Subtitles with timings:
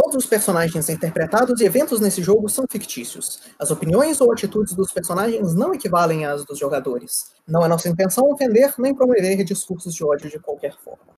[0.00, 3.40] Todos os personagens interpretados e eventos nesse jogo são fictícios.
[3.58, 7.32] As opiniões ou atitudes dos personagens não equivalem às dos jogadores.
[7.48, 11.14] Não é nossa intenção ofender nem promover discursos de ódio de qualquer forma.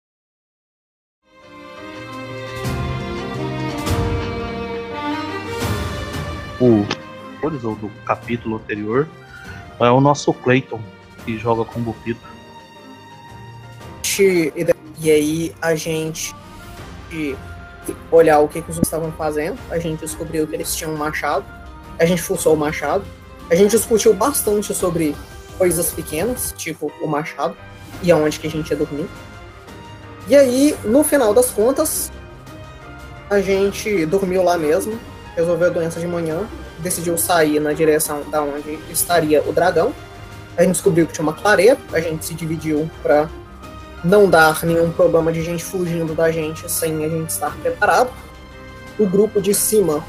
[6.59, 6.87] O
[7.43, 9.07] ou do capítulo anterior
[9.79, 10.81] é o nosso Clayton,
[11.27, 12.27] que joga com o Bupito.
[14.99, 16.35] E aí a gente
[18.11, 21.45] olhar o que, que os estavam fazendo, a gente descobriu que eles tinham um machado,
[21.99, 23.05] a gente forçou o machado,
[23.51, 25.15] a gente discutiu bastante sobre
[25.59, 27.57] coisas pequenas, tipo o machado,
[28.03, 29.07] e aonde que a gente ia dormir.
[30.29, 32.11] E aí, no final das contas,
[33.29, 34.99] a gente dormiu lá mesmo,
[35.37, 36.49] resolveu a doença de manhã,
[36.79, 39.93] decidiu sair na direção da onde estaria o dragão.
[40.57, 43.29] A gente descobriu que tinha uma clareira, a gente se dividiu para
[44.03, 48.11] não dar nenhum problema de gente fugindo da gente sem a gente estar preparado.
[48.99, 50.05] O grupo de cima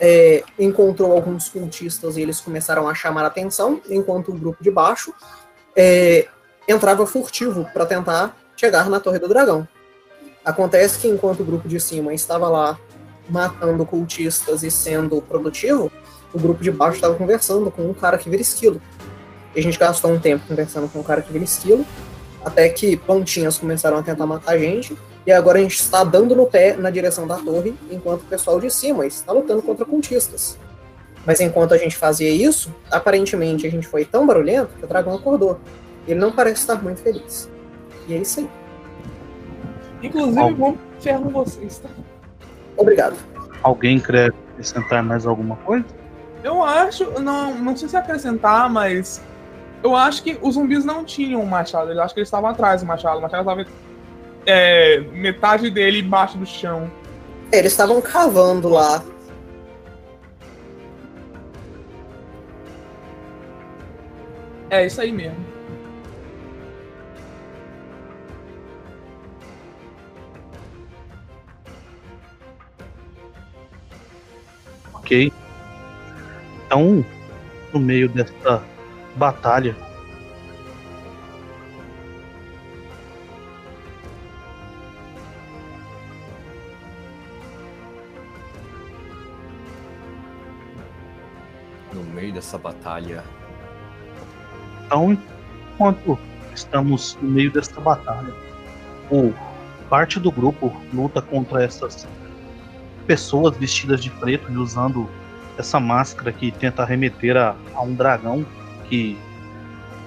[0.00, 5.12] é, encontrou alguns cultistas e eles começaram a chamar atenção, enquanto o grupo de baixo
[5.76, 6.26] é,
[6.66, 9.66] entrava furtivo para tentar chegar na Torre do Dragão.
[10.44, 12.78] Acontece que enquanto o grupo de cima estava lá
[13.28, 15.92] matando cultistas e sendo produtivo,
[16.32, 18.80] o grupo de baixo estava conversando com um cara que vira esquilo.
[19.54, 21.84] E a gente gastou um tempo conversando com um cara que vira esquilo,
[22.44, 26.34] até que pontinhas começaram a tentar matar a gente, e agora a gente está dando
[26.34, 30.58] no pé na direção da torre, enquanto o pessoal de cima está lutando contra cultistas.
[31.26, 35.14] Mas enquanto a gente fazia isso, aparentemente a gente foi tão barulhento que o dragão
[35.14, 35.60] acordou.
[36.06, 37.50] Ele não parece estar muito feliz.
[38.06, 38.48] E é isso aí.
[40.02, 41.90] Inclusive, vou ferro vocês, tá?
[42.76, 43.16] Obrigado.
[43.62, 45.84] Alguém quer acrescentar mais alguma coisa?
[46.42, 49.20] Eu acho, não, não sei se acrescentar, mas
[49.82, 51.92] eu acho que os zumbis não tinham um machado.
[51.92, 53.18] Eu acho que eles estavam atrás do machado.
[53.18, 53.66] O machado estava
[54.44, 56.90] é, metade dele embaixo do chão.
[57.52, 59.02] Eles estavam cavando lá.
[64.70, 65.46] É isso aí mesmo.
[74.94, 75.32] Ok.
[76.66, 77.04] Então,
[77.72, 78.62] no meio dessa
[79.18, 79.76] batalha.
[91.92, 93.24] No meio dessa batalha.
[94.86, 95.18] Então,
[95.74, 96.18] enquanto
[96.54, 98.32] estamos no meio dessa batalha,
[99.10, 99.34] o
[99.90, 102.06] parte do grupo luta contra essas
[103.06, 105.08] pessoas vestidas de preto e usando
[105.58, 108.46] essa máscara que tenta remeter a, a um dragão
[108.88, 109.18] que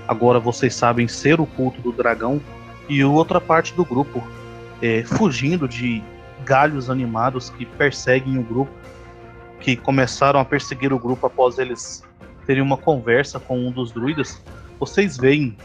[0.08, 2.42] agora vocês sabem ser o culto do dragão,
[2.90, 4.22] e outra parte do grupo
[4.82, 6.04] é, fugindo de
[6.44, 8.72] galhos animados que perseguem o grupo,
[9.60, 12.04] que começaram a perseguir o grupo após eles
[12.46, 14.42] terem uma conversa com um dos druidas.
[14.80, 15.56] Vocês veem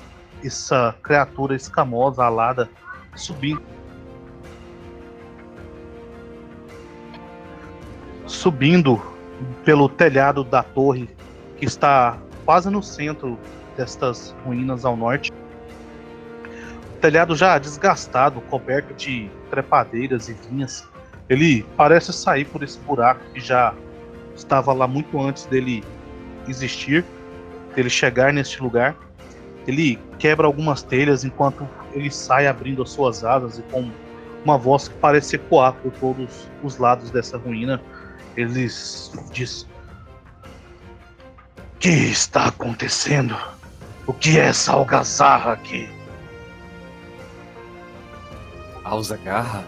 [0.44, 2.68] essa criatura escamosa, alada,
[3.14, 3.62] subindo.
[8.26, 9.02] Subindo
[9.64, 11.08] pelo telhado da torre
[11.56, 13.36] que está quase no centro
[13.76, 15.32] destas ruínas ao norte.
[16.94, 20.88] O telhado já desgastado, coberto de trepadeiras e vinhas.
[21.28, 23.74] Ele parece sair por esse buraco que já
[24.34, 25.84] estava lá muito antes dele
[26.48, 27.04] existir,
[27.74, 28.96] dele chegar neste lugar.
[29.66, 33.90] Ele quebra algumas telhas enquanto ele sai abrindo as suas asas e com
[34.44, 37.82] uma voz que parece ecoar por todos os lados dessa ruína,
[38.36, 38.68] ele
[39.32, 39.66] diz:
[41.86, 43.36] que está acontecendo?
[44.08, 45.88] O que é essa algazarra aqui?
[48.82, 49.64] Alzagarra?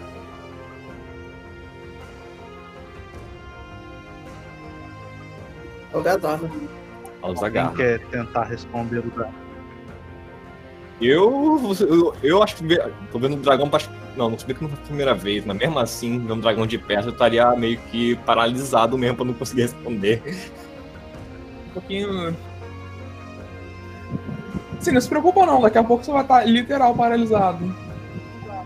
[5.92, 6.50] Algazarra.
[7.22, 7.68] Alzagarra.
[7.68, 9.34] Quem quer tentar responder o dragão?
[11.00, 12.78] Eu, eu, eu acho que
[13.12, 13.70] tô vendo o dragão.
[14.16, 16.66] Não, não sabia que não foi a primeira vez, mas mesmo assim, vendo o dragão
[16.66, 20.20] de perto, eu estaria meio que paralisado mesmo pra não conseguir responder
[21.78, 22.36] pouquinho.
[24.80, 27.74] Sim, não se preocupa não, daqui a pouco você vai estar literal paralisado.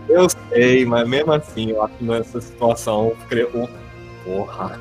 [0.09, 3.13] Eu sei, mas mesmo assim, eu acho que nessa situação.
[3.53, 3.67] Oh,
[4.23, 4.79] porra.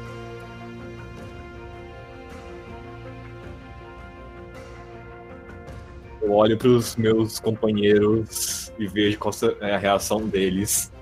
[6.21, 10.93] Eu olho para os meus companheiros e vejo qual é a reação deles.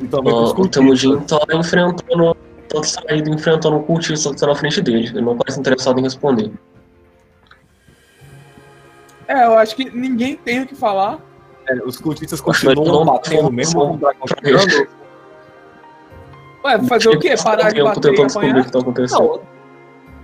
[0.00, 2.36] Então, o Temujin tá enfrentando
[2.74, 5.08] todo saído enfrentando um cultista que está na frente dele.
[5.08, 6.50] Ele não parece interessado em responder.
[9.28, 11.18] É, eu acho que ninguém tem o que falar.
[11.68, 14.86] É, os cultistas continuam batendo mesmo com o dragão?
[16.64, 17.34] Ué, fazer o quê?
[17.42, 18.58] Parar de bater e apanhar?
[18.58, 19.40] o que tá acontecendo.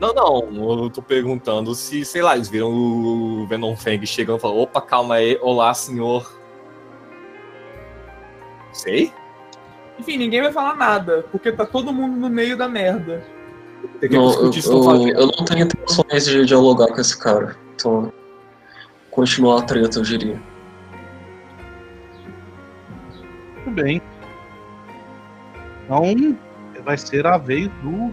[0.01, 4.39] Não, não, não, eu tô perguntando se, sei lá, eles viram o Venom Fang chegando
[4.39, 6.35] e falaram, opa, calma aí, olá, senhor.
[8.73, 9.13] Sei.
[10.01, 13.23] Enfim, ninguém vai falar nada, porque tá todo mundo no meio da merda.
[14.01, 17.55] Tem que Não, eu, eu, eu não tenho intenções de dialogar com esse cara.
[17.75, 18.11] Então,
[19.11, 20.41] continuar a treta, eu diria.
[23.57, 24.01] Muito bem.
[25.85, 26.03] Então,
[26.83, 28.11] vai ser a vez do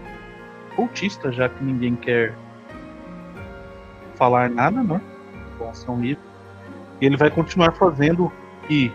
[0.76, 2.34] cultista, já que ninguém quer
[4.16, 5.00] falar nada, né?
[5.56, 6.22] Com ação livre.
[7.00, 8.32] E ele vai continuar fazendo o
[8.66, 8.92] que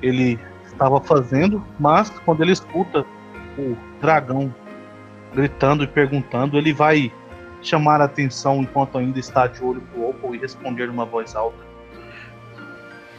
[0.00, 0.38] ele
[0.78, 3.04] estava fazendo, mas quando ele escuta
[3.58, 4.54] o dragão
[5.34, 7.12] gritando e perguntando, ele vai
[7.60, 11.58] chamar a atenção enquanto ainda está de olho pro Opal e responder numa voz alta.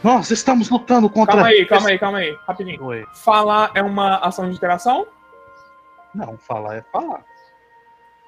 [0.02, 1.34] Nós estamos lutando contra.
[1.34, 2.82] Calma aí, calma aí, calma aí, rapidinho.
[2.82, 3.04] Oi.
[3.14, 5.06] Falar é uma ação de interação?
[6.14, 7.22] Não, falar é falar.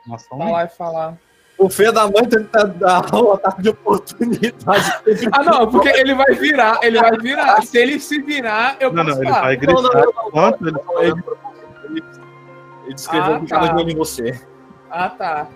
[0.06, 1.16] Uma ação Falar é falar.
[1.62, 5.00] O Fê da mãe tenta dar um ataque de oportunidade.
[5.30, 7.62] Ah, não, porque ele vai virar, ele vai virar.
[7.62, 10.28] Se ele se virar, eu Não, posso não, ele vai gritar Não, não, não, não,
[10.28, 11.22] enquanto ele Ele,
[11.84, 12.02] ele,
[12.86, 13.72] ele descreveu Ah, tava tá.
[13.74, 14.40] de olho em você.
[14.90, 15.46] Ah, tá.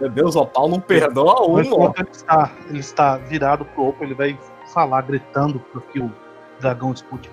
[0.00, 1.60] Meu Deus, o pau não perdoa um, ó.
[1.60, 4.38] Enquanto ele está, ele está virado pro Opal, ele vai
[4.72, 6.10] falar, gritando para que o
[6.58, 7.30] dragão escute.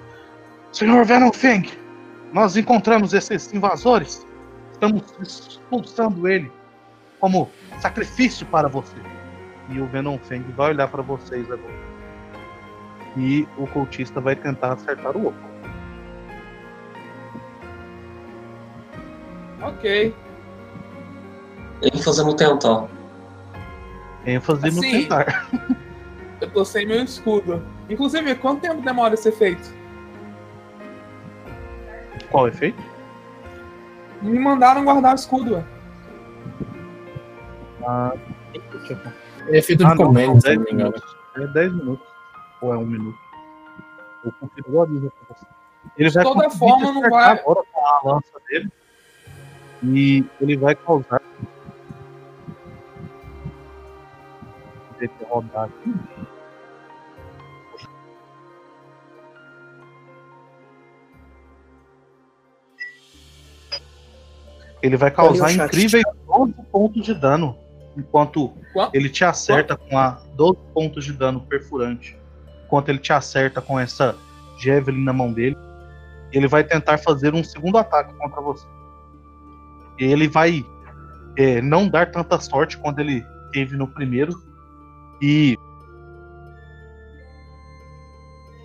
[0.69, 1.69] Senhor Venom Fang,
[2.33, 4.27] nós encontramos esses invasores.
[4.83, 6.51] Estamos expulsando ele
[7.21, 7.49] como
[7.79, 8.97] sacrifício para você.
[9.69, 11.73] E o Venom Fang vai olhar para vocês agora.
[13.15, 15.49] E o cultista vai tentar acertar o Opal.
[19.61, 20.13] Ok.
[21.81, 22.89] ênfase no tentar.
[24.25, 24.91] ênfase no Assim.
[24.91, 25.49] tentar.
[26.41, 27.63] Eu tô sem meu escudo.
[27.89, 29.73] Inclusive, quanto tempo demora a ser feito?
[32.29, 32.92] Qual efeito?
[34.23, 35.55] Me mandaram guardar o escudo.
[35.55, 35.63] ué.
[37.85, 38.13] Ah,
[38.53, 39.57] deixa eu ver.
[39.57, 40.93] É feito de Ah, são se 10 não me engano.
[41.35, 42.07] É 10 minutos.
[42.61, 43.17] Ou é 1 minuto.
[44.23, 45.45] O configurador avisa pra você.
[45.97, 48.71] Ele vai toda conseguir forma, não vai- agora com a lança dele.
[49.83, 51.21] E ele vai causar.
[55.01, 55.93] Eu rodar aqui.
[64.83, 67.57] Ele vai causar incríveis 12 pontos de dano.
[67.95, 68.93] Enquanto Quanto?
[68.93, 72.17] ele te acerta com a 12 pontos de dano perfurante.
[72.65, 74.13] Enquanto ele te acerta com essa
[74.59, 75.55] Javelin na mão dele,
[76.33, 78.67] ele vai tentar fazer um segundo ataque contra você.
[79.97, 80.65] Ele vai
[81.37, 84.33] é, não dar tanta sorte quando ele teve no primeiro.
[85.21, 85.57] E.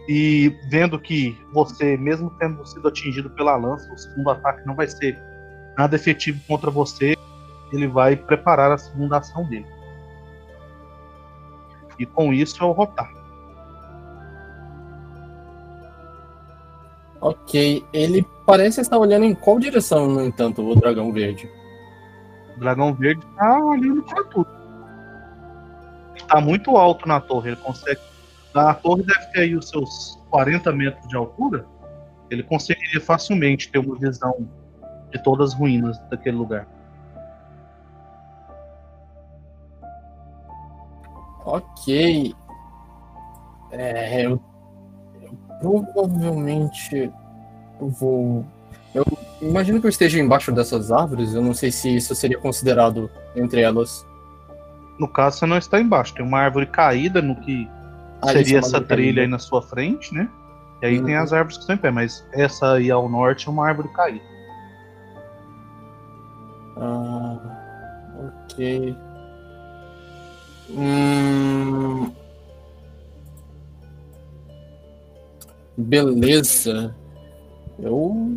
[0.09, 4.88] E vendo que você, mesmo tendo sido atingido pela lança, o segundo ataque não vai
[4.88, 5.17] ser
[5.78, 7.16] nada efetivo contra você,
[7.72, 9.66] ele vai preparar a segunda ação dele.
[11.96, 13.08] E com isso é o rotar.
[17.20, 21.48] Ok, ele parece estar olhando em qual direção, no entanto, o dragão verde.
[22.56, 24.48] O dragão verde tá olhando pra tudo.
[26.16, 27.50] Ele tá muito alto na torre.
[27.50, 28.00] Ele consegue.
[28.54, 31.66] A torre deve ter aí os seus 40 metros de altura.
[32.31, 34.48] Ele conseguiria facilmente ter uma visão
[35.10, 36.67] de todas as ruínas daquele lugar.
[41.44, 42.34] Ok.
[43.70, 44.41] É, eu,
[45.62, 47.10] eu provavelmente
[47.81, 48.44] vou.
[48.94, 49.05] Eu
[49.41, 51.34] imagino que eu esteja embaixo dessas árvores.
[51.34, 54.06] Eu não sei se isso seria considerado entre elas.
[54.98, 56.15] No caso, você não está embaixo.
[56.15, 57.69] Tem uma árvore caída no que
[58.20, 59.20] Ah, seria essa trilha caída.
[59.22, 60.29] aí na sua frente, né?
[60.82, 61.05] E aí Uhum.
[61.06, 63.88] tem as árvores que estão em pé, mas essa aí ao norte é uma árvore
[63.93, 64.24] caída.
[66.81, 67.39] Ah,
[68.44, 68.97] ok.
[70.70, 72.13] Hum...
[75.77, 76.94] Beleza.
[77.79, 78.37] Eu.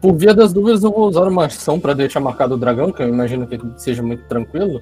[0.00, 3.02] Por via das dúvidas, eu vou usar uma ação para deixar marcado o dragão, que
[3.02, 4.80] eu imagino que seja muito tranquilo.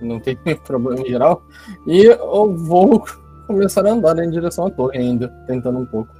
[0.00, 1.42] Não tem problema em geral.
[1.86, 3.04] E eu vou
[3.46, 6.12] começar a andar em direção à torre ainda, tentando um pouco.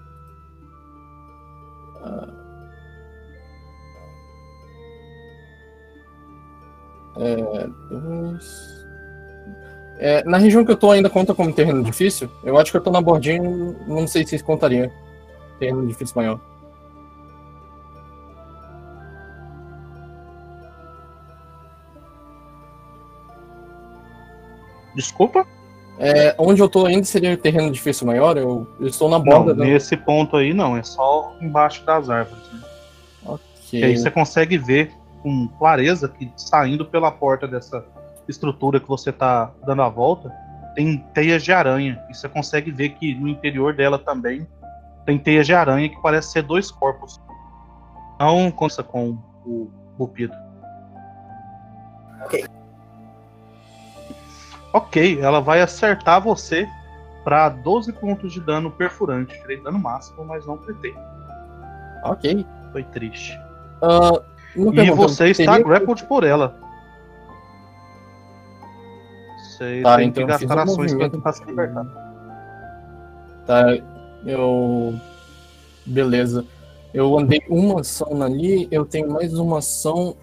[7.18, 8.78] É, dois.
[9.98, 12.30] É, na região que eu tô ainda conta como terreno difícil?
[12.44, 13.42] Eu acho que eu tô na bordinha,
[13.86, 14.92] não sei se contaria.
[15.58, 16.40] Terreno difícil maior.
[24.94, 25.46] Desculpa?
[25.98, 28.36] É, onde eu tô ainda seria terreno difícil maior?
[28.36, 29.52] Eu, eu estou na borda.
[29.52, 32.42] Não, nesse ponto aí não, é só embaixo das árvores.
[32.52, 32.60] Né?
[33.26, 33.40] Ok.
[33.72, 37.84] E aí você consegue ver com clareza que saindo pela porta dessa
[38.28, 40.30] estrutura que você tá dando a volta,
[40.74, 42.02] tem teias de aranha.
[42.08, 44.46] E você consegue ver que no interior dela também
[45.04, 47.20] tem teias de aranha que parece ser dois corpos.
[48.20, 50.34] Não consta com o Rupido.
[52.22, 52.44] Ok.
[54.72, 56.68] Ok, ela vai acertar você
[57.24, 59.40] para 12 pontos de dano perfurante.
[59.40, 60.94] Tirei dano máximo, mas não pretei.
[62.04, 62.46] Ok.
[62.72, 63.38] Foi triste.
[63.82, 64.20] Ah,
[64.56, 66.58] uma E pergunta, você está teria- grappled por ela.
[69.38, 71.84] Você Tá, tem então que gastar um ações para tentar se libertar.
[73.46, 73.64] Tá,
[74.26, 74.94] eu.
[75.84, 76.44] Beleza.
[76.92, 80.16] Eu andei uma ação ali, eu tenho mais uma ação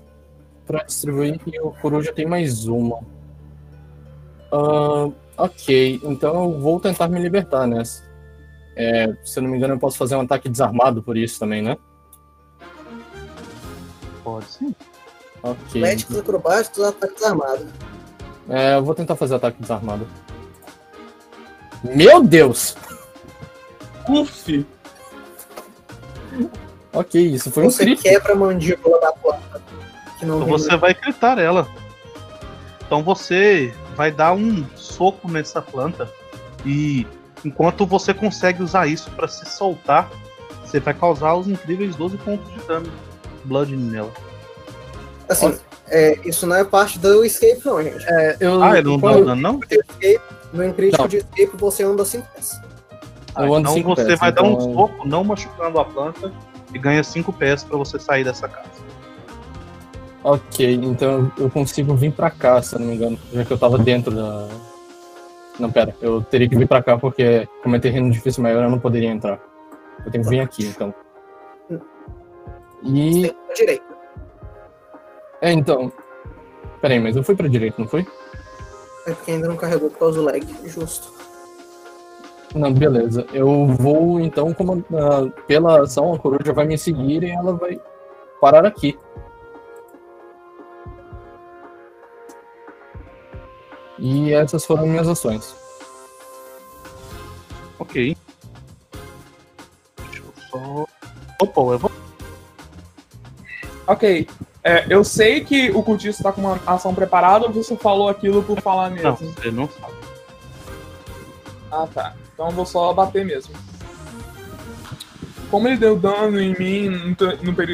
[0.65, 2.99] pra distribuir e o coruja tem mais uma.
[4.51, 8.03] Ah, ok, então eu vou tentar me libertar nessa.
[8.75, 11.61] É, se eu não me engano, eu posso fazer um ataque desarmado por isso também,
[11.61, 11.77] né?
[14.25, 14.75] Pode sim.
[15.43, 15.81] Ok.
[15.81, 17.67] Atléticos acrobáticos, ataques armados.
[18.49, 20.07] É, eu vou tentar fazer ataque desarmado.
[21.83, 22.75] Meu Deus!
[24.09, 24.65] Uf!
[26.91, 28.09] Ok, isso foi um Você crítico.
[28.09, 29.61] quebra a mandíbula da planta.
[30.17, 31.67] Que não Então você vai gritar ela.
[32.85, 36.09] Então você vai dar um soco nessa planta
[36.65, 37.05] e
[37.43, 40.09] enquanto você consegue usar isso para se soltar,
[40.63, 42.91] você vai causar os incríveis 12 pontos de dano
[43.45, 44.11] blood nela.
[45.29, 48.05] Assim, é, isso não é parte do escape, não, gente.
[48.07, 49.59] É, eu, Ah, ele não dá dano não?
[49.69, 50.21] Escape,
[50.53, 51.07] no crítico Não.
[51.09, 52.59] de escape você anda 5 pés.
[53.37, 56.31] eu ando então cinco você pés, vai dar um então- soco não machucando a planta
[56.73, 58.85] e ganha 5 pés para você sair dessa casa.
[60.23, 63.57] Ok, então eu consigo vir pra cá, se eu não me engano, já que eu
[63.57, 64.47] tava dentro da.
[65.59, 68.69] Não, pera, eu teria que vir pra cá porque, como é terreno difícil maior, eu
[68.69, 69.39] não poderia entrar.
[70.03, 70.93] Eu tenho que vir aqui, então.
[72.85, 73.31] E.
[73.31, 73.85] Pra direita.
[75.41, 75.91] É, então.
[76.81, 78.05] Pera aí, mas eu fui pra direita, não foi?
[79.07, 80.45] É porque ainda não carregou por causa do lag.
[80.65, 81.13] Justo.
[82.53, 83.25] Não, beleza.
[83.33, 87.79] Eu vou, então, como, ah, pela ação, a coruja vai me seguir e ela vai
[88.39, 88.97] parar aqui.
[93.99, 95.55] E essas foram minhas ações.
[97.79, 98.15] Ok.
[99.97, 100.85] Deixa eu só.
[101.41, 102.04] Opa, eu vou.
[103.87, 104.27] Ok.
[104.63, 108.41] É, eu sei que o cultista tá com uma ação preparada ou você falou aquilo
[108.43, 109.09] por falar mesmo?
[109.09, 109.93] Não, você não sabe.
[111.71, 112.13] Ah, tá.
[112.33, 113.53] Então eu vou só bater mesmo.
[115.51, 117.15] Como ele deu dano em mim no,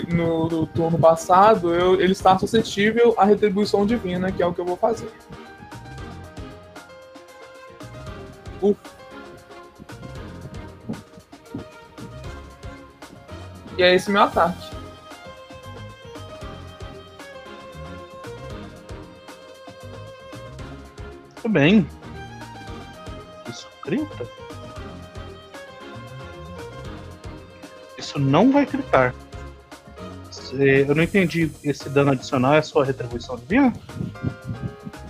[0.09, 4.59] no- no turno passado, eu- ele está suscetível à retribuição divina, que é o que
[4.59, 5.09] eu vou fazer.
[8.61, 8.77] Uf.
[13.77, 14.70] E é esse meu ataque.
[21.41, 21.87] Tudo bem.
[23.49, 24.27] Isso grita?
[27.97, 29.13] Isso não vai gritar.
[30.53, 31.49] Eu não entendi.
[31.63, 33.73] Esse dano adicional é a sua retribuição divina?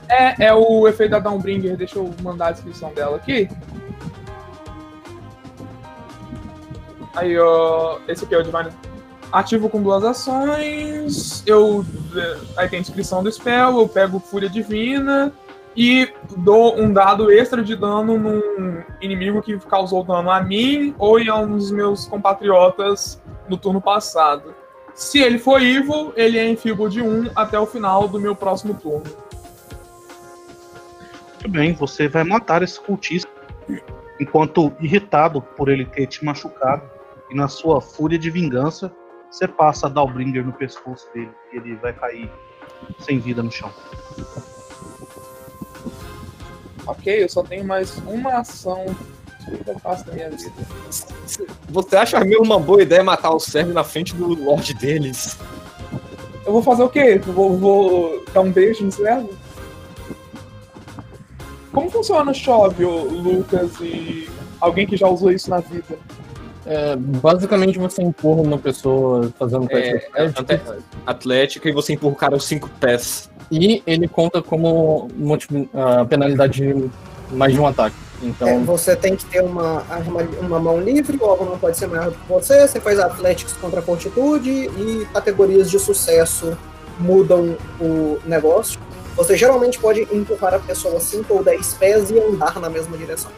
[0.07, 1.75] É, é o efeito da Downbringer.
[1.75, 3.49] Deixa eu mandar a descrição dela aqui.
[7.15, 7.99] Aí, ó.
[8.07, 8.69] Esse aqui é o Divine.
[9.31, 11.43] Ativo com duas ações.
[11.45, 11.85] Eu.
[12.15, 13.79] eh, Aí tem a descrição do spell.
[13.79, 15.33] Eu pego Fúria Divina.
[15.75, 21.19] E dou um dado extra de dano num inimigo que causou dano a mim ou
[21.19, 24.53] em um dos meus compatriotas no turno passado.
[24.93, 28.73] Se ele for evil, ele é enfeeble de 1 até o final do meu próximo
[28.73, 29.05] turno.
[31.35, 33.31] Muito bem, você vai matar esse cultista.
[34.19, 36.83] Enquanto irritado por ele ter te machucado,
[37.31, 38.93] e na sua fúria de vingança,
[39.29, 42.29] você passa a dar o bringer no pescoço dele e ele vai cair
[42.99, 43.71] sem vida no chão.
[46.87, 48.85] Ok, eu só tenho mais uma ação.
[49.45, 50.51] Que eu faço da minha vida?
[51.69, 55.37] Você acha mesmo uma boa ideia matar o servo na frente do lord deles?
[56.45, 57.19] Eu vou fazer o quê?
[57.25, 59.29] Eu vou, vou dar um beijo no servo?
[61.71, 65.97] Como funciona o chove, Lucas, e alguém que já usou isso na vida?
[66.65, 72.13] É, basicamente você empurra uma pessoa fazendo teste É, atlético, ante- Atlética e você empurra
[72.13, 73.30] o cara os cinco pés.
[73.51, 76.89] E ele conta como multi- a penalidade de
[77.35, 77.95] mais de um ataque.
[78.23, 81.75] Então, É, você tem que ter uma, arma, uma mão livre, o alvo não pode
[81.77, 86.55] ser maior do que você, você faz Atléticos contra Fortitude e categorias de sucesso
[86.99, 88.79] mudam o negócio.
[89.15, 93.31] Você geralmente pode empurrar a pessoa 5 ou 10 pés e andar na mesma direção.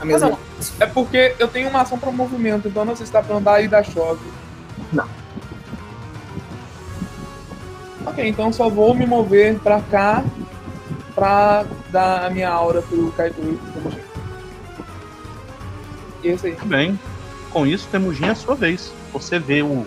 [0.00, 0.38] A mesma não.
[0.80, 3.62] É porque eu tenho uma ação para movimento, então não sei se dá pra andar
[3.62, 4.24] e dar choque.
[4.90, 5.04] Não.
[8.06, 10.24] Ok, então só vou me mover pra cá
[11.14, 14.00] pra dar a minha aura pro Kaito e pro Temujin.
[16.22, 16.52] E é isso aí.
[16.52, 16.98] Muito bem.
[17.50, 18.92] Com isso, Temujin é a sua vez.
[19.12, 19.86] Você vê o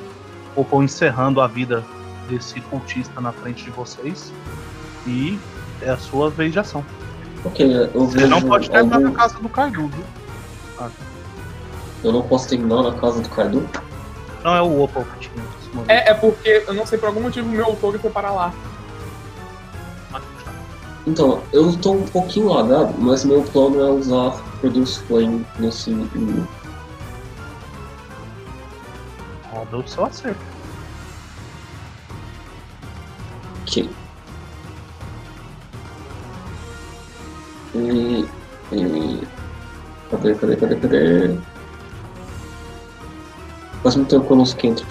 [0.55, 1.83] Oppo encerrando a vida
[2.29, 4.31] desse cultista na frente de vocês.
[5.07, 5.39] E
[5.81, 6.85] é a sua vez de ação.
[7.45, 10.03] Ok, eu Você vejo não pode terminar algum- na casa do Cardu, viu?
[12.03, 13.67] Eu não posso terminar na casa do Cardu?
[14.43, 15.43] Não é o Opal que tinha
[15.73, 15.91] movimento.
[15.91, 18.53] É, é porque, eu não sei, por algum motivo meu token foi para lá.
[21.05, 26.47] Então, eu tô um pouquinho lagado, mas meu plano é usar Produce Flame nesse inimigo.
[29.51, 30.39] Roda o seu acerto.
[33.63, 33.89] Ok.
[37.75, 38.25] E,
[38.71, 39.27] e...
[40.09, 41.37] Cadê, cadê, cadê, cadê?
[43.81, 44.85] Quase não tenho conosco quente.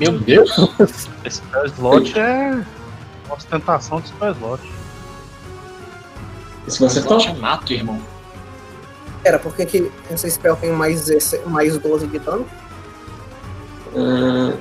[0.00, 0.50] Meu Deus!
[1.24, 2.64] Esse spell slot é
[3.30, 4.62] ostentação de spell slot.
[6.66, 7.18] Esse acertar?
[7.18, 8.00] Slot é mato, irmão.
[9.24, 12.46] Era porque que essa spell tem mais, 16 mais 12 de dano.
[13.94, 14.52] Ah,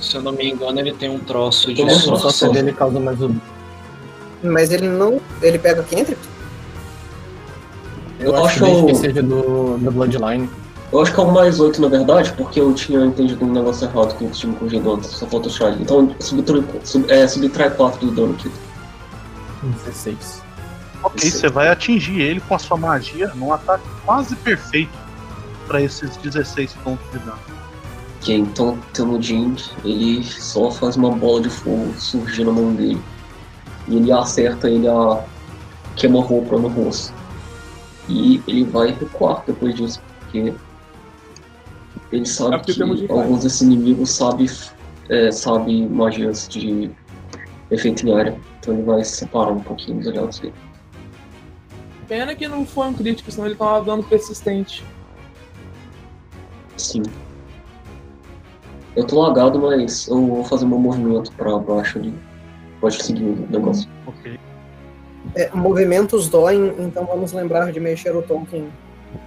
[0.00, 3.20] Se eu não me engano, ele tem um troço de O só dele causa mais
[3.22, 3.34] um.
[4.42, 5.20] Mas ele não.
[5.40, 6.18] Ele pega Cantrip?
[8.20, 10.48] eu, Eu acho acho que seja do, do Bloodline.
[10.96, 13.86] Eu acho que é o mais 8 na verdade, porque eu tinha entendido um negócio
[13.86, 15.82] errado com o time corrigido antes, só falta o Charlie.
[15.82, 18.50] Então subtrai, sub, é, subtrai 4 do dano aqui.
[19.84, 20.42] 16.
[21.02, 24.92] Ok, você vai atingir ele com a sua magia num ataque quase perfeito
[25.66, 27.38] para esses 16 pontos de dano.
[28.20, 33.00] Ok, então Temujin, ele só faz uma bola de fogo surgir na mão dele.
[33.86, 35.22] E ele acerta ele a
[35.94, 37.12] queima-roupa no rosto.
[38.08, 40.54] E ele vai recuar depois disso, porque
[42.12, 44.46] ele sabe É que alguns desses inimigos sabem
[45.08, 46.90] é, sabe magias de
[47.70, 48.40] efeito em área.
[48.58, 50.54] Então ele vai se separar um pouquinho dos aliados dele.
[52.08, 54.84] Pena que não foi um crítico, senão ele tava dando persistente.
[56.76, 57.02] Sim.
[58.94, 62.14] Eu tô lagado, mas eu vou fazer meu movimento pra baixo ali.
[62.80, 63.88] Pode seguir o negócio.
[64.06, 64.38] Ok.
[65.34, 68.68] É, movimentos doem, então vamos lembrar de mexer o token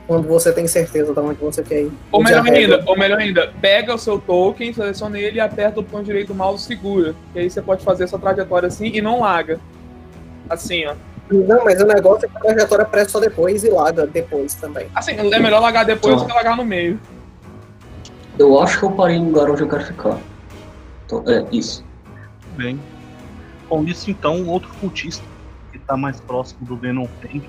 [0.08, 1.92] quando você tem certeza de onde você quer ir.
[2.12, 5.84] Ou melhor ainda, ou melhor ainda, pega o seu token, seleciona ele e aperta o
[5.84, 7.16] botão direito do mouse e segura.
[7.34, 9.60] Que aí você pode fazer essa trajetória assim e não laga.
[10.50, 10.96] Assim, ó.
[11.32, 14.88] Não, mas o negócio é que a trajetória presta só depois e laga depois também.
[14.96, 17.00] Assim, é melhor lagar depois do que lagar no meio.
[18.38, 20.18] Eu acho que eu parei no lugar onde eu quero ficar.
[21.06, 21.86] Então, é, isso.
[22.56, 22.80] Bem.
[23.68, 25.24] Com isso, então, o outro cultista,
[25.72, 27.44] que está mais próximo do Venom Fang,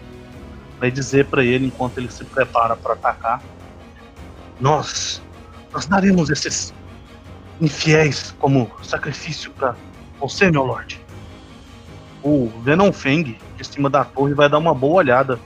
[0.81, 3.43] vai dizer para ele, enquanto ele se prepara para atacar:
[4.59, 5.23] Nós,
[5.73, 6.73] nós daremos esses
[7.61, 9.77] infiéis como sacrifício para
[10.19, 10.99] você, meu lord.
[12.23, 15.39] O Venom Fang, de cima da torre, vai dar uma boa olhada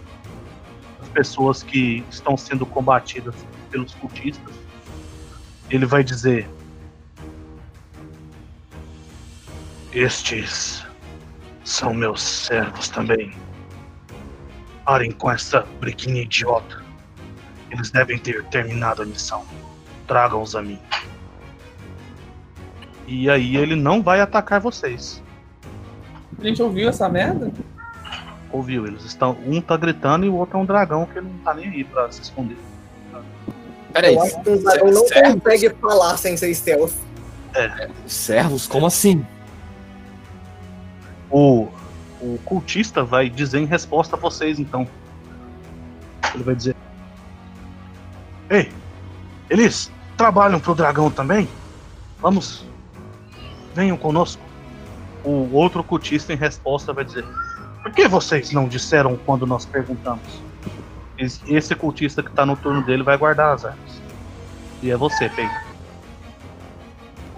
[1.00, 3.34] nas pessoas que estão sendo combatidas
[3.70, 4.54] pelos cultistas.
[5.68, 6.48] Ele vai dizer:
[9.92, 10.84] Estes
[11.64, 13.32] são meus servos também.
[14.84, 16.82] Parem com essa briguinha idiota.
[17.70, 19.44] Eles devem ter terminado a missão.
[20.06, 20.78] Tragam-os a mim.
[23.06, 25.22] E aí ele não vai atacar vocês.
[26.38, 27.50] A gente ouviu essa merda?
[28.52, 28.86] Ouviu?
[28.86, 29.36] Eles estão.
[29.46, 31.84] Um tá gritando e o outro é um dragão que ele não tá nem aí
[31.84, 32.56] pra se esconder.
[33.92, 35.42] Peraí, Eu acho que um dragão não servos?
[35.42, 36.92] consegue falar sem ser stealth.
[38.06, 38.66] servos?
[38.66, 39.24] Como assim?
[41.30, 41.68] O,
[42.24, 44.88] o cultista vai dizer em resposta a vocês, então.
[46.34, 46.74] Ele vai dizer:
[48.48, 48.72] Ei,
[49.50, 51.46] eles trabalham pro dragão também?
[52.18, 52.64] Vamos,
[53.74, 54.42] venham conosco.
[55.22, 57.24] O outro cultista em resposta vai dizer:
[57.82, 60.42] Por que vocês não disseram quando nós perguntamos?
[61.18, 64.02] Esse, cultista que tá no turno dele vai guardar as armas.
[64.82, 65.48] E é você, Pei.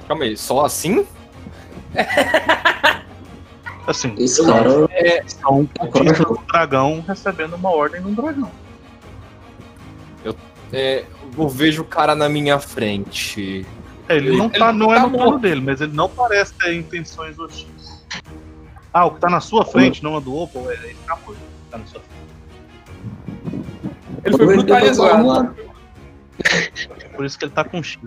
[0.08, 1.06] Calma aí, só assim?
[3.86, 4.68] Assim, Esse cara
[5.26, 8.50] são cultistas do dragão recebendo uma ordem de um dragão.
[10.72, 11.04] É,
[11.38, 13.64] eu vejo o cara na minha frente.
[14.08, 15.42] É, Ele não, Ele tá, não é tá no turno morto.
[15.42, 18.04] dele, mas ele não parece ter intenções hostis.
[18.92, 21.38] Ah, o que tá na sua frente, não é do Opal, é ele tá morto.
[21.70, 23.64] Tá na sua frente.
[24.24, 25.56] Ele foi Ele brutalizado.
[27.14, 27.98] Por isso que ele tá com X.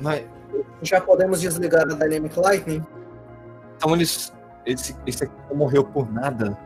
[0.00, 0.24] Mas,
[0.82, 2.84] Já podemos desligar a Dynamic Lightning?
[3.76, 4.32] então eles.
[4.66, 6.58] Esse, esse aqui não morreu por nada.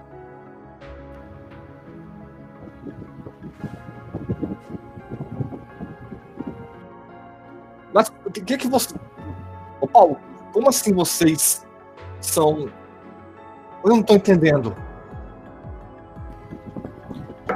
[7.92, 8.94] Mas o que, que que você.
[9.80, 10.18] Ô Paulo,
[10.52, 11.64] como assim vocês
[12.20, 12.68] são.
[13.84, 14.74] Eu não tô entendendo.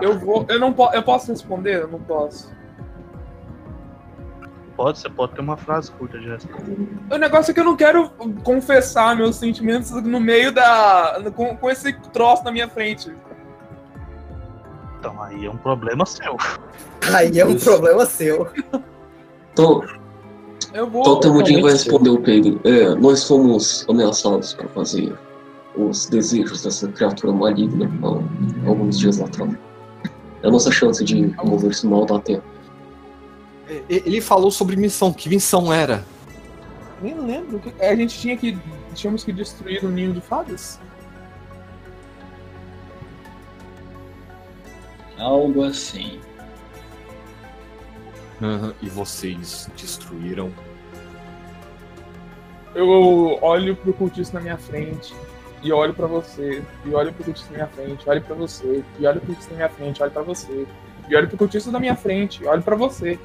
[0.01, 0.47] Eu vou.
[0.49, 0.95] Eu não posso.
[0.95, 1.83] Eu posso responder?
[1.83, 2.56] Eu não posso.
[4.77, 6.71] Pode, você pode ter uma frase curta de resposta.
[7.11, 8.11] O negócio é que eu não quero
[8.45, 11.19] confessar meus sentimentos no meio da.
[11.35, 13.11] com, com esse troço na minha frente.
[14.99, 16.37] Então aí é um problema seu.
[17.15, 17.65] Aí é um Isso.
[17.65, 18.49] problema seu.
[19.53, 19.83] Então,
[20.75, 21.01] Eu vou.
[21.01, 22.61] então o Temudinho vai responder o Pedro.
[22.65, 25.17] É, nós fomos ameaçados para fazer
[25.75, 29.55] os desejos dessa criatura maligna há alguns dias atrás.
[30.43, 32.43] É a nossa chance de remover esse mal da Terra.
[33.69, 35.13] E- Ele falou sobre missão.
[35.13, 36.05] Que missão era?
[37.03, 37.59] Nem lembro.
[37.59, 38.59] que- A gente tinha que.
[38.95, 40.81] Tínhamos que destruir o ninho de fadas?
[45.19, 46.21] Algo assim.
[48.43, 50.53] Aham, E vocês destruíram.
[52.75, 55.15] Eu olho pro cultista na minha frente.
[55.63, 56.63] E olho pra você.
[56.85, 58.09] E olho pro cultista na minha frente.
[58.09, 58.85] Olho pra você.
[58.99, 60.03] E olho pro cultista na minha frente.
[60.03, 60.67] Olho pra você.
[61.09, 62.43] E olho pro cultista na minha frente.
[62.43, 63.19] E olho pra você.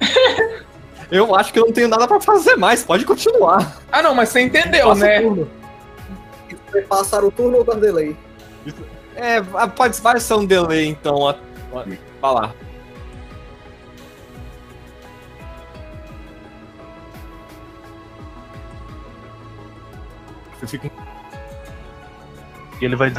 [1.10, 2.84] Eu acho que eu não tenho nada pra fazer mais.
[2.84, 3.78] Pode continuar.
[3.90, 5.20] Ah, não, mas você entendeu, Passa o né?
[5.22, 5.50] turno.
[6.70, 8.14] Vai passar o turno ou dar delay?
[9.16, 9.40] É,
[9.74, 11.34] pode, vai ser um delay, então.
[11.72, 12.52] Vai lá.
[20.60, 20.90] Eu fico
[22.80, 23.10] E ele vai.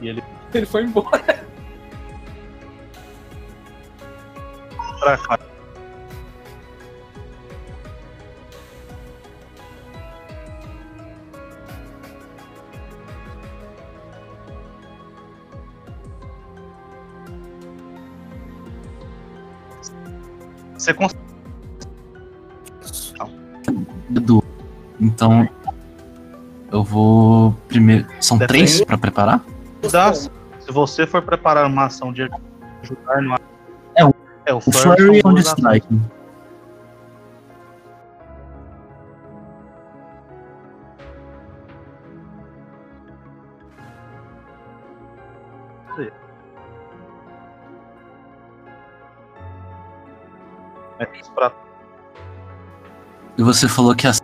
[0.00, 1.39] E ele Ele foi embora.
[5.18, 5.44] Pra cá.
[20.74, 21.20] Você consegue.
[24.98, 25.48] Então.
[26.72, 27.54] Eu vou.
[27.68, 28.06] Primeiro.
[28.20, 28.58] São Defende.
[28.58, 29.44] três pra preparar?
[29.82, 32.22] Se você for preparar uma ação de
[32.82, 33.49] ajudar no.
[34.66, 35.46] O- Flurry é on ações.
[35.48, 35.86] strike.
[50.98, 51.52] É, pra
[53.38, 54.19] E você falou que as.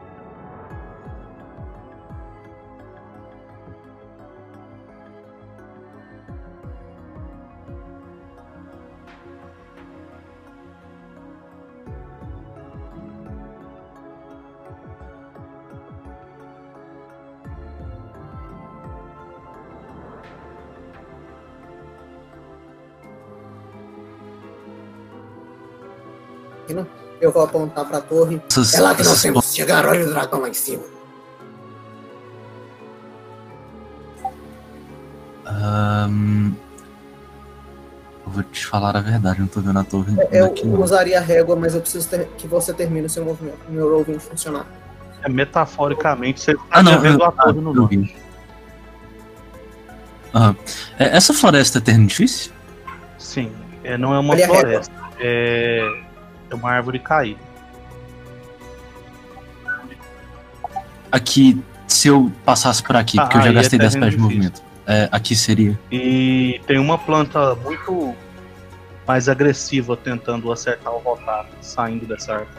[27.57, 28.41] Apontar pra torre.
[28.51, 30.83] essas- É lá que nós temos que chegar, olha o dragão lá em cima.
[35.47, 36.53] Ahn,
[38.27, 40.81] eu vou te falar a verdade, não tô vendo a torre Eu daqui não.
[40.83, 43.59] usaria a régua, mas eu preciso ter- que você termine o seu movimento.
[43.69, 44.67] o Meu roll 20 funcionar.
[45.23, 48.17] É, metaforicamente, você tá Ah, não, vendo eu- a torre ah, no eu vi.
[50.35, 50.57] Aham.
[50.99, 52.53] É, Essa floresta é terreno difícil?
[53.19, 53.53] Sim,
[53.85, 56.03] é, não é uma Olha a floresta, é,
[56.51, 57.46] é uma árvore caída.
[61.17, 64.07] Aqui, se eu passasse por aqui, Ah, porque eu já aí é gastei 10 terreno
[64.11, 64.63] pés de movimento.
[64.87, 65.79] É, aqui seria.
[65.91, 68.15] E tem uma planta muito
[69.07, 72.51] mais agressiva tentando acertar o Rotar, saindo dessa árvore.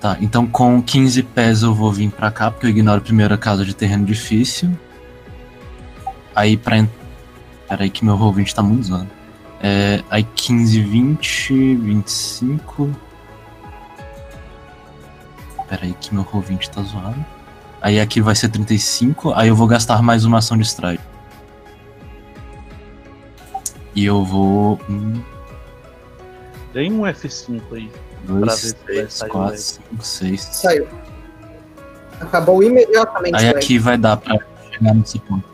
[0.00, 3.38] Tá, então com 15 pés eu vou vir pra cá, porque eu ignoro primeiro a
[3.38, 4.70] casa de terreno difícil.
[6.34, 6.78] Aí pra.
[6.78, 6.90] en-
[7.68, 9.08] Pera aí que meu roll 20 tá muito zoado.
[9.62, 12.90] É, aí 15, 20, 25.
[15.68, 17.24] Pera aí que meu 20 tá zoado.
[17.80, 21.02] Aí aqui vai ser 35, aí eu vou gastar mais uma ação de strike.
[23.94, 24.80] E eu vou.
[24.88, 25.22] Um,
[26.72, 27.90] Tem um F5 aí.
[28.26, 29.58] Pra ver dois, se vai três, sair quatro, daí.
[29.60, 30.40] cinco, seis.
[30.40, 30.88] Saiu.
[32.20, 33.34] Acabou imediatamente.
[33.36, 33.56] Aí velho.
[33.58, 34.38] aqui vai dar pra
[34.72, 35.44] chegar nessa planta.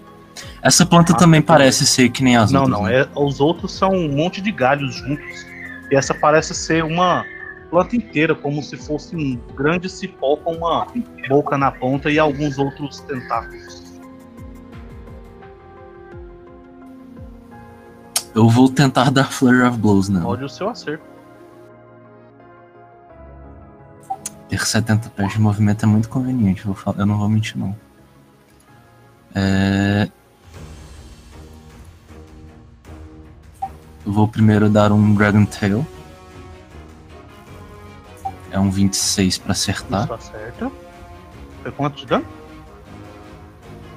[0.62, 1.52] Essa planta Ah, também tá.
[1.54, 2.78] parece ser que nem as Não, outras.
[2.80, 3.00] não, né?
[3.00, 5.46] é, os outros são um monte de galhos juntos.
[5.90, 7.24] E essa parece ser uma
[7.70, 10.86] planta inteira, como se fosse um grande cipó com uma
[11.28, 13.80] boca na ponta e alguns outros tentáculos.
[18.34, 20.22] Eu vou tentar dar Flurry of Blows, não.
[20.22, 21.04] Pode o seu acerto.
[24.48, 27.56] Ter 70 pés de movimento é muito conveniente, eu, vou falar- eu não vou mentir
[27.56, 27.76] não.
[29.34, 30.08] É...
[34.04, 35.86] Eu vou primeiro dar um Dragon Tail.
[38.60, 40.04] É um 26 pra acertar.
[40.04, 40.70] Isso acerta.
[41.62, 42.26] Foi quanto de dano?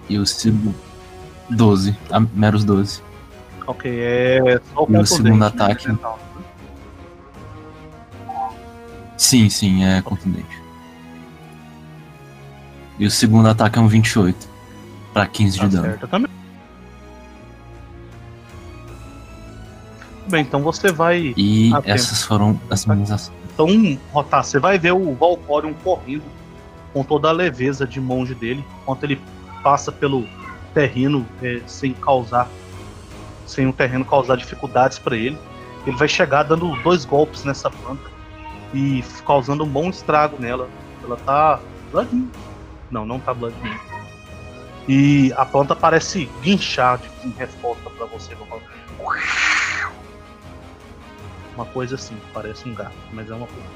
[0.08, 0.73] E o segundo.
[1.49, 1.95] 12.
[2.10, 3.02] A meros 12.
[3.67, 5.47] Ok, é só o E o segundo né?
[5.47, 5.91] ataque?
[5.91, 6.15] Então,
[9.17, 10.62] Sim, sim, é contundente.
[12.97, 14.47] E o segundo ataque é um 28.
[15.13, 15.88] Pra 15 de dano.
[15.88, 16.32] Acerta também.
[20.34, 21.32] Bem, então você vai.
[21.38, 21.84] E tempo.
[21.86, 23.38] essas foram as minhas ações.
[23.54, 23.67] Então,
[24.12, 26.24] Rotar, você vai ver o Valcorion correndo
[26.91, 29.22] com toda a leveza de monge dele, enquanto ele
[29.62, 30.28] passa pelo
[30.74, 32.50] terreno é, sem causar.
[33.46, 35.38] Sem o terreno causar dificuldades para ele.
[35.86, 38.10] Ele vai chegar dando dois golpes nessa planta
[38.74, 40.67] e causando um bom estrago nela.
[41.04, 41.60] Ela tá.
[41.91, 42.28] Blood
[42.89, 43.54] Não, não tá Blood
[44.88, 48.34] E a planta parece guinchar de- em resposta para você.
[48.34, 49.53] Valcorion.
[51.56, 53.68] Uma coisa assim, parece um gato, mas é uma coisa.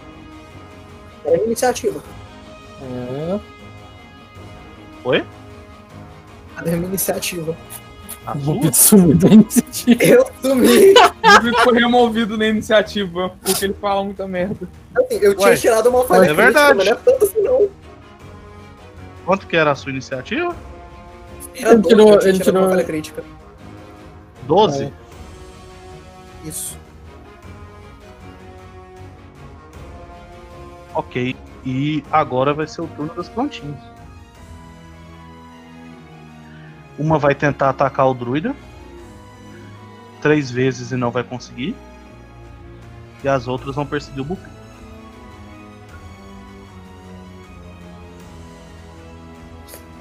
[1.25, 2.01] É iniciativa.
[2.81, 3.39] É,
[5.03, 5.23] Oi?
[6.55, 7.55] Cadê a minha iniciativa?
[8.25, 8.35] A o?
[8.35, 10.03] Bupito sumiu da iniciativa.
[10.03, 10.67] Eu sumi.
[10.67, 14.67] Ele foi removido na iniciativa, porque ele fala muita merda.
[14.95, 16.77] Assim, eu tinha Ué, tirado uma falha é crítica, verdade.
[16.77, 17.69] mas não é tanto assim não.
[19.25, 20.55] Quanto que era a sua iniciativa?
[21.55, 23.23] Era Ele 12, tirou- tinha ele tirado uma tirou- falha crítica.
[24.47, 24.83] 12?
[24.85, 24.91] É.
[26.47, 26.77] Isso.
[30.97, 31.35] Ok.
[31.63, 33.79] E agora vai ser o turno das plantinhas.
[36.97, 38.55] Uma vai tentar atacar o druida.
[40.23, 41.75] Três vezes e não vai conseguir.
[43.23, 44.57] E as outras vão perseguir o Bupito.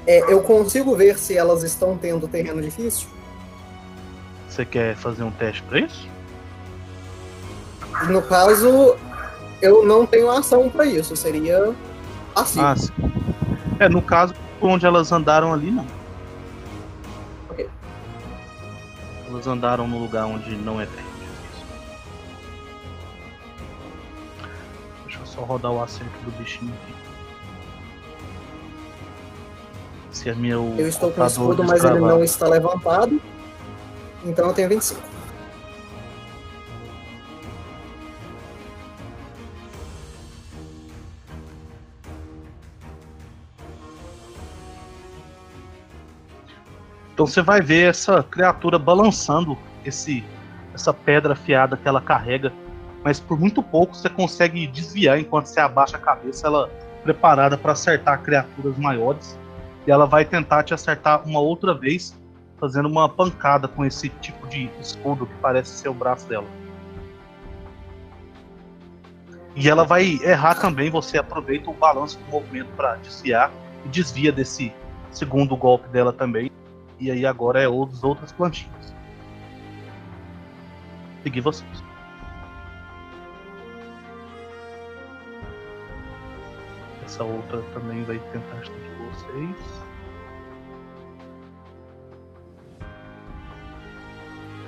[0.07, 3.07] É, eu consigo ver se elas estão tendo terreno difícil.
[4.49, 6.07] Você quer fazer um teste pra isso?
[8.09, 8.97] No caso,
[9.61, 11.15] eu não tenho ação pra isso.
[11.15, 11.73] Seria
[12.35, 12.61] assim.
[12.61, 12.91] Ah, sim.
[13.79, 15.85] É, no caso, por onde elas andaram ali, não.
[17.49, 17.69] Ok.
[19.29, 21.07] Elas andaram no lugar onde não é difícil.
[25.05, 26.93] Deixa eu só rodar o acerto do bichinho aqui.
[30.11, 30.73] Se é meu.
[30.77, 33.21] eu estou com computador escudo, mas ele não está levantado.
[34.25, 35.16] Então eu tenho 25.
[47.17, 50.23] Então você vai ver essa criatura balançando esse,
[50.71, 52.53] essa pedra afiada que ela carrega,
[53.03, 56.69] mas por muito pouco você consegue desviar enquanto você abaixa a cabeça, ela
[57.01, 59.35] preparada para acertar criaturas maiores.
[59.87, 62.15] E ela vai tentar te acertar uma outra vez,
[62.59, 66.45] fazendo uma pancada com esse tipo de escudo que parece ser o braço dela.
[69.55, 73.51] E ela vai errar também, você aproveita o balanço do movimento para desviar
[73.83, 74.71] e desvia desse
[75.09, 76.51] segundo golpe dela também.
[76.99, 78.93] E aí agora é os outras plantinhas.
[81.23, 81.83] Seguir vocês.
[87.05, 89.87] Essa outra também vai tentar atingir vocês.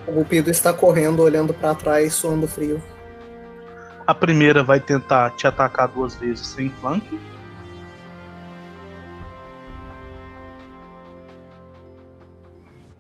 [0.08, 2.82] O Bupido está correndo, olhando pra trás, suando frio.
[4.08, 7.20] A primeira vai tentar te atacar duas vezes sem flank.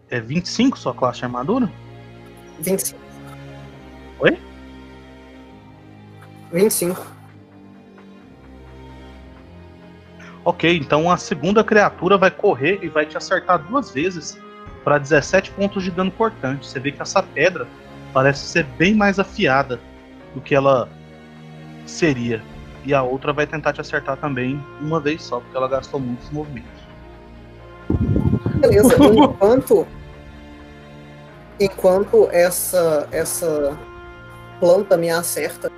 [0.10, 1.70] É 25 sua classe de armadura?
[2.60, 3.00] 25.
[4.20, 4.38] Oi?
[6.52, 7.06] 25.
[10.44, 14.40] Ok, então a segunda criatura vai correr e vai te acertar duas vezes
[14.84, 16.66] para 17 pontos de dano cortante.
[16.66, 17.68] Você vê que essa pedra
[18.14, 19.80] parece ser bem mais afiada
[20.34, 20.90] do que ela
[21.86, 22.42] seria.
[22.84, 26.30] E a outra vai tentar te acertar também uma vez só, porque ela gastou muitos
[26.32, 26.82] movimentos.
[28.60, 29.86] Beleza, enquanto.
[31.60, 33.78] Enquanto essa, essa
[34.60, 35.72] planta me acerta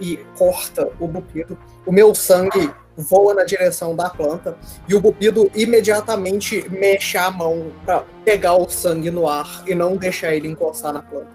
[0.00, 1.56] e corta o bupido,
[1.86, 4.56] o meu sangue voa na direção da planta
[4.88, 9.96] e o bupido imediatamente mexe a mão pra pegar o sangue no ar e não
[9.96, 11.30] deixar ele encostar na planta.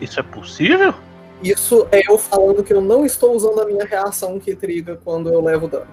[0.00, 0.94] Isso é possível?
[1.42, 5.32] Isso é eu falando que eu não estou usando a minha reação que triga quando
[5.32, 5.86] eu levo dano.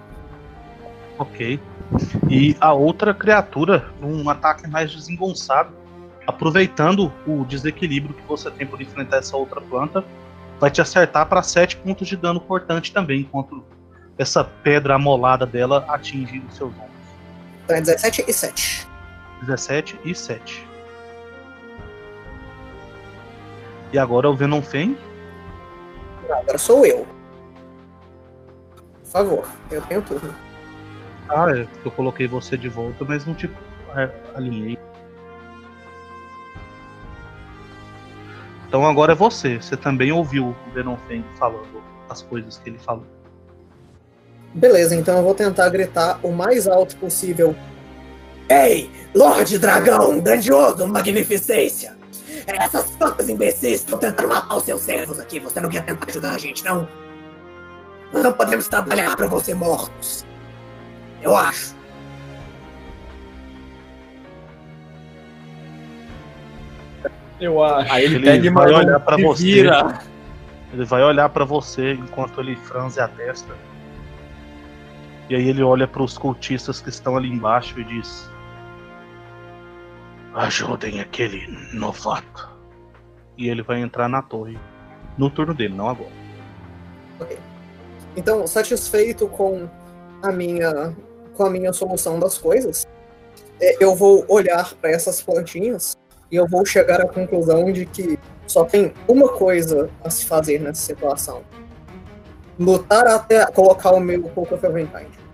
[1.18, 1.60] Ok.
[2.28, 5.72] E a outra criatura, num ataque mais desengonçado,
[6.26, 10.04] aproveitando o desequilíbrio que você tem por enfrentar essa outra planta,
[10.58, 13.64] vai te acertar para 7 pontos de dano cortante também, enquanto
[14.16, 16.90] essa pedra amolada dela atinge os seus ombros.
[17.64, 18.88] Então é 17 e 7.
[19.40, 20.66] 17 e 7.
[23.92, 24.96] E agora o Venom Fang.
[26.30, 27.06] Agora sou eu.
[29.02, 30.34] Por favor, eu tenho turno.
[31.28, 33.48] Ah, é, eu coloquei você de volta, mas não te
[33.96, 34.78] é, alinhei.
[38.74, 39.58] Então agora é você.
[39.58, 43.06] Você também ouviu o Venom Fang falando as coisas que ele falou.
[44.52, 47.54] Beleza, então eu vou tentar gritar o mais alto possível.
[48.48, 51.96] Ei, Lorde Dragão, grandioso, magnificência!
[52.48, 55.38] Essas plantas imbecis estão tentando matar os seus servos aqui.
[55.38, 56.88] Você não quer tentar ajudar a gente, não?
[58.12, 60.26] Nós não podemos trabalhar para você mortos.
[61.22, 61.76] Eu acho.
[67.44, 67.92] Eu acho.
[67.92, 69.42] Aí ele, Ele pega e vai olhar se você.
[69.42, 70.00] vira.
[70.72, 73.54] Ele vai olhar pra você enquanto ele franze a testa.
[75.28, 78.28] E aí ele olha para os cultistas que estão ali embaixo e diz:
[80.34, 82.50] Ajudem aquele novato.
[83.36, 84.58] E ele vai entrar na torre
[85.18, 86.10] no turno dele, não agora.
[88.16, 89.68] Então, satisfeito com
[90.22, 90.94] a minha
[91.34, 92.86] com a minha solução das coisas,
[93.60, 95.96] é, eu vou olhar para essas plantinhas
[96.30, 100.60] e eu vou chegar à conclusão de que só tem uma coisa a se fazer
[100.60, 101.42] nessa situação:
[102.58, 105.24] lutar até colocar o meu Poker Ferventine.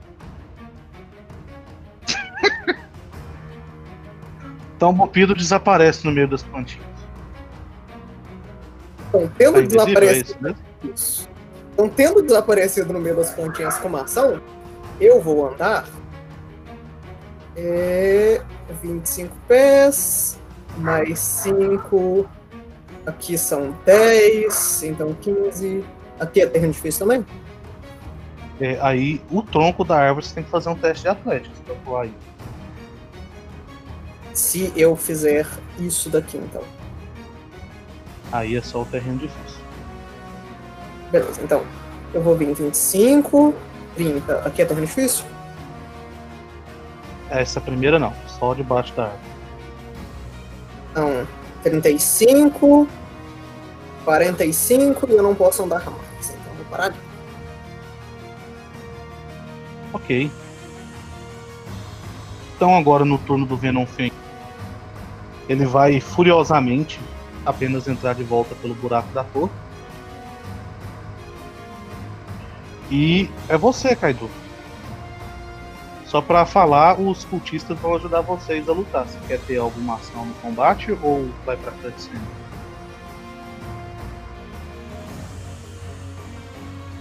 [4.76, 6.88] Então o Bupido desaparece no meio das plantinhas.
[9.08, 10.54] Então, Tá tendo invisível, é desaparecido isso, né?
[10.94, 11.30] Isso.
[11.74, 14.40] Então, tendo desaparecido no meio das pontinhas como ação,
[14.98, 15.86] eu vou andar.
[17.54, 18.40] É,
[18.82, 20.39] 25 pés,
[20.78, 22.28] mais 5.
[23.06, 25.84] Aqui são 10, então 15.
[26.18, 27.26] Aqui é terreno difícil também?
[28.60, 31.74] É, aí o tronco da árvore você tem que fazer um teste de atlético pra
[31.76, 32.14] pular aí.
[34.34, 35.46] Se eu fizer
[35.78, 36.62] isso daqui, então.
[38.30, 39.60] Aí é só o terreno difícil.
[41.10, 41.64] Beleza, então.
[42.12, 43.54] Eu vou vir em 25,
[43.94, 44.38] 30.
[44.40, 45.24] Aqui é terreno difícil?
[47.30, 49.39] Essa primeira não, só debaixo da árvore.
[50.90, 51.26] Então,
[51.62, 52.88] 35,
[54.04, 56.30] 45 e eu não posso andar mais.
[56.30, 56.94] Então, vou parar.
[59.92, 60.30] Ok.
[62.56, 64.12] Então agora no turno do Venom Fang,
[65.48, 67.00] ele vai furiosamente
[67.44, 69.50] apenas entrar de volta pelo buraco da torre.
[72.90, 74.28] E é você, Kaido.
[76.10, 79.06] Só pra falar, os cultistas vão ajudar vocês a lutar.
[79.06, 82.20] Você quer ter alguma ação no combate ou vai pra cutscene?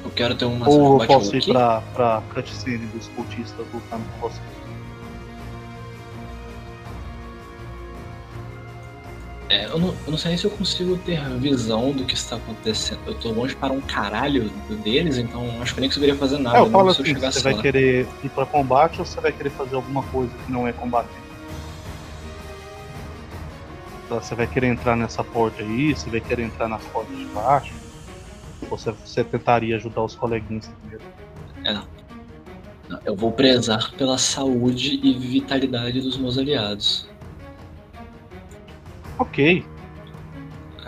[0.03, 4.03] Eu quero ter uma ação Ou eu combate posso ir pra cutscene dos cultistas lutando
[4.19, 4.68] com vocês?
[9.49, 12.35] É, eu, não, eu não sei nem se eu consigo ter visão do que está
[12.35, 12.99] acontecendo.
[13.07, 14.49] Eu tô longe para um caralho
[14.83, 16.59] deles, então acho que eu nem conseguiria fazer nada.
[16.59, 17.61] É, eu falo se eu assim, chegasse você vai lá.
[17.63, 21.09] querer ir pra combate ou você vai querer fazer alguma coisa que não é combater?
[24.05, 27.25] Então, Você vai querer entrar nessa porta aí, você vai querer entrar nas portas de
[27.25, 27.73] baixo?
[28.69, 31.03] Ou você, você tentaria ajudar os coleguinhas primeiro?
[32.87, 37.07] Não, Eu vou prezar pela saúde e vitalidade dos meus aliados.
[39.19, 39.63] Ok,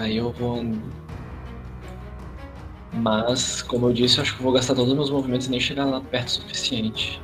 [0.02, 0.66] Aí eu vou.
[2.94, 5.52] Mas, como eu disse, eu acho que eu vou gastar todos os meus movimentos e
[5.52, 7.22] nem chegar lá perto o suficiente.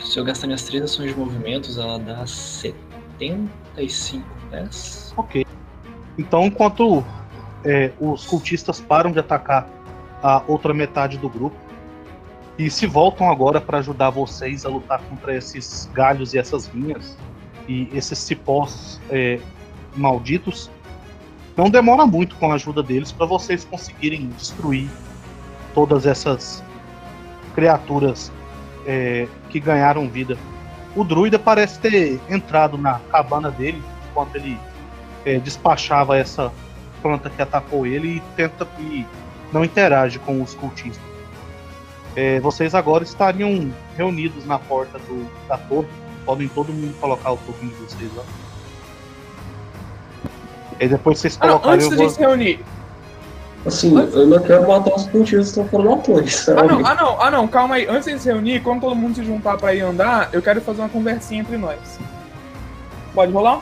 [0.00, 5.14] Se eu gastar minhas três ações de movimentos, ela dá 75 pés.
[5.16, 5.46] ok.
[6.18, 7.04] Então enquanto
[7.64, 9.66] é, os cultistas param de atacar
[10.22, 11.56] a outra metade do grupo
[12.58, 17.16] e se voltam agora para ajudar vocês a lutar contra esses galhos e essas vinhas
[17.68, 19.38] e esses cipós é,
[19.96, 20.70] malditos,
[21.56, 24.88] não demora muito com a ajuda deles para vocês conseguirem destruir
[25.74, 26.62] todas essas
[27.54, 28.32] criaturas
[28.86, 30.36] é, que ganharam vida.
[30.96, 34.58] O druida parece ter entrado na cabana dele enquanto ele
[35.24, 36.52] é, despachava essa
[37.00, 39.06] planta que atacou ele e tenta e
[39.52, 41.02] não interage com os cultistas.
[42.14, 45.88] É, vocês agora estariam reunidos na porta do- da torre.
[46.24, 48.22] Podem todo mundo colocar o token de vocês lá.
[50.80, 52.04] E depois vocês Ah, colocarem antes eu da vou...
[52.06, 52.60] gente se reunir.
[53.64, 56.68] Assim, eu não quero matar os cultistas que estão da torre, Ah sabe?
[56.68, 57.86] não, ah não, ah não, calma aí.
[57.86, 60.80] Antes de se reunir, quando todo mundo se juntar pra ir andar, eu quero fazer
[60.80, 61.78] uma conversinha entre nós.
[63.14, 63.60] Pode rolar?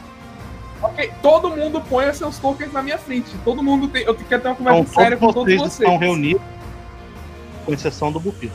[0.82, 3.30] Ok, todo mundo põe os seus tokens na minha frente.
[3.44, 4.02] Todo mundo tem.
[4.04, 5.80] Eu quero ter uma conversa Então, séria com todos todos vocês vocês.
[5.90, 6.40] estão reunidos,
[7.66, 8.54] com exceção do Bupito.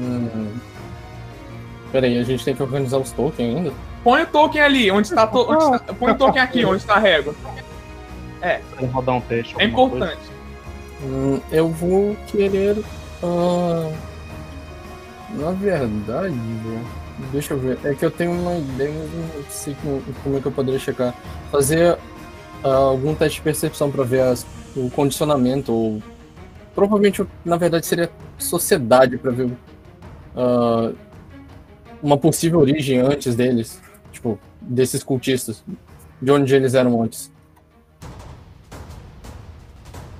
[0.00, 0.48] Hum.
[1.92, 3.72] Peraí, a gente tem que organizar os tokens ainda?
[4.04, 5.26] Põe o token ali, onde está.
[5.26, 5.38] To...
[5.50, 7.34] onde está- Põe o token aqui, onde está a régua.
[8.78, 9.54] Vamos rodar um teste.
[9.58, 10.20] É importante.
[11.02, 12.76] Hum, eu vou querer.
[13.22, 13.90] ah,
[15.30, 16.34] na verdade.
[17.32, 17.78] Deixa eu ver.
[17.84, 20.80] É que eu tenho uma ideia, mas não sei como, como é que eu poderia
[20.80, 21.14] checar.
[21.52, 21.98] Fazer
[22.64, 24.46] ah, algum teste de percepção para ver as-
[24.76, 25.70] o condicionamento.
[25.72, 26.02] Ou,
[26.74, 29.50] provavelmente, na verdade, seria sociedade para ver
[30.36, 30.92] ah,
[32.02, 33.80] uma possível origem antes deles.
[34.12, 35.62] Tipo, desses cultistas.
[36.20, 37.32] De onde eles eram antes.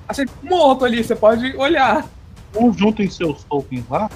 [0.07, 2.07] Achei morto ali, você pode olhar.
[2.55, 4.09] Um juntem seus tokens lá.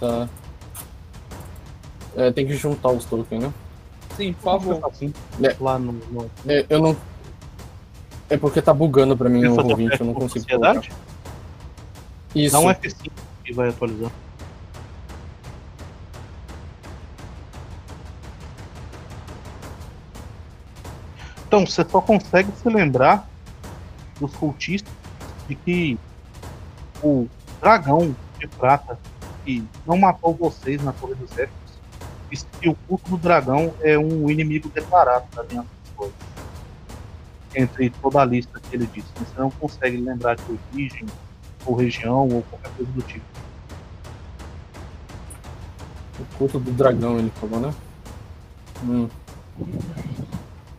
[0.00, 0.28] Tá.
[2.16, 3.52] É, tem que juntar os tokens, né?
[4.16, 4.80] Sim, por favor.
[4.84, 5.12] Assim,
[5.42, 5.54] É.
[5.60, 5.92] Lá no.
[5.92, 6.30] no...
[6.46, 6.96] É, eu não.
[8.28, 10.88] É porque tá bugando pra mim no o Roll20, teste eu não consigo sociedade?
[10.88, 11.09] colocar.
[12.34, 12.52] Isso.
[12.52, 13.10] Dá um F5
[13.46, 14.12] e vai atualizando.
[21.46, 23.28] Então, você só consegue se lembrar
[24.20, 24.92] dos cultistas
[25.48, 25.98] de que
[27.02, 27.26] o
[27.60, 28.96] dragão de prata
[29.44, 31.72] que não matou vocês na Torre dos Éficos
[32.30, 35.64] disse que o culto do dragão é um inimigo declarado da.
[37.52, 39.08] Entre toda a lista que ele disse.
[39.16, 41.04] Você não consegue lembrar de origem,
[41.66, 43.24] ou região, ou qualquer coisa do tipo.
[46.18, 47.74] O culto do dragão, ele falou, né?
[48.84, 49.08] Hum.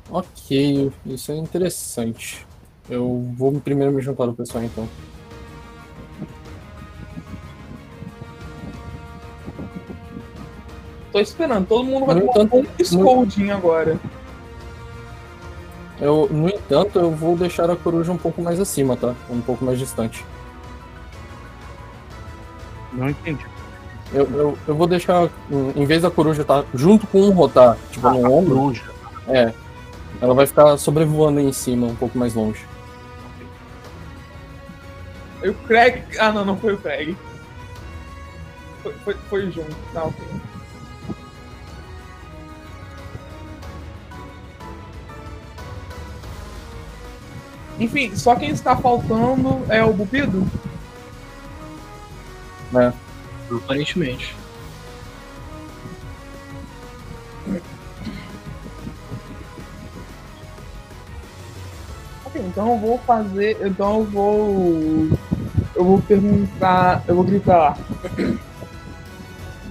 [0.10, 2.46] Ok, isso é interessante.
[2.90, 4.88] Eu vou primeiro me juntar ao pessoal então.
[11.12, 14.00] Tô esperando, todo mundo vai No tomar entanto, um scolding agora.
[16.00, 19.14] Eu, no entanto, eu vou deixar a coruja um pouco mais acima, tá?
[19.30, 20.26] Um pouco mais distante.
[22.94, 23.46] Não entendi.
[24.14, 25.30] Eu, eu, eu vou deixar,
[25.76, 28.84] em vez da coruja estar junto com um rotar, tipo, Ah, no ombro, Coruja.
[29.28, 29.54] é.
[30.20, 32.64] Ela vai ficar sobrevoando aí em cima, um pouco mais longe.
[35.42, 36.04] E o Craig.
[36.20, 37.18] Ah, não, não foi o Craig.
[38.84, 39.76] Foi, foi, foi junto.
[39.94, 40.24] Tá, ok.
[47.80, 50.46] Enfim, só quem está faltando é o Bupido?
[53.52, 54.36] Aparentemente.
[62.26, 63.58] Ok, então eu vou fazer.
[63.62, 65.10] Então eu vou.
[65.76, 67.04] Eu vou perguntar.
[67.08, 67.78] Eu vou gritar.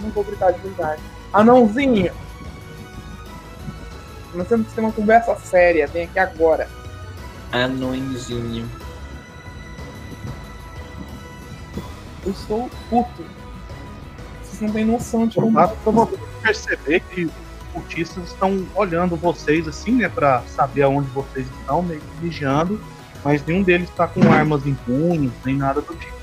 [0.01, 1.03] Não vou gritar de verdade.
[1.33, 2.13] Anãozinho!
[4.35, 6.69] Nós temos que ter uma conversa séria, vem aqui agora.
[7.53, 8.69] Anõezinho.
[12.25, 13.25] Eu sou puto.
[14.43, 15.53] Vocês não têm noção de como.
[15.53, 17.33] Dá pra você perceber que os
[17.73, 20.09] cultistas estão olhando vocês assim, né?
[20.09, 22.81] Pra saber aonde vocês estão, meio que vigiando.
[23.25, 26.21] Mas nenhum deles tá com armas em punhos, nem nada do tipo.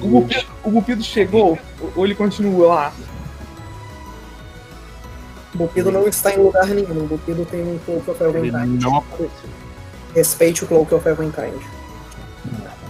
[0.00, 0.20] O
[0.72, 1.58] Bupido, o chegou
[1.96, 2.92] ou ele continua lá?
[5.54, 7.04] O Bupido não está em lugar nenhum.
[7.04, 8.82] O Bupido tem um Cloak of Ele Elvenkind.
[8.82, 9.50] não apareceu.
[10.14, 11.60] Respeite o Cloak of Elvenkind.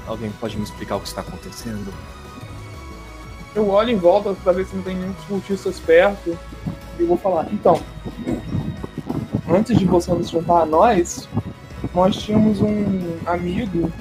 [0.09, 1.92] Alguém pode me explicar o que está acontecendo?
[3.54, 6.36] Eu olho em volta pra ver se não tem nenhum cultistas perto.
[6.98, 7.80] E vou falar, então.
[9.48, 11.28] Antes de você nos juntar a nós,
[11.94, 13.92] nós tínhamos um amigo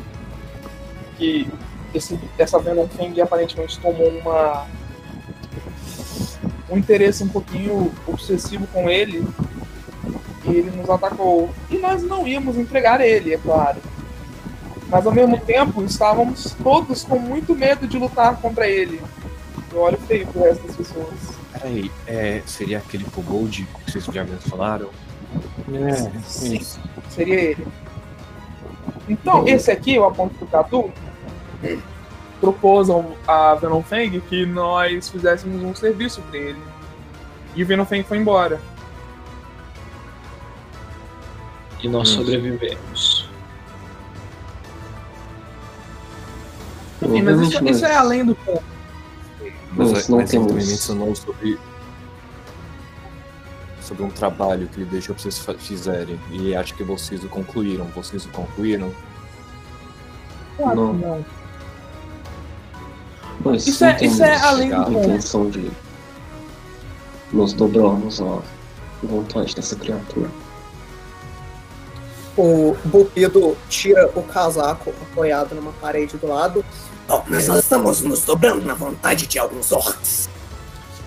[1.17, 1.49] que
[1.93, 4.65] esse, essa Venom Fang aparentemente tomou uma
[6.69, 9.25] um interesse um pouquinho obsessivo com ele
[10.45, 11.49] e ele nos atacou.
[11.69, 13.77] E nós não íamos entregar ele, é claro.
[14.89, 19.01] Mas ao mesmo tempo estávamos todos com muito medo de lutar contra ele.
[19.71, 21.13] Eu olho feio pro resto das pessoas.
[21.51, 24.89] Peraí, é, seria aquele Kobold que vocês já me falaram?
[25.73, 26.55] É, Sim.
[26.57, 26.79] isso.
[27.09, 27.67] Seria ele.
[29.09, 30.91] Então, esse aqui, eu aponto pro Catu,
[32.39, 32.87] propôs
[33.27, 36.61] a Venom Fang que nós fizéssemos um serviço pra ele.
[37.55, 38.59] E o Venom Fang foi embora.
[41.83, 42.17] E nós Hum.
[42.17, 43.06] sobrevivemos.
[47.01, 48.63] Mas isso, isso é além do ponto.
[49.75, 51.59] Nós Mas, não mas ele temos- também mencionou sobre
[53.81, 56.19] sobre um trabalho que ele deixou pra vocês fizerem.
[56.31, 57.85] E acho que vocês o concluíram.
[57.95, 58.91] Vocês o concluíram?
[60.57, 60.97] Claro Não.
[60.97, 61.25] que não.
[63.45, 64.99] Mas Isso é- isso é além do a ponto.
[64.99, 65.71] intenção de
[67.31, 68.39] nos dobrarmos à
[69.03, 70.29] vontade dessa criatura.
[72.37, 76.63] O Bupido tira o casaco apoiado numa parede do lado.
[77.07, 80.29] Bom, mas nós estamos nos dobrando na vontade de alguns orcs.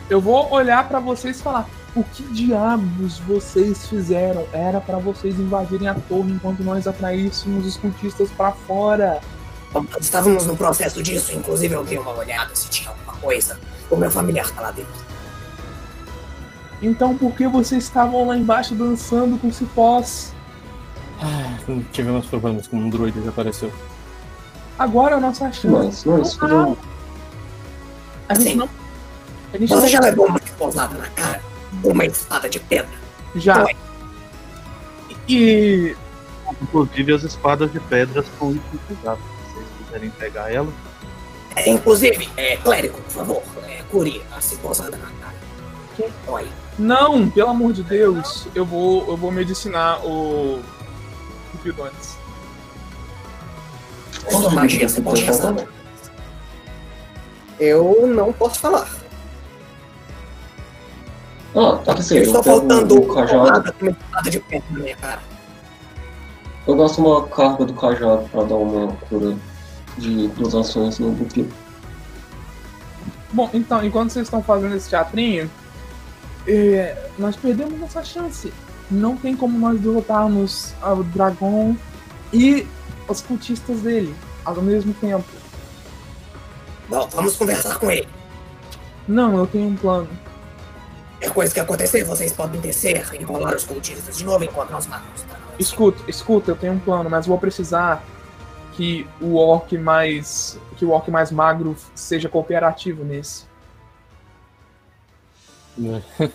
[0.09, 4.45] Eu vou olhar pra vocês e falar: o que diabos vocês fizeram?
[4.53, 9.20] Era pra vocês invadirem a torre enquanto nós atraíssemos os cultistas pra fora.
[9.72, 13.59] Bom, nós estávamos no processo disso, inclusive eu dei uma olhada se tinha alguma coisa.
[13.89, 15.11] O meu familiar tá lá dentro.
[16.83, 20.33] Então por que vocês estavam lá embaixo dançando com cipós?
[21.23, 21.59] Ah,
[21.93, 23.73] tivemos problemas com um druida que apareceu.
[24.79, 25.68] Agora é a nossa chance.
[25.68, 26.79] Mas nós podemos.
[28.29, 28.68] A gente Assim, não.
[29.53, 31.43] A gente Você não já levou uma esposada na cara?
[31.85, 32.89] Uma espada de pedra?
[33.37, 33.62] já.
[33.62, 33.77] Foi.
[35.29, 35.95] E
[36.62, 39.18] Inclusive as espadas de pedras fluidificadas.
[39.47, 40.73] Se vocês quiserem pegar ela.
[41.57, 45.35] É, inclusive, é, clérigo, por favor, é, cure a esposada na cara.
[46.29, 46.49] Oi.
[46.79, 50.61] não, pelo amor de Deus, eu vou, eu vou medicinar o
[51.66, 52.16] Antes.
[54.30, 55.54] Toda magia você pode gastar.
[57.58, 58.88] Eu não posso falar.
[61.54, 63.74] Ah, tá que eu Estou faltando o cajado.
[63.82, 65.20] espada de pedra na minha cara.
[66.66, 69.36] Eu gasto uma carga do cajado pra dar uma cura
[69.98, 71.46] de duas ações no Bupi.
[73.32, 75.50] Bom, então, enquanto vocês estão fazendo esse teatrinho,
[76.46, 78.52] é, nós perdemos nossa chance.
[78.91, 81.76] Não tem como nós derrotarmos o dragão
[82.32, 82.66] e
[83.09, 84.14] os cultistas dele
[84.45, 85.28] ao mesmo tempo.
[86.88, 88.09] Bom, vamos conversar com ele.
[89.07, 90.09] Não, eu tenho um plano.
[91.20, 95.24] É coisa que acontecer, vocês podem descer, enrolar os cultistas de novo enquanto nós matamos.
[95.59, 98.03] Escuta, escuta, eu tenho um plano, mas vou precisar
[98.72, 100.59] que o orc mais.
[100.76, 103.45] que o orc mais magro seja cooperativo nesse.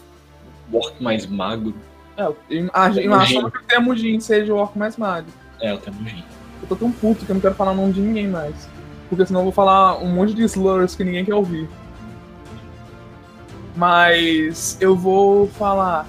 [0.72, 1.76] O orc mais magro.
[2.18, 5.32] É, eu imagino imagino que o Temujin seja o orc mais magro.
[5.59, 6.24] É, o Temujin.
[6.61, 8.68] Eu tô tão puto que eu não quero falar o nome de ninguém mais.
[9.09, 11.70] Porque senão eu vou falar um monte de slurs que ninguém quer ouvir.
[13.76, 16.07] Mas eu vou falar.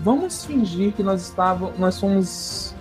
[0.00, 1.78] Vamos fingir que nós estávamos.
[1.78, 2.74] Nós fomos.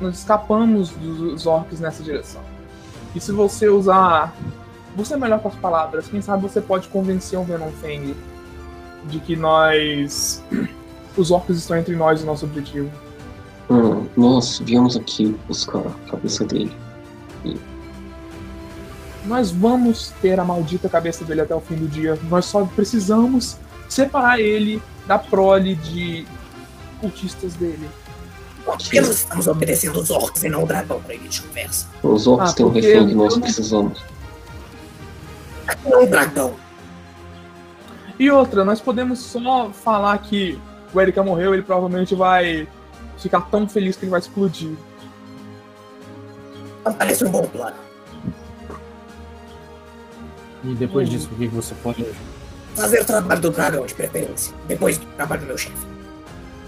[0.00, 2.42] Nós escapamos dos orcs nessa direção.
[3.14, 4.34] E se você usar.
[4.96, 6.06] Você é melhor com as palavras.
[6.06, 8.14] Quem sabe você pode convencer o Venom Fang
[9.06, 10.42] de que nós.
[11.16, 12.90] Os orcs estão entre nós e nosso objetivo.
[13.70, 16.72] Hum, nós viemos aqui buscar a cabeça dele.
[19.24, 22.18] Nós vamos ter a maldita cabeça dele até o fim do dia.
[22.28, 23.56] Nós só precisamos
[23.88, 26.26] separar ele da prole de
[27.00, 27.88] cultistas dele.
[28.64, 31.86] Por que nós estamos obedecendo os orcs e não o dragão para ele de conversa?
[32.02, 34.04] Os orcs Ah, têm um porque refém que nós precisamos.
[35.86, 36.54] Não o dragão.
[38.18, 40.58] E outra, nós podemos só falar que
[40.94, 42.68] o Erika morreu, ele provavelmente vai
[43.18, 44.70] ficar tão feliz que ele vai explodir.
[46.98, 47.76] Parece um bom plano.
[50.62, 52.06] E depois disso, o que que você pode.
[52.74, 54.54] Fazer o trabalho do dragão, de preferência.
[54.66, 55.86] Depois do trabalho do meu chefe.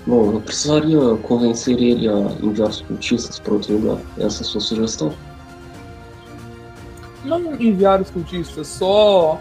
[0.06, 4.00] Bom, eu precisaria convencer ele a enviar os cultistas para outro lugar.
[4.18, 5.12] Essa é a sua sugestão?
[7.24, 9.40] Não enviar os cultistas, só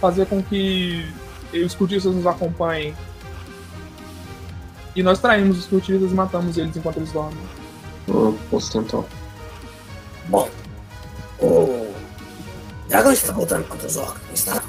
[0.00, 1.06] fazer com que
[1.54, 2.94] os cultistas nos acompanhem.
[4.94, 7.38] E nós traímos os cultistas e matamos eles enquanto eles dormem.
[8.08, 9.04] Eu posso tentar.
[10.28, 10.48] Bom,
[11.40, 11.92] o
[12.88, 14.62] dragão está voltando contra os orcs, não está?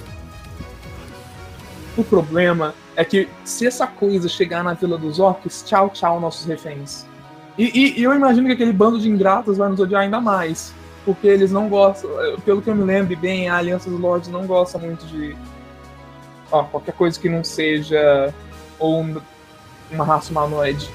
[1.97, 6.45] O problema é que se essa coisa chegar na Vila dos Orcs, tchau, tchau, nossos
[6.45, 7.05] reféns.
[7.57, 10.73] E, e- e eu imagino que aquele bando de ingratos vai nos odiar ainda mais.
[11.05, 12.09] Porque eles não gostam,
[12.43, 15.35] pelo que eu me lembro bem, a Aliança dos Lords não gosta muito de.
[16.51, 18.33] Ó, qualquer coisa que não seja.
[18.79, 19.21] Ou um-
[19.91, 20.89] uma raça humanoide.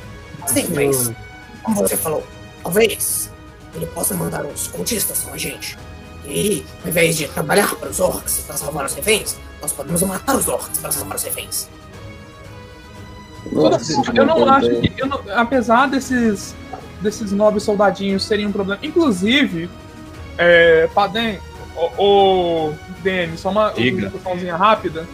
[0.47, 1.13] Sim, mas,
[1.63, 2.23] como você falou,
[2.63, 3.31] talvez
[3.75, 5.79] ele possa mandar os cultistas com a gente.
[6.27, 10.37] E, ao invés de trabalhar para os orcs para salvar os reféns, nós podemos matar
[10.37, 11.69] os orcs para salvar os reféns.
[13.51, 14.93] Nossa, Eu não acho que.
[14.97, 16.55] eu não- apesar desses,
[17.01, 18.81] desses nobres soldadinhos serem um problema.
[18.85, 19.69] Inclusive,
[20.39, 21.41] é, Padem,
[21.77, 25.07] o, o Danny, só uma discussãozinha rápida.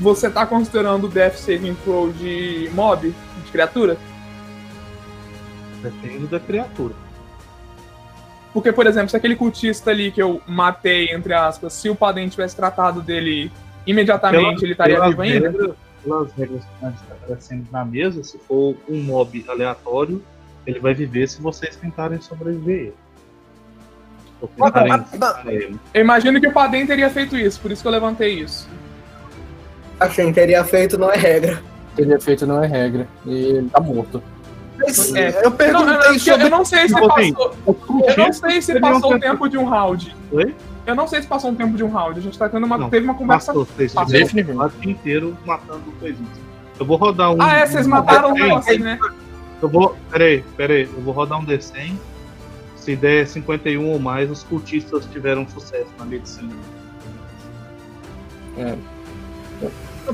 [0.00, 3.98] Você tá considerando o Death Saving Throw de mob, de criatura?
[5.82, 6.94] Depende da criatura.
[8.52, 12.30] Porque, por exemplo, se aquele cultista ali que eu matei, entre aspas, se o Padem
[12.30, 13.52] tivesse tratado dele
[13.86, 15.76] imediatamente, ele estaria vivo ainda?
[16.02, 20.24] Pelas regras que está aparecendo na mesa, se for um mob aleatório,
[20.66, 22.94] ele vai viver se vocês tentarem sobreviver.
[25.92, 28.66] Eu imagino que o Padem teria feito isso, por isso que eu levantei isso.
[30.00, 31.62] Achei que teria feito, não é regra.
[31.94, 33.06] Teria feito não é regra.
[33.26, 34.22] E ele tá morto.
[34.78, 35.28] Mas, É.
[35.28, 36.46] eu Eu não, perguntei eu, sobre.
[36.46, 37.56] eu não sei se Tipo assim, passou.
[38.08, 40.16] Eu não sei se passou o tempo de um round.
[40.32, 40.54] Oi?
[40.86, 42.18] Eu não sei se passou um tempo de um round.
[42.18, 42.78] A gente tá tendo uma.
[42.78, 43.48] Não, teve uma conversa.
[43.52, 44.16] Passou, vocês Passou.
[44.16, 46.30] o inteiro matando coisinhas.
[46.78, 47.42] Eu vou rodar um.
[47.42, 48.48] Ah, é, vocês um mataram o D100.
[48.54, 48.98] Rossi, né?
[49.60, 49.96] Eu vou.
[50.10, 50.84] Peraí, peraí.
[50.84, 51.92] Eu vou rodar um D100.
[52.76, 56.54] Se der 51 ou mais, os cultistas tiveram sucesso na medicina.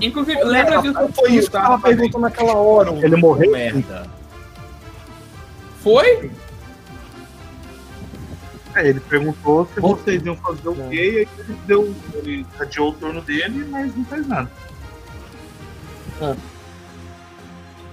[0.01, 0.95] Inclusive, lembra disso?
[1.15, 2.91] Foi isso que eu tava perguntando naquela hora.
[2.93, 3.51] Ele morreu?
[3.53, 4.07] Merda.
[5.81, 6.31] Foi?
[8.75, 11.95] É, ele perguntou se vocês iam fazer o quê, e aí ele deu.
[12.15, 14.51] Ele adiou o turno dele, mas não fez nada.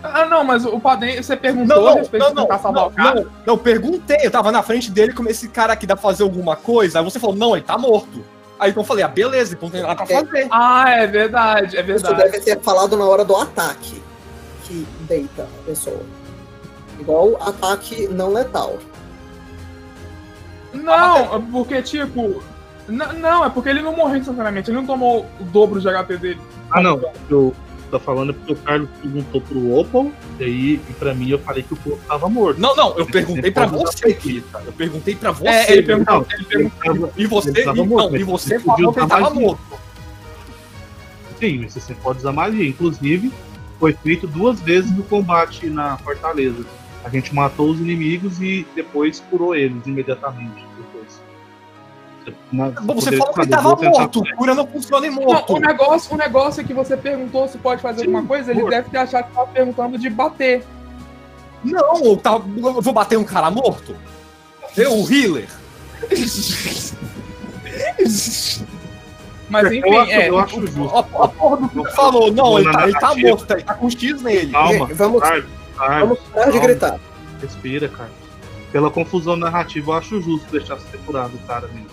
[0.03, 2.59] Ah, não, mas o Padem, você perguntou Não, a não, respeito não, de não, tentar
[2.59, 3.21] salvar não, o cara?
[3.21, 6.23] não, eu perguntei, eu tava na frente dele como esse cara aqui dá pra fazer
[6.23, 8.23] alguma coisa, aí você falou, não, ele tá morto.
[8.63, 10.47] Aí então eu falei, ah, beleza, então tem nada pra fazer.
[10.49, 12.15] Ah, é verdade, é Isso verdade.
[12.15, 14.01] deve ter falado na hora do ataque.
[14.63, 15.99] Que deita a pessoa.
[16.97, 18.77] Igual ataque não letal.
[20.71, 22.41] Não, porque, tipo.
[22.87, 26.41] Não, é porque ele não morreu instantaneamente, ele não tomou o dobro de HP dele.
[26.71, 27.01] Ah, não.
[27.29, 27.53] Eu
[27.93, 31.63] tô falando porque o Carlos perguntou pro Opal, e aí, e pra mim, eu falei
[31.63, 32.59] que o povo tava morto.
[32.59, 34.63] Não, não, eu perguntei pra Você Kita.
[34.65, 35.47] Eu perguntei pra você.
[35.47, 36.27] É, ele perguntou.
[36.31, 37.13] Ele perguntou.
[37.15, 39.61] E você, ele tava então, morto, e você falou que ele tava morto.
[41.39, 42.67] Sim, mas você pode usar magia.
[42.67, 43.31] Inclusive,
[43.79, 46.65] foi feito duas vezes no combate na fortaleza.
[47.03, 50.65] A gente matou os inimigos e depois curou eles imediatamente.
[50.77, 51.21] Depois.
[52.83, 54.23] Bom, Você falou que ele tava morto.
[54.37, 55.53] Cura não funciona em Não, morto.
[55.55, 58.63] o negócio, o negócio é que você perguntou se pode fazer Sim, alguma coisa, ele
[58.69, 60.63] deve ter achado que tava perguntando de bater.
[61.63, 63.95] Não, eu, tava- eu vou bater um cara morto?
[64.77, 65.47] Eu, o healer.
[69.49, 70.29] Mas Eu enfim, acho, é.
[70.29, 70.89] eu acho justo.
[70.95, 73.89] A, a porra do Peter falou, não, ele tá, ele tá morto, ele tá com
[73.89, 74.51] X nele.
[74.51, 75.45] Calma, vamos- Carlos,
[75.77, 76.99] Carlos, Vamos parar de gritar.
[77.41, 78.09] Respira, cara.
[78.71, 81.87] Pela confusão narrativa, eu acho justo deixar ser curado o cara mesmo.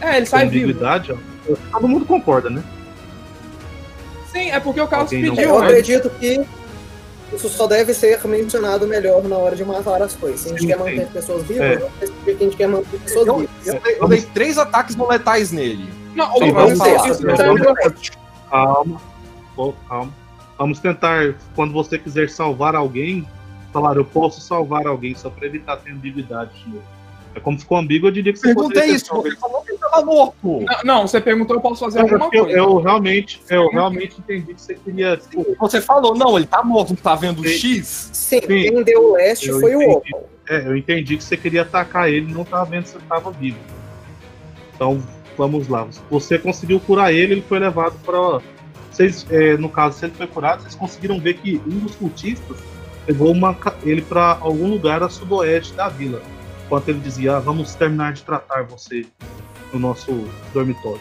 [0.00, 0.78] É, ele sai vivo.
[1.72, 2.62] Todo mundo concorda, né?
[4.32, 5.66] Sim, é porque o Carlos Alguém pediu, Eu né?
[5.66, 6.44] acredito que
[7.32, 10.40] isso só deve ser mencionado melhor na hora de matar as coisas.
[10.40, 10.82] Se a gente Sim, quer sim.
[10.84, 11.76] manter pessoas vivas, É.
[11.76, 13.66] vamos decidir que a gente quer manter pessoas Eu, vivas.
[13.66, 15.88] eu dei, eu dei três ataques não letais nele.
[16.14, 16.78] Não, Sim, vamos
[18.50, 19.00] Calma.
[19.54, 20.12] Pô, calma.
[20.58, 23.26] Vamos tentar, quando você quiser salvar alguém,
[23.72, 26.50] falar, eu posso salvar alguém só pra evitar ter ambiguidade.
[27.34, 30.36] É como ficou ambíguo, eu diria que você Perguntei isso, você falou tava morto.
[30.42, 32.58] Não, não, você perguntou, eu posso fazer Não, alguma eu, coisa.
[32.58, 35.16] eu realmente, eu realmente entendi que você queria.
[35.16, 37.54] tipo, Você falou, não, ele tá morto, não tá vendo o Sim.
[37.54, 38.10] X?
[38.12, 38.46] Sim, Sim.
[38.46, 40.14] quem deu o leste Eu foi o entendi.
[40.14, 40.28] Opal.
[40.48, 43.30] É, eu entendi que você queria atacar ele e não tava vendo se ele tava
[43.30, 43.58] vivo.
[44.74, 45.00] Então,
[45.36, 45.86] vamos lá.
[46.10, 48.40] Você conseguiu curar ele, ele foi levado para.
[48.90, 52.56] Vocês, é, no caso, se ele foi curado, vocês conseguiram ver que um dos cultistas
[53.06, 56.20] levou uma ele para algum lugar a sudoeste da vila.
[56.66, 59.06] Enquanto ele dizia, ah, vamos terminar de tratar você
[59.72, 61.00] no nosso dormitório.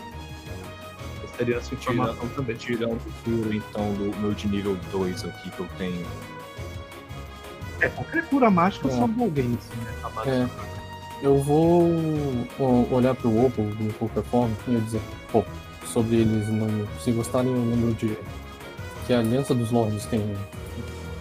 [1.20, 2.55] Vocês teriam essa informação também.
[2.55, 6.05] Tirando o futuro, então, do meu de nível 2 aqui que eu tenho.
[7.82, 8.91] É, qualquer cura mágica É.
[8.91, 9.93] salva alguém, assim, né?
[10.24, 10.49] De- É.
[11.22, 11.84] Eu vou
[12.91, 15.01] olhar pro Opal de qualquer forma e dizer,
[15.32, 15.43] pô,
[15.86, 18.17] sobre eles não se gostarem, eu lembro de
[19.05, 20.22] que a Aliança dos Lords tem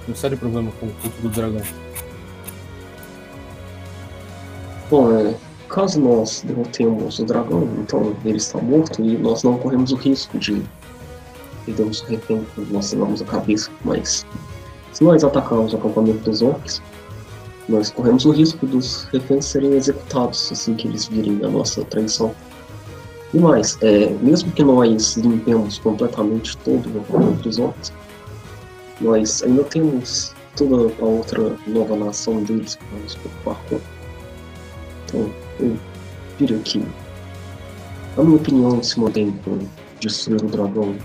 [0.09, 1.63] um sério problema com o culto do dragão.
[4.91, 5.35] Bom, é,
[5.69, 10.39] caso nós derrotemos o dragão, então ele está morto e nós não corremos o risco
[10.39, 10.63] de
[11.65, 13.71] perdermos o refém quando nós selamos a cabeça.
[13.85, 14.27] Mas
[14.93, 16.83] se nós atacarmos o acampamento dos orcs,
[17.69, 22.35] nós corremos o risco dos reféns serem executados assim que eles virem a nossa traição.
[23.35, 27.93] E mais, é, mesmo que nós limpemos completamente todo o acampamento dos orcs,
[29.01, 33.81] nós ainda temos toda a outra nova nação deles para nos preocupar com.
[35.05, 35.77] Então, eu
[36.39, 36.83] diria que,
[38.17, 39.59] a minha opinião se mantém com
[40.01, 40.97] destruir o dragão.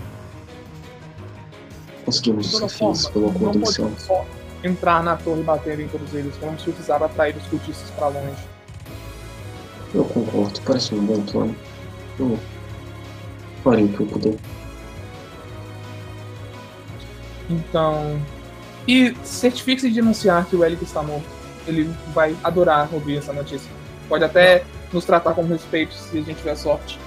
[2.04, 4.26] Conseguimos os forma, pelo acordo inicial.
[4.62, 6.36] entrar na torre e bater em todos eles.
[6.36, 8.44] Vamos precisar atrair os cultistas pra longe.
[9.94, 11.56] Eu concordo, parece um bom plano.
[12.18, 12.38] Eu
[13.62, 14.36] farei o que eu puder.
[17.48, 18.20] Então.
[18.86, 21.26] E certifique-se de anunciar que o Elic está morto.
[21.66, 23.70] Ele vai adorar ouvir essa notícia.
[24.08, 26.98] Pode até nos tratar com respeito se a gente tiver sorte.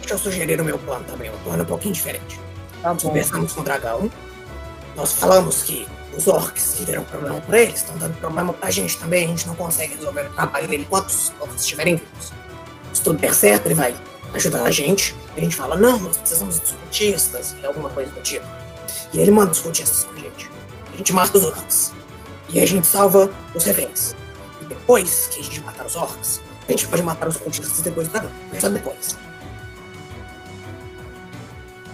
[0.00, 1.30] Deixa eu sugerir o meu plano também.
[1.30, 2.40] Um plano um pouquinho diferente.
[2.82, 3.00] Tá bom.
[3.00, 4.10] Conversamos com o dragão.
[4.96, 8.96] nós falamos que os orcs que deram problema pra eles estão dando problema pra gente
[8.98, 9.24] também.
[9.24, 12.32] A gente não consegue resolver o trabalho dele enquanto os orcs estiverem vivos.
[12.92, 13.94] Se tudo der certo, ele vai
[14.34, 15.14] ajudar a gente.
[15.36, 18.46] A gente fala, não, nós precisamos dos cultistas, e alguma coisa do tipo.
[19.12, 20.50] E ele manda os cultistas pra gente.
[20.92, 21.92] A gente mata os orcs.
[22.50, 24.16] E a gente salva os reféns.
[24.68, 28.12] Depois que a gente matar os orcs, a gente pode matar os cultistas depois do
[28.12, 28.30] dragão.
[28.50, 29.16] Mas só depois.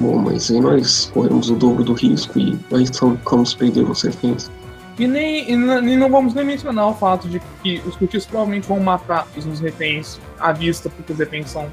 [0.00, 2.90] Bom, mas aí nós corremos o dobro do risco e nós
[3.24, 4.50] vamos perder os reféns.
[4.98, 8.66] E nem, e e não vamos nem mencionar o fato de que os cultistas provavelmente
[8.68, 11.68] vão matar os reféns à vista, porque os reféns são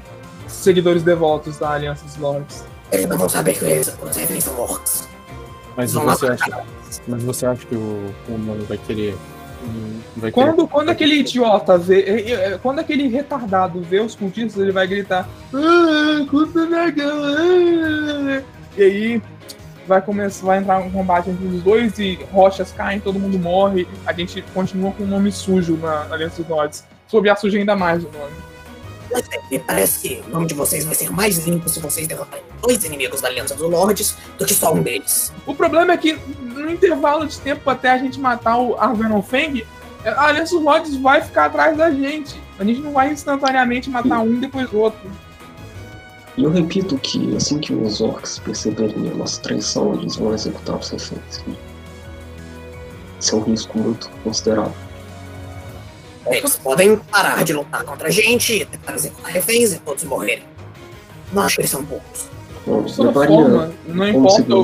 [0.48, 2.64] seguidores devotos da Aliança dos Lords.
[2.90, 5.08] Eles não vão saber que eles, os reféns são orcs.
[5.76, 6.64] Mas você acha,
[7.08, 9.16] mas você acha que o, o humano vai querer.
[10.32, 12.02] Quando, quando aquele idiota vê.
[12.02, 15.28] é, é, Quando aquele retardado vê os cultistas, ele vai gritar.
[15.54, 16.26] Ah,
[16.78, 18.42] ah."
[18.76, 19.22] E aí
[19.86, 23.86] vai começar, vai entrar um combate entre os dois e rochas caem, todo mundo morre.
[24.06, 26.84] A gente continua com o nome sujo na na Aliança dos Lords.
[27.08, 28.51] Sob a suja ainda mais o nome.
[29.12, 32.06] Mas é, me parece que o nome de vocês vai ser mais limpo se vocês
[32.06, 35.32] derrotarem dois inimigos da Aliança dos Lords do que só um deles.
[35.46, 39.64] O problema é que no intervalo de tempo até a gente matar o Arvenon Feng,
[40.04, 42.40] a Aliança dos Lords vai ficar atrás da gente.
[42.58, 45.10] A gente não vai instantaneamente matar um e depois outro.
[46.36, 50.76] E eu repito que assim que os orcs perceberem a nossa traição, eles vão executar
[50.76, 51.44] os reféns.
[53.20, 54.72] Isso é um risco muito considerável.
[56.26, 60.44] Eles podem parar de lutar contra a gente, tentar executar reféns e todos morrerem.
[61.32, 62.30] Não acho que eles são poucos.
[62.64, 64.58] Bom, De toda forma, não 11 importa, o-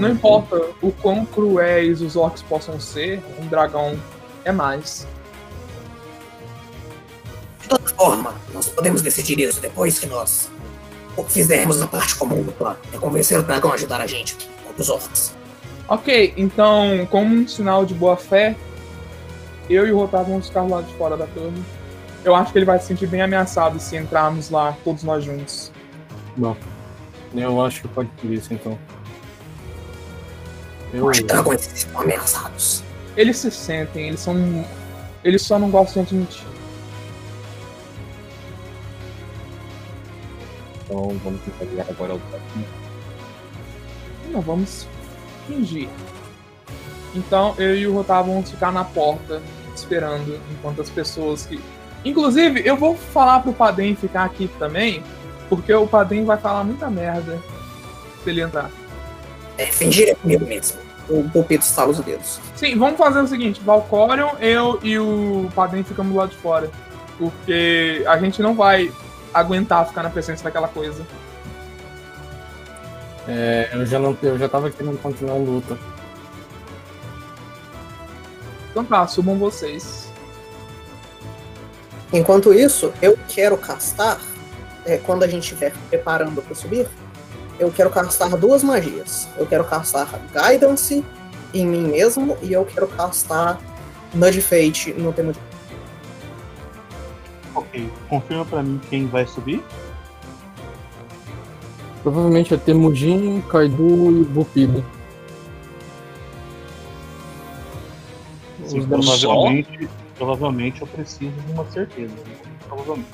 [0.00, 0.10] refém.
[0.12, 3.98] importa o quão cruéis os orcs possam ser, um dragão
[4.46, 5.06] é mais.
[7.60, 10.50] De toda forma, nós podemos decidir isso depois que nós
[11.28, 12.78] fizermos a parte comum do plano.
[12.92, 14.36] É convencer o dragão a ajudar a gente
[14.66, 15.34] contra os orcs.
[15.86, 18.56] Ok, então, como um sinal de boa fé,
[19.68, 21.62] eu e o Rotar vamos ficar lá de fora da torre.
[22.24, 25.70] Eu acho que ele vai se sentir bem ameaçado se entrarmos lá, todos nós juntos.
[26.36, 26.56] Bom,
[27.34, 28.78] eu acho que pode por isso então.
[30.92, 32.82] Eu, Os dragões estão ameaçados.
[33.16, 34.36] Eles se sentem, eles são.
[35.22, 36.46] Eles só não gostam de admitir.
[40.84, 42.20] Então vamos tentar ligar agora ao
[44.30, 44.86] Não, vamos
[45.46, 45.88] fingir.
[47.14, 49.40] Então eu e o Rotar vamos ficar na porta
[49.74, 51.60] esperando enquanto as pessoas que.
[52.04, 55.02] Inclusive, eu vou falar pro Padem ficar aqui também,
[55.48, 57.40] porque o Padem vai falar muita merda
[58.22, 58.70] se ele entrar.
[59.56, 60.78] É, fingir é comigo mesmo.
[61.08, 62.40] O Pulpito estala os dedos.
[62.56, 66.70] Sim, vamos fazer o seguinte: Valcorion, eu e o Padem ficamos lá de fora.
[67.18, 68.90] Porque a gente não vai
[69.32, 71.04] aguentar ficar na presença daquela coisa.
[73.28, 75.78] é, eu já não, eu já tava querendo continuar a luta.
[78.74, 80.08] Então tá, subam vocês.
[82.12, 84.20] Enquanto isso, eu quero castar,
[84.84, 86.88] é, quando a gente estiver preparando para subir,
[87.56, 89.28] eu quero castar duas magias.
[89.36, 91.04] Eu quero castar Guidance
[91.54, 93.60] em mim mesmo e eu quero castar
[94.12, 95.38] Nudge Fate no tema de.
[97.54, 99.62] Ok, confirma pra mim quem vai subir.
[102.02, 104.84] Provavelmente é Temujin, Kaido e Bupido.
[108.66, 112.12] Sim, Os provavelmente, provavelmente eu preciso de uma certeza.
[112.12, 112.36] né?
[112.66, 113.08] Provavelmente.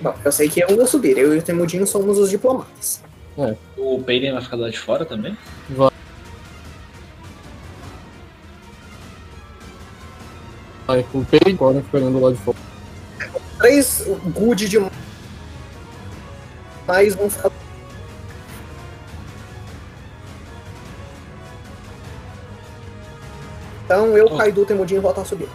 [0.00, 1.18] Bom, eu sei que eu vou subir.
[1.18, 3.02] Eu e o Temudinho somos os diplomatas.
[3.76, 5.36] O Payden vai ficar lá de fora também?
[5.68, 5.90] Vai
[11.12, 12.56] com o Pei, agora ficando lá de fora.
[13.58, 14.78] Três good de
[16.86, 17.50] mais vão ficar.
[23.88, 24.36] Então eu, Oh.
[24.36, 25.48] Kaido, Temudinho voltar a subir.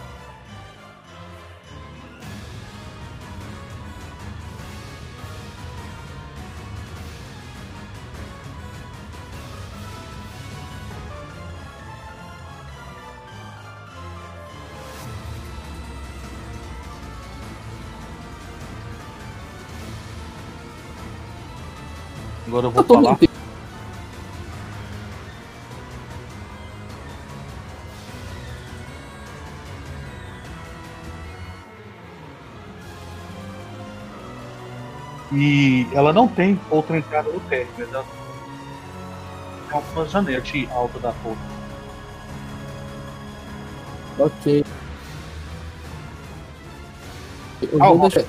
[22.46, 23.10] Agora eu vou todo falar.
[23.12, 23.33] mundo
[35.36, 37.86] E ela não tem outra entrada no térreo, né?
[37.88, 38.04] Então,
[39.72, 41.42] é uma janete alta da porta.
[44.16, 44.64] Ok.
[47.62, 48.24] Eu ah, vou deixar.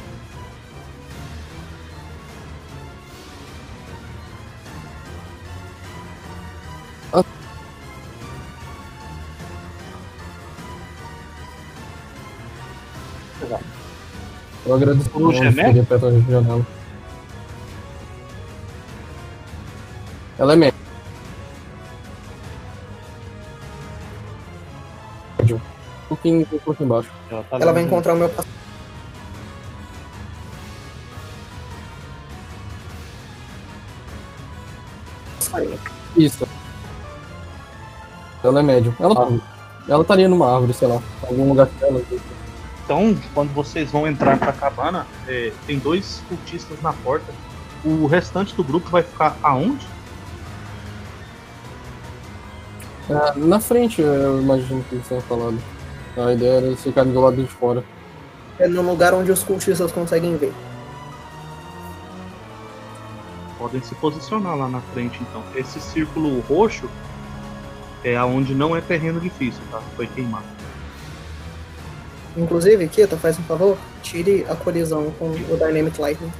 [14.66, 15.74] Eu agradeço o né?
[16.28, 16.66] janela.
[20.56, 20.86] Médica.
[26.06, 27.12] Um pouquinho, um pouco embaixo.
[27.30, 27.88] Ela, tá Ela vai lendo.
[27.88, 28.56] encontrar o meu paciente.
[36.18, 36.48] Isso.
[38.44, 38.94] Ela é médium.
[39.00, 39.28] Ela, tá,
[39.88, 41.02] ela estaria numa árvore, sei lá.
[41.24, 42.02] Algum lugar dela.
[42.84, 47.34] Então, quando vocês vão entrar pra cabana, é, tem dois cultistas na porta.
[47.84, 49.88] O restante do grupo vai ficar aonde?
[53.10, 55.58] Ah, na frente, eu imagino que eles tenham falado.
[56.18, 57.84] A ideia era eles ficarem do lado de fora.
[58.58, 60.54] É no lugar onde os cultistas conseguem ver.
[63.60, 65.44] Podem se posicionar lá na frente, então.
[65.56, 66.90] Esse círculo roxo
[68.04, 69.82] é aonde não é terreno difícil, tá?
[69.96, 70.46] Foi queimado.
[72.38, 76.32] Inclusive, Kita, faz um favor, tire a colisão com o Dynamic Lightning.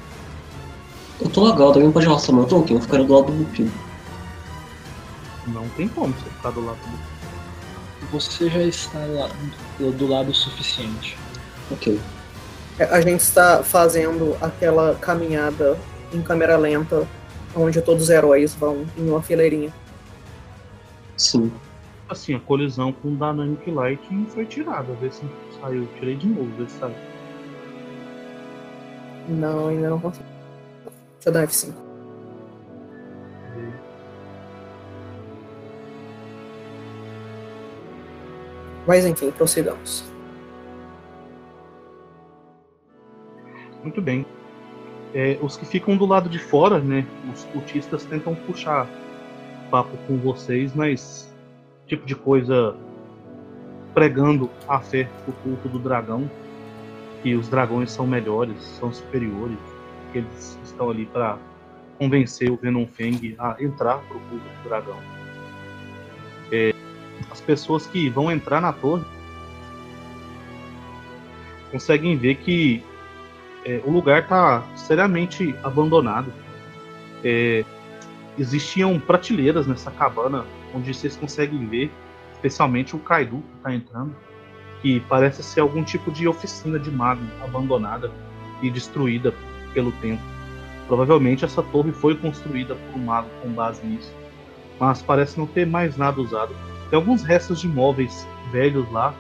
[1.22, 2.76] Eu tô legal, alguém pode arrastar meu token?
[2.76, 3.72] Eu ficaria do lado do Bupido.
[5.76, 8.12] Não tem como você ficar do lado do.
[8.12, 9.30] Você já está lá,
[9.78, 11.18] do, do lado suficiente.
[11.70, 12.00] Ok.
[12.80, 15.78] É, A gente está fazendo aquela caminhada
[16.14, 17.06] em câmera lenta,
[17.54, 19.74] onde todos os heróis vão em uma fileirinha.
[21.18, 21.52] Sim.
[22.08, 24.94] Assim, a colisão com o Dynamic Light foi tirada.
[25.02, 25.24] Vê se
[25.60, 25.88] saiu.
[26.00, 26.96] Tirei de novo, vê se saiu.
[29.28, 30.26] Não, ainda não consigo.
[31.16, 31.85] Deixa eu dar um F5.
[38.88, 40.04] Mas enfim, prossigamos.
[43.82, 44.26] Muito bem.
[45.14, 47.06] É, os que ficam do lado de fora, né?
[47.34, 48.88] Os cultistas tentam puxar
[49.70, 51.34] papo com vocês, mas
[51.88, 52.76] tipo de coisa
[53.94, 56.30] pregando a fé do culto do dragão,
[57.24, 59.58] que os dragões são melhores, são superiores,
[60.12, 61.38] que eles estão ali para
[61.98, 65.00] convencer o Venom Feng a entrar pro culto do dragão.
[66.52, 66.74] É,
[67.32, 69.04] as pessoas que vão entrar na torre
[71.72, 72.84] conseguem ver que
[73.66, 76.32] é, o lugar está seriamente abandonado.
[77.24, 77.66] É,
[78.38, 81.92] existiam prateleiras nessa cabana onde vocês conseguem ver,
[82.34, 84.16] especialmente o Kaido que está entrando,
[84.82, 88.12] que parece ser algum tipo de oficina de mago abandonada
[88.62, 89.34] e destruída
[89.74, 90.22] pelo tempo.
[90.88, 94.14] Provavelmente essa torre foi construída por um mago com base nisso,
[94.80, 96.56] mas parece não ter mais nada usado.
[96.90, 99.14] Tem alguns restos de móveis velhos lá,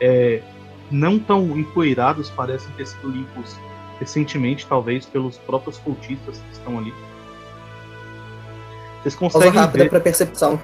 [0.00, 0.42] é,
[0.90, 3.56] não tão empoeirados, parecem ter sido limpos
[3.98, 6.92] recentemente, talvez pelos próprios cultistas que estão ali.
[9.02, 9.90] Vocês Pausa conseguem rápida ver.
[9.90, 10.60] para percepção.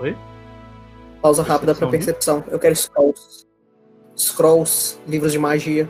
[0.00, 0.16] Oi?
[1.20, 2.44] Pausa rápida para Percepção.
[2.48, 3.46] Eu quero scrolls.
[4.16, 5.88] Scrolls, livros de magia.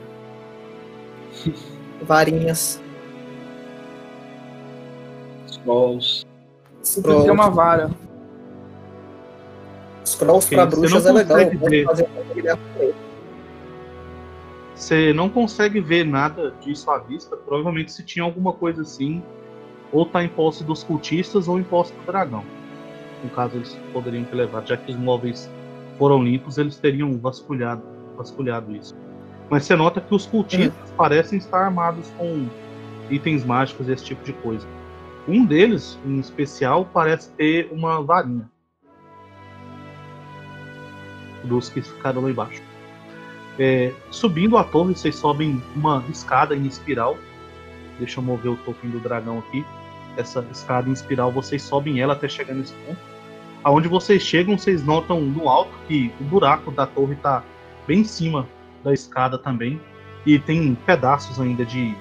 [2.02, 2.80] Varinhas.
[5.46, 6.26] Scrolls.
[6.96, 7.90] Inclusive tem uma vara.
[10.08, 12.58] Scrolls Ok, pra você bruxas não é legal.
[14.74, 17.36] Você não consegue ver nada disso à vista.
[17.36, 19.22] Provavelmente se tinha alguma coisa assim,
[19.92, 22.44] ou tá em posse dos cultistas ou em posse do dragão.
[23.22, 25.50] No caso, eles poderiam ter levado, já que os móveis
[25.98, 27.82] foram limpos, eles teriam vasculhado,
[28.16, 28.94] vasculhado isso.
[29.50, 32.46] Mas você nota que os cultistas parecem estar armados com
[33.10, 34.66] itens mágicos e esse tipo de coisa.
[35.26, 38.48] Um deles, em especial, parece ter uma varinha.
[41.44, 42.62] Dos que ficaram lá embaixo.
[43.58, 47.18] É, subindo a torre, vocês sobem uma escada em espiral.
[47.98, 49.64] Deixa eu mover o token do dragão aqui.
[50.16, 52.98] Essa escada em espiral, vocês sobem ela até chegar nesse ponto.
[53.64, 57.42] Aonde vocês chegam, vocês notam no alto que o buraco da torre está
[57.86, 58.48] bem em cima
[58.84, 59.80] da escada também.
[60.24, 61.94] E tem pedaços ainda de,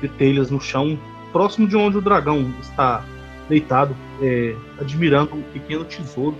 [0.00, 0.98] de telhas no chão,
[1.32, 3.04] próximo de onde o dragão está
[3.48, 6.36] deitado, é, admirando um pequeno tesouro.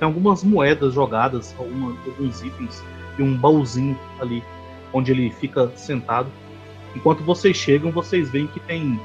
[0.00, 2.82] Tem algumas moedas jogadas, alguma- alguns itens
[3.18, 4.42] e um baúzinho ali
[4.94, 6.28] onde ele fica sentado.
[6.96, 8.98] Enquanto vocês chegam, vocês veem que tem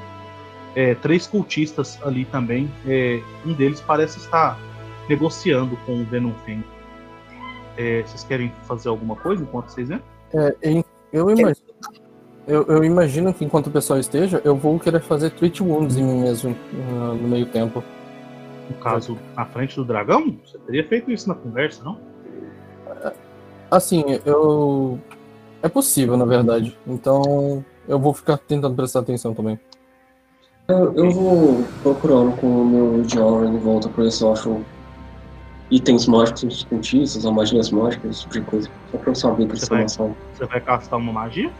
[0.74, 2.70] é, três cultistas ali também.
[2.86, 4.58] É, um deles parece estar
[5.08, 6.64] negociando com o Venom Fang.
[7.76, 10.00] É, vocês querem fazer alguma coisa enquanto vocês vêm?
[10.34, 10.82] É,
[11.12, 11.66] eu, imagino,
[12.46, 16.02] eu, eu imagino que enquanto o pessoal esteja, eu vou querer fazer treat wounds em
[16.02, 16.56] mim mesmo
[16.90, 17.82] ah, no meio tempo.
[18.68, 20.36] No caso, na frente do dragão?
[20.44, 21.98] Você teria feito isso na conversa, não?
[23.70, 24.98] Assim, eu.
[25.62, 26.76] É possível, na verdade.
[26.86, 29.58] Então eu vou ficar tentando prestar atenção também.
[30.68, 34.60] Eu, eu vou procurando com o meu diário em volta pra ver se eu acho
[35.70, 38.70] itens mágicos cultistas, ou magias mágicas, esse tipo de coisa.
[38.90, 40.14] Só pra eu saber Você vai- na sala.
[40.34, 41.50] Você vai castar uma magia?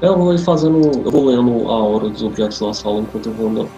[0.00, 0.80] Eu vou ir fazendo.
[1.04, 3.70] Eu vou lendo a hora dos objetos na sala enquanto eu vou andando.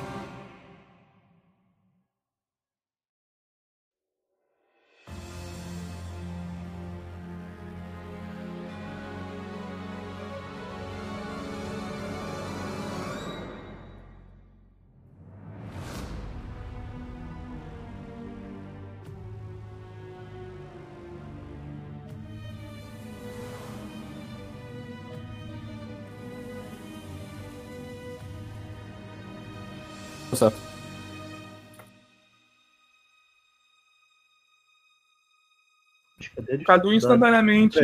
[36.65, 37.79] Cadu instantaneamente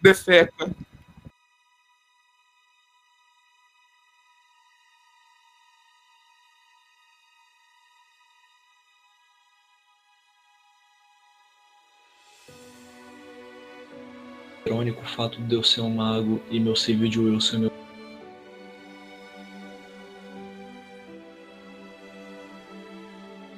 [0.00, 0.70] defeca.
[14.64, 17.72] Irônico o fato de eu ser um mago e meu save de Will ser meu.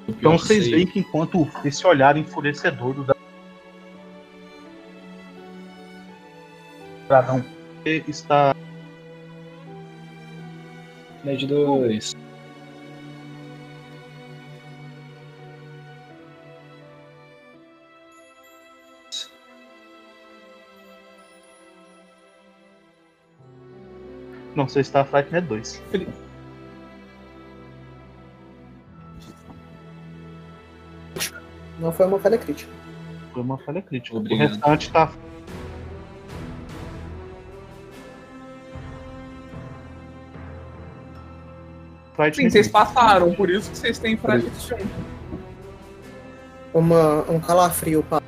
[0.09, 3.14] Então que vocês veem que enquanto esse olhar enfurecedor do
[7.09, 7.45] dragão
[7.85, 8.55] está
[11.25, 12.15] Med 2.
[24.55, 25.83] Não, você está Frightened 2.
[31.81, 32.71] Não foi uma falha crítica.
[33.33, 34.17] Foi uma falha crítica.
[34.17, 34.47] Obrigado.
[34.47, 35.13] O restante tá.
[42.17, 42.69] Sim, vocês 2.
[42.69, 44.87] passaram, por isso que vocês têm fragilidade.
[46.73, 48.23] Uma, um calafrio pa-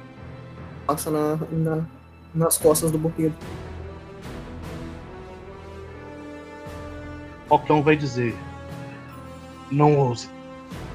[0.86, 1.84] passa na, na-
[2.34, 3.34] nas costas do Burrido.
[7.48, 8.34] Octão vai dizer:
[9.70, 10.28] Não ouse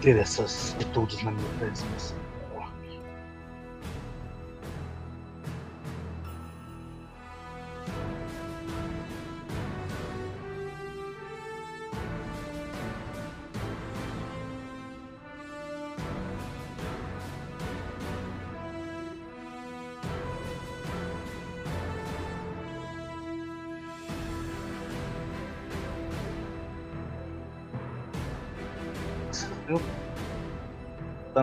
[0.01, 2.13] ter essas atitudes na minha presença.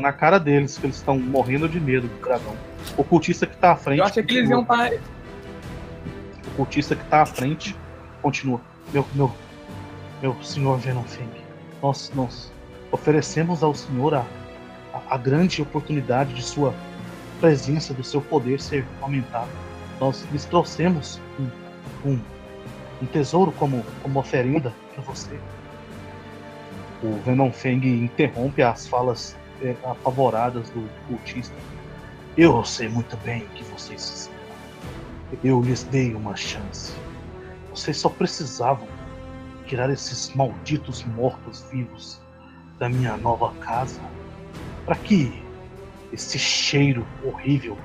[0.09, 2.57] Na cara deles que eles estão morrendo de medo do dragão.
[2.97, 3.99] O cultista que tá à frente.
[3.99, 4.91] Eu achei que eles iam estar.
[6.47, 7.77] O cultista que tá à frente
[8.23, 8.59] continua.
[8.91, 9.31] Meu, meu,
[10.23, 11.29] meu senhor Venonfeng,
[11.83, 12.51] nós, nós
[12.91, 14.25] oferecemos ao senhor a,
[14.95, 16.73] a, a grande oportunidade de sua
[17.39, 19.51] presença, do seu poder ser aumentado.
[20.01, 22.21] Nós lhes trouxemos um, um,
[23.03, 25.39] um tesouro como, como oferenda para você.
[27.03, 31.55] O Venonfeng interrompe as falas eh, apavoradas do cultista.
[32.37, 34.39] Eu sei muito bem o que vocês fizeram.
[35.43, 36.95] Eu lhes dei uma chance.
[37.71, 38.89] Vocês só precisavam
[39.67, 42.21] tirar esses malditos mortos-vivos
[42.79, 44.01] da minha nova casa
[44.87, 45.43] para que
[46.13, 47.77] esse cheiro horrível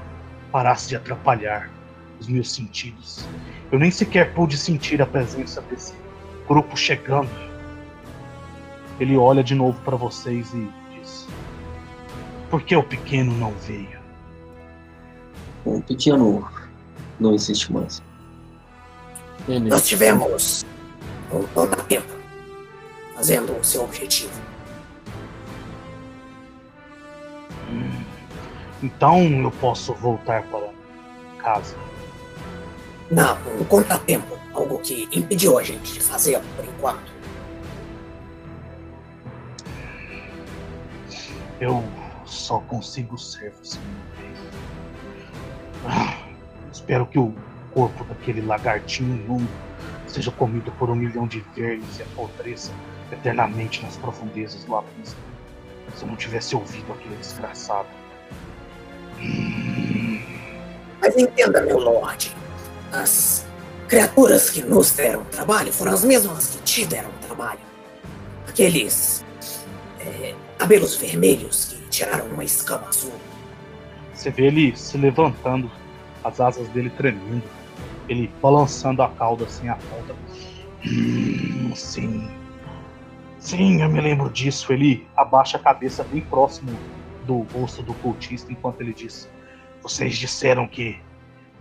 [0.52, 1.70] parasse de atrapalhar
[2.20, 3.26] os meus sentidos.
[3.72, 5.94] Eu nem sequer pude sentir a presença desse
[6.48, 7.30] grupo chegando.
[9.00, 11.28] Ele olha de novo para vocês e diz:
[12.54, 14.00] Por que o pequeno não veio?
[15.66, 16.48] O pequeno
[17.20, 18.00] não existe mais.
[19.48, 19.72] Ele.
[19.72, 20.64] Nós tivemos
[21.32, 22.14] um contratempo
[23.16, 24.40] fazendo o seu objetivo.
[28.84, 30.70] Então eu posso voltar para
[31.40, 31.76] casa.
[33.10, 34.38] Não, um contratempo.
[34.54, 37.12] Algo que impediu a gente de fazê-lo por enquanto.
[41.60, 41.84] Eu
[42.44, 43.80] só consigo ser você.
[45.88, 46.28] Ah,
[46.72, 47.34] espero que o
[47.74, 49.50] corpo daquele lagartinho imundo
[50.08, 52.72] seja comido por um milhão de vermes e apodreça
[53.12, 55.18] eternamente nas profundezas do abismo.
[55.96, 57.88] Se eu não tivesse ouvido aquele desgraçado.
[61.00, 62.36] Mas entenda, meu lord.
[62.92, 63.46] As
[63.88, 67.60] criaturas que nos deram trabalho foram as mesmas que te deram trabalho.
[68.48, 69.24] Aqueles
[70.00, 73.14] é, cabelos vermelhos tiraram uma escama azul.
[74.14, 75.70] Você vê ele se levantando,
[76.24, 77.44] as asas dele tremendo,
[78.10, 80.16] ele balançando a cauda assim a ponta.
[80.86, 82.30] Hum, sim.
[83.40, 84.74] Sim, eu me lembro disso.
[84.74, 86.72] Ele abaixa a cabeça bem próximo
[87.26, 89.30] do rosto do cultista enquanto ele diz:
[89.82, 91.00] Vocês disseram que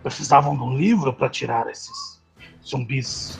[0.02, 2.22] precisavam de um livro para tirar esses
[2.64, 3.38] zumbis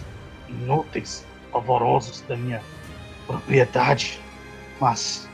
[0.49, 2.61] inúteis, pavorosos da minha
[3.26, 4.20] propriedade,
[4.80, 5.28] mas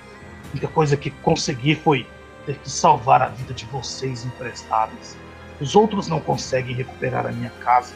[0.49, 2.07] a única coisa que consegui foi
[2.47, 5.17] ter que salvar a vida de vocês emprestáveis.
[5.61, 7.93] Os outros não conseguem recuperar a minha casa.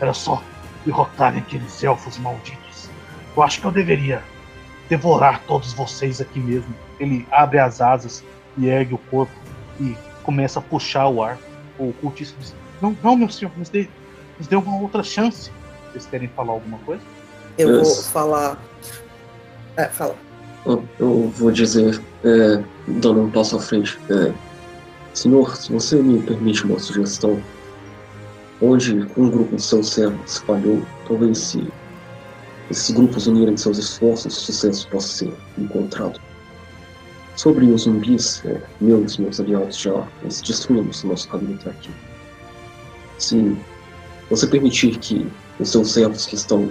[0.00, 0.42] Era só
[0.84, 2.88] derrotarem aqueles elfos malditos.
[3.36, 4.22] Eu acho que eu deveria
[4.88, 6.74] devorar todos vocês aqui mesmo.
[6.98, 8.24] Ele abre as asas
[8.56, 9.34] e ergue o corpo
[9.80, 11.38] e começa a puxar o ar.
[11.78, 13.88] O cultista diz: Não, não, meu senhor, nos dê,
[14.38, 15.50] nos dê uma outra chance.
[15.90, 17.02] Vocês querem falar alguma coisa?
[17.58, 18.58] Eu vou falar.
[19.76, 20.16] É, fala.
[20.66, 23.98] Eu, eu vou dizer, é, dando um passo à frente.
[24.10, 24.32] é,
[25.12, 27.40] senhor, se você me permite uma sugestão,
[28.60, 31.66] onde um grupo de seus servos se falhou, talvez se
[32.70, 36.18] esses grupos unirem seus esforços, sucesso possa ser encontrado.
[37.36, 41.90] Sobre os zumbis, é, meus meus aliados já destruímos o nosso caminho até aqui.
[43.18, 43.56] Se
[44.30, 45.26] você permitir que
[45.60, 46.70] os seus servos que estão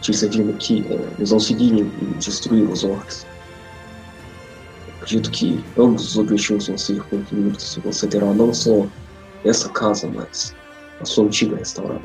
[0.00, 3.26] te servindo aqui é, nos auxiliem em destruir os orcs.
[4.96, 8.86] Acredito que ambos os objetivos vão ser concluídos e você terá não só
[9.44, 10.54] essa casa, mas
[11.00, 12.02] a sua antiga restaurada.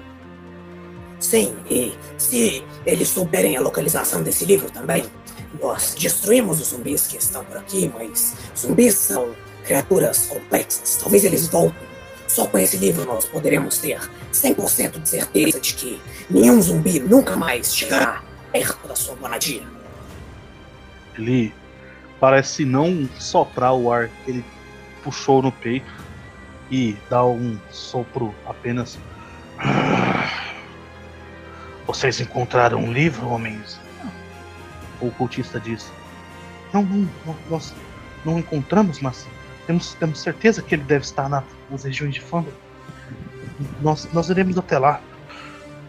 [1.19, 5.05] Sim, e se eles souberem a localização desse livro também,
[5.61, 9.33] nós destruímos os zumbis que estão por aqui, mas zumbis são
[9.63, 10.97] criaturas complexas.
[11.01, 11.92] Talvez eles voltem.
[12.27, 13.99] Só com esse livro nós poderemos ter
[14.31, 19.63] 100% de certeza de que nenhum zumbi nunca mais chegará perto da sua moradia.
[21.17, 21.53] Ele
[22.19, 24.45] parece não soprar o ar que ele
[25.03, 25.91] puxou no peito
[26.71, 28.97] e dá um sopro apenas.
[31.85, 33.79] Vocês encontraram um livro, homens?
[35.01, 35.91] O cultista diz:
[36.71, 37.73] Não, não, nós
[38.23, 39.27] não encontramos, mas
[39.67, 41.43] temos, temos certeza que ele deve estar na-
[41.73, 42.51] nas regiões de Fanda.
[43.81, 45.01] Nós, nós iremos até lá.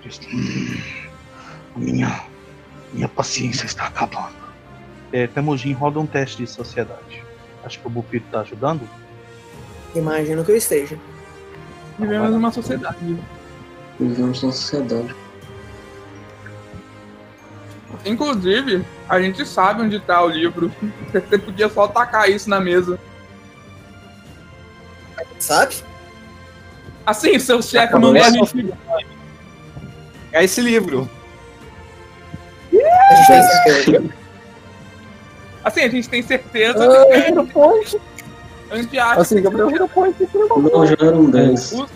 [0.02, 0.80] Diz, "Hum,
[1.76, 2.24] minha,
[2.92, 4.34] minha paciência está acabando.
[5.12, 7.22] É, Temujin roda um teste de sociedade.
[7.62, 8.88] Acho que o Bupito tá ajudando.
[9.94, 10.98] Imagino que eu esteja.
[11.98, 13.18] Vivemos numa sociedade.
[14.00, 15.14] Vivemos na sociedade.
[18.04, 20.72] Inclusive, a gente sabe onde tá o livro.
[21.12, 22.98] Você podia só tacar isso na mesa.
[25.38, 25.74] Sabe?
[27.06, 28.74] Assim, seu chefe mandou a gente.
[30.32, 31.08] É esse livro.
[35.62, 36.86] Assim, a gente tem certeza.
[36.86, 37.98] Ah, Hero Point.
[38.70, 40.16] A gente acha Assim, Gabriel, Hero Point.
[40.34, 41.72] não é já eram 10.
[41.72, 41.86] o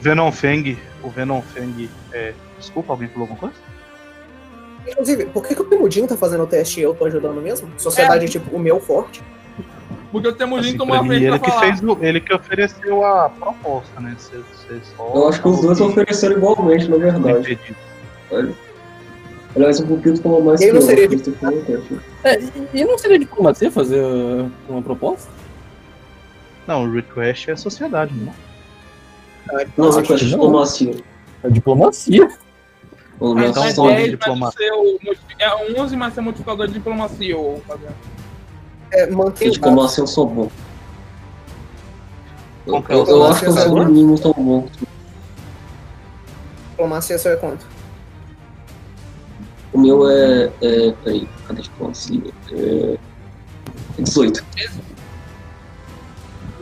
[0.00, 0.78] Venom Fang.
[1.02, 1.90] O Venom Fang.
[2.12, 2.34] É...
[2.58, 3.56] Desculpa, alguém falou alguma coisa?
[4.86, 7.68] Inclusive, por que, que o Temudinho tá fazendo o teste e eu tô ajudando mesmo?
[7.76, 9.22] Sociedade, tipo, o meu forte.
[10.12, 11.60] Porque o Temujin Assim, tomou pra a mim, frente ele pra que falar.
[11.62, 14.14] fez o- ele que ofereceu a proposta, né?
[15.14, 17.52] Eu acho que os dois ofereceram igualmente, na verdade.
[18.30, 18.54] Entendi.
[19.56, 20.86] Aliás, o Pupito falou mais Ele que não eu.
[20.86, 21.08] seria.
[22.24, 22.40] É,
[22.74, 25.30] e- não seria diplomacia fazer uh, uma proposta?
[26.66, 28.32] Não, o request é sociedade, não.
[29.76, 30.28] Não, Nossa, você faz não.
[30.30, 30.94] diplomacia.
[31.42, 32.28] É diplomacia.
[33.18, 34.58] Pelo É, menos Então, mas só só- de 10 diplomacia.
[34.68, 34.98] ser o
[35.38, 37.36] É 11, mas é modificador de diplomacia.
[37.36, 37.88] Ou fazer.
[38.92, 40.50] É, mantém o diplomacia eu sou bom.
[42.66, 44.32] Eu, Qual que é o eu, eu acho que eu seu sou no mínimo tão
[44.32, 44.68] bom.
[46.70, 47.66] diplomacia seu é quanto?
[49.72, 50.52] O meu é.
[50.60, 52.20] é peraí, cadê a diplomacia?
[52.52, 52.98] É.
[53.98, 54.44] 18.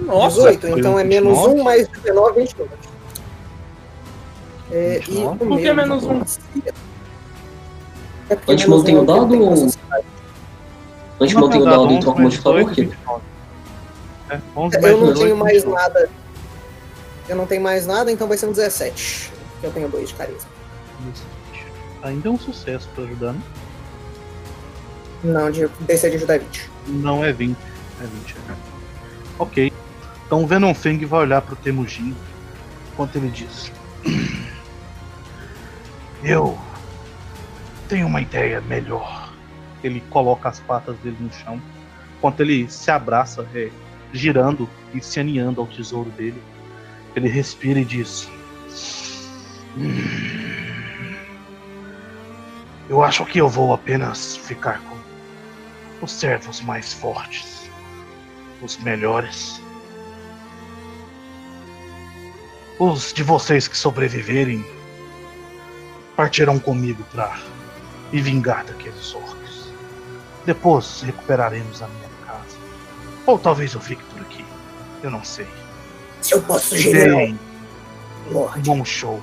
[0.01, 0.53] Nossa!
[0.53, 1.61] 18, então é menos 29.
[1.61, 2.71] 1 mais 19, 29.
[4.71, 5.45] É, e 29?
[5.45, 6.21] o Por que meu menos um?
[8.31, 9.71] É A gente mantém é o dado ou-
[11.21, 11.25] sociedade.
[11.25, 12.83] A gente Não, mantém o dado e 11 troca o modificador 18, aqui?
[12.83, 13.23] 29.
[14.31, 15.83] É, 11 Eu mais não 18, tenho mais 29.
[15.83, 16.11] nada.
[17.29, 19.33] Eu não tenho mais nada, então vai ser um 17.
[19.61, 20.51] que Eu tenho 2 de carisma.
[22.03, 23.43] Ainda é um sucesso pra ajudar, né?
[25.23, 26.71] Não, de DC de ajudar é 20.
[26.87, 27.57] Não é 20.
[28.01, 28.55] É 20, é.
[29.39, 29.73] Ok.
[30.27, 32.15] Então o Venom Fang vai olhar pro Temujin
[32.93, 33.71] enquanto ele diz:
[36.25, 36.59] Eu
[37.89, 39.30] tenho uma ideia melhor.
[39.83, 41.61] Ele coloca as patas dele no chão
[42.19, 43.71] enquanto ele se abraça, é,
[44.13, 46.41] girando e se aninhando ao tesouro dele.
[47.17, 48.29] Ele respira e diz:
[49.77, 50.41] "Hum,
[52.91, 57.71] Eu acho que eu vou apenas ficar com os servos mais fortes,
[58.61, 59.61] os melhores.
[62.81, 64.67] Os de vocês que sobreviverem
[66.17, 67.39] partirão comigo para
[68.11, 69.30] me vingar daqueles orcs.
[70.51, 72.59] Depois recuperaremos a minha casa.
[73.25, 74.45] Ou talvez eu fique por aqui.
[75.01, 75.47] Eu não sei.
[76.21, 77.39] Se eu posso sugerir, Deem
[78.29, 79.21] um Lorde, bom show.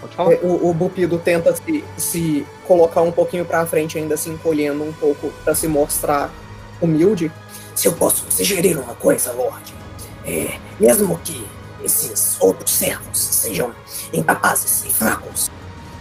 [0.00, 0.32] Pode falar.
[0.32, 4.82] É, O, o Bupido tenta se, se colocar um pouquinho pra frente, ainda se encolhendo
[4.82, 6.30] um pouco pra se mostrar
[6.80, 7.30] humilde.
[7.74, 9.74] Se eu posso sugerir uma coisa, Lorde,
[10.24, 11.46] é, mesmo que
[11.84, 13.74] esses outros servos sejam
[14.10, 15.50] incapazes e fracos,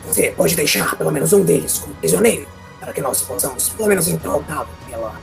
[0.08, 2.48] você pode deixar pelo menos um deles como prisioneiro,
[2.80, 5.14] para que nós possamos pelo menos interrogá-lo pela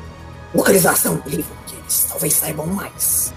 [0.54, 3.32] localização do livro, que eles talvez saibam mais.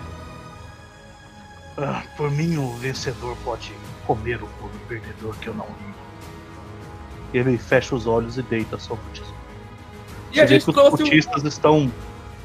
[1.77, 3.71] Ah, por mim, o vencedor pode
[4.05, 7.37] comer o povo perdedor que eu não vi.
[7.37, 9.37] Ele fecha os olhos e deita sobre o tesouro.
[10.31, 10.97] E a vê gente que os trouxe um...
[10.97, 11.91] cultistas estão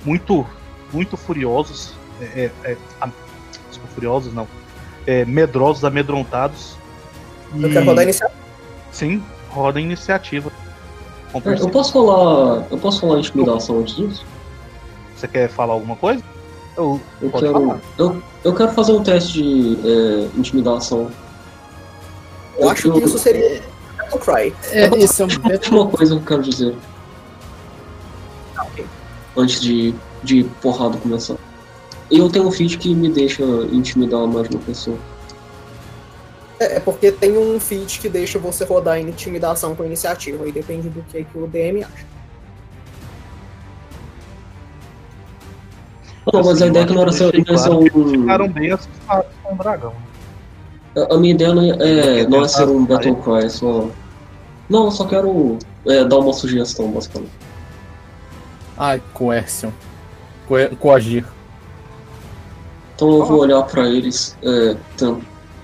[0.05, 0.47] muito,
[0.93, 1.94] muito furiosos.
[2.20, 2.24] É,
[2.65, 3.12] é, é, am-
[3.69, 4.47] desculpa, furiosos não.
[5.07, 6.77] É, medrosos, amedrontados.
[7.55, 8.40] Eu E- quero rodar iniciativa.
[8.93, 10.53] Sim, roda a iniciativa.
[11.34, 12.66] É, Eu posso falar.
[12.70, 14.24] Eu posso falar intimidação antes disso?
[15.16, 16.22] Você quer falar alguma coisa?
[16.76, 17.80] Eu, Eu quero.
[17.98, 21.10] Eu, eu quero fazer um teste de é, intimidação.
[22.59, 23.62] Eu acho que isso seria
[23.96, 24.54] Battle Cry.
[24.70, 26.74] É, esse é um Última coisa que eu quero dizer.
[29.36, 31.36] Antes de, de porrada começar.
[32.10, 33.42] Eu tenho um feat que me deixa
[33.72, 34.98] intimidar mais uma pessoa.
[36.62, 40.52] É, é porque tem um feat que deixa você rodar em intimidação com iniciativa, e
[40.52, 42.06] depende do que, que o DM acha.
[46.32, 48.09] Não, mas Assim, a ideia que não era ser, claro um.
[48.10, 49.93] Ficaram bem assustados com o dragão.
[50.97, 53.89] A a minha ideia não é, é, não é ser um Battle Cry, é só.
[54.68, 57.32] Não, eu só quero é, dar uma sugestão, basicamente.
[58.78, 59.70] Ai, coercion.
[60.47, 61.24] Co- coagir.
[62.94, 64.76] Então eu vou olhar pra eles, é,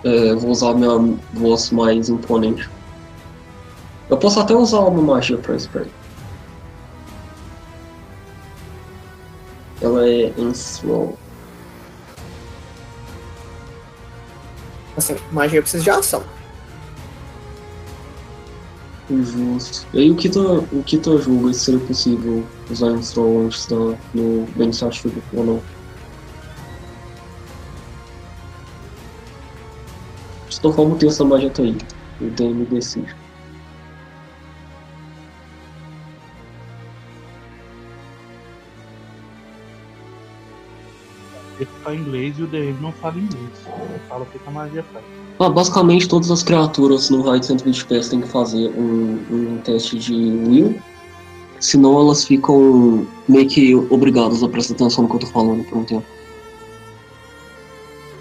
[0.05, 2.69] é, vou usar minha voz mais imponente.
[4.09, 5.85] Eu posso até usar uma magia pra isso pra.
[9.81, 11.17] Ela é Enthrall.
[14.97, 16.25] Assim, magia precisa de ação.
[19.11, 19.87] Justo.
[19.95, 23.77] E aí o Kita, o Kita julga se seria possível usar Enthrall antes da,
[24.15, 25.63] no, iniciativa ou não.
[30.61, 31.77] Toda forma o texto da magia tá aí.
[32.21, 33.15] O DM decide.
[41.61, 43.51] Ele em inglês e o DM não fala inglês.
[43.67, 45.05] Ele fala o que a magia faz.
[45.41, 49.59] Ah, basicamente todas as criaturas no raio de 120 pés têm que fazer um, um
[49.65, 50.81] teste de will.
[51.61, 55.79] Senão elas ficam meio que obrigadas a prestar atenção no que eu tô falando por
[55.79, 56.18] um tempo.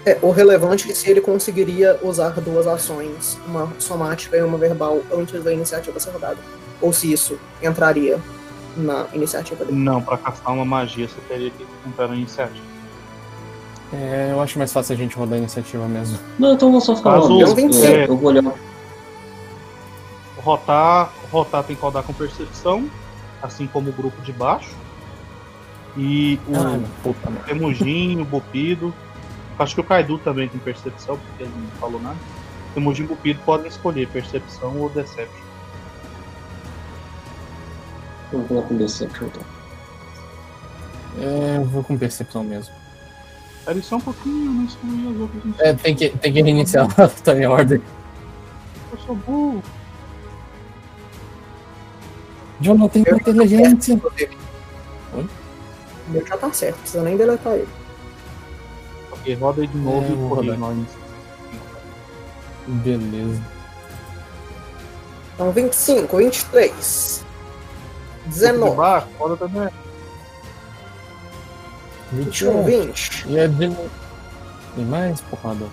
[0.08, 5.02] É, o relevante é se ele conseguiria usar duas ações, uma somática e uma verbal,
[5.12, 6.38] antes da iniciativa ser rodada.
[6.80, 8.18] Ou se isso entraria
[8.74, 9.76] na iniciativa dele.
[9.76, 12.64] Não, pra castar uma magia você teria que comprar a iniciativa.
[13.92, 16.18] É, eu acho mais fácil a gente rodar a iniciativa mesmo.
[16.38, 17.40] Não, então eu vou só falar Caso-.
[17.40, 18.54] Eu É, eu vou olhar.
[20.38, 22.88] Rotar, rotar tem que rodar com percepção,
[23.42, 24.74] assim como o grupo de baixo.
[25.98, 27.46] E o Ah, puta merda.
[27.46, 28.94] Temujin, o Bupido.
[29.58, 32.18] Acho que o Kaidu também tem percepção, porque ele não falou nada.
[32.76, 35.48] E o Bupido podem escolher percepção ou Deception.
[38.32, 39.42] Eu vou com Deception então.
[41.20, 42.72] É, eu vou com percepção mesmo.
[43.66, 45.60] Era só um pouquinho, eu não excluí as outras.
[45.60, 47.82] É, tem que, tem que reiniciar a time order.
[48.92, 49.62] Eu sou burro.
[52.60, 53.94] John não tem inteligência.
[53.94, 55.30] O
[56.10, 57.77] meu já tá certo, precisa nem deletar ele.
[59.20, 60.86] Ok, roda aí de novo É, e corrige nós.
[62.66, 63.42] Beleza.
[65.34, 67.24] Então 25, 23,
[68.26, 69.68] 19, Baixo, roda também.
[72.12, 72.86] 21, 21.
[72.86, 73.24] 20.
[73.28, 73.76] E é de.
[74.74, 75.66] Tem mais, porrada?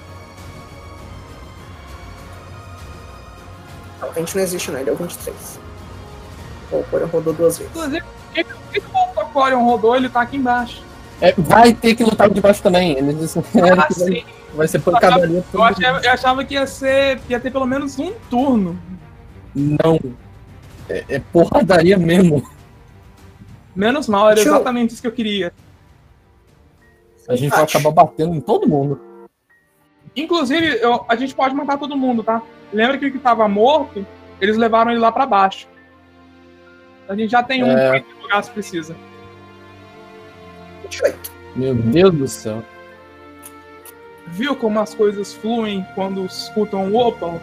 [4.02, 5.60] Não, 20 não existe não, ele é o 23.
[6.72, 7.72] O Cora rodou duas vezes.
[7.72, 9.96] Inclusive, o que, o Octorion rodou?
[9.96, 10.84] Ele tá aqui embaixo.
[11.30, 12.97] É, vai ter que lutar de baixo também.
[12.97, 14.23] Eles disseram Ah, vai, sim.
[14.53, 15.43] vai ser pancadaria.
[15.53, 17.19] Eu achava, eu achava que ia ser.
[17.30, 18.77] ia ter pelo menos um turno.
[19.56, 19.99] Não.
[20.89, 22.47] É, é porradaria mesmo.
[23.76, 25.52] Menos mal, era Deixa eu- exatamente isso que eu queria.
[27.27, 29.02] A gente vai acabar batendo em todo mundo.
[30.15, 32.41] Inclusive, eu- a gente pode matar todo mundo, tá?
[32.72, 34.06] Lembra que o que tava morto,
[34.39, 35.68] eles levaram ele lá pra baixo.
[37.10, 38.03] A gente já tem um É.
[38.22, 38.95] lugar se precisa.
[40.90, 41.18] Shrek.
[41.56, 42.64] Meu Deus do céu.
[44.28, 47.41] Viu como as coisas fluem quando escutam o Opal?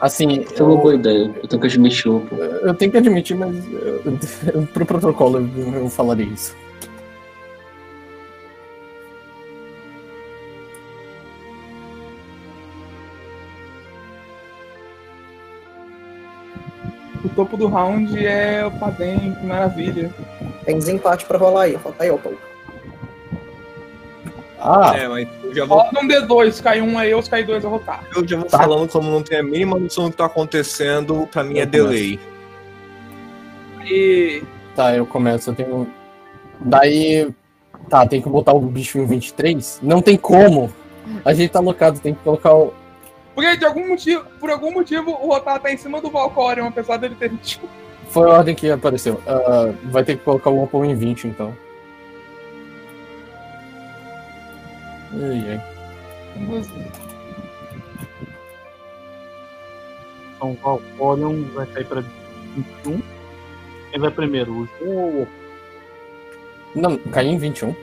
[0.00, 1.32] Assim, é uma boa ideia.
[1.42, 2.06] Eu tenho que admitir.
[2.06, 4.18] Eu tenho que admitir, mas eu,
[4.54, 6.54] eu, pro protocolo eu, eu falaria isso.
[17.24, 20.14] O topo do round é o Padem, que maravilha.
[20.68, 21.78] Tem desempate pra rolar aí.
[21.78, 22.34] Falta aí, Opal.
[24.60, 27.42] Ah, É, mas eu já vou, Roda um D2, se cai um aí, eu cai
[27.42, 28.04] dois, eu rotar.
[28.14, 28.58] eu já vou Tá.
[28.58, 31.66] falando como não tenho a mínima noção do que tá acontecendo, pra mim é Eu
[31.66, 32.20] delay.
[33.86, 34.42] E.
[34.76, 35.48] tá, eu começo.
[35.48, 35.88] Eu tenho.
[36.60, 37.30] Daí.
[37.88, 39.80] Tá, tem que botar o bicho em 23?
[39.82, 40.70] Não tem como.
[41.24, 42.74] A gente tá locado, tem que colocar o.
[43.34, 46.98] Porque de algum motivo, por algum motivo, o Rotar tá em cima do Valcorion, apesar
[46.98, 47.66] dele ter 21.
[48.10, 49.20] Foi a ordem que apareceu.
[49.26, 51.54] Ah, vai ter que colocar o Opal em 20, então.
[55.12, 56.68] Ai, ai.
[60.36, 62.02] Então, Valcorion vai cair pra
[62.54, 63.00] 21.
[63.90, 64.52] Quem vai primeiro?
[64.52, 65.28] O Ju ou o
[66.74, 67.74] Não, caiu em 21.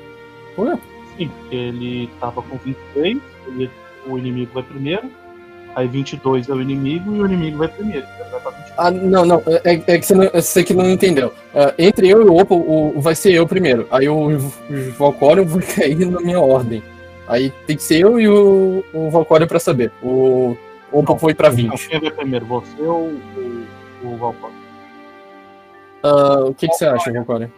[0.58, 0.78] Ué?
[1.18, 3.70] Sim, porque ele tava com 23, ele-
[4.08, 5.10] o inimigo vai primeiro.
[5.76, 8.06] Aí 22 é o inimigo e o inimigo vai primeiro.
[8.32, 8.74] Vai pra 21.
[8.78, 9.44] Ah, não, não.
[9.64, 11.34] É, é que você, não, você que não entendeu.
[11.54, 13.86] Ah, entre eu e o Opal, o, vai ser eu primeiro.
[13.92, 16.82] Aí o, o Valcorion vai cair na minha ordem.
[17.28, 19.92] Aí tem que ser eu e o, o Valcorion pra saber.
[20.02, 20.56] O
[20.92, 21.90] Opal foi pra Então, 20.
[21.90, 22.46] quem vai primeiro?
[22.46, 23.12] Você ou
[24.04, 24.36] o, o?
[26.04, 27.50] Ah, o que, que você acha, Valcorion?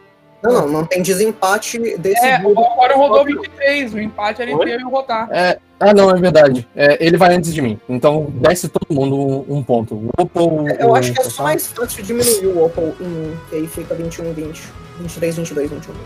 [0.48, 2.54] Não, não, não tem desempate desse É, o.
[2.54, 5.28] Valcorion rodou 23, o empate era entre eu e o Rotar.
[5.32, 6.68] É, ah, não, é verdade.
[6.76, 7.80] É, ele vai antes de mim.
[7.88, 9.96] Então desce todo mundo um, um ponto.
[9.96, 10.68] O Opal.
[10.80, 13.68] Eu o- acho que é só mais fácil diminuir o Opal em 1, que aí
[13.68, 14.64] fica 21, 20.
[15.00, 16.06] 23, 22, 21, 20.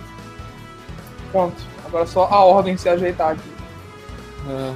[1.31, 1.55] Pronto.
[1.85, 3.51] Agora só a ordem se ajeitar aqui.
[4.49, 4.73] Ah,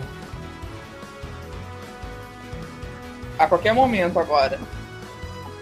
[3.39, 4.59] A qualquer momento agora.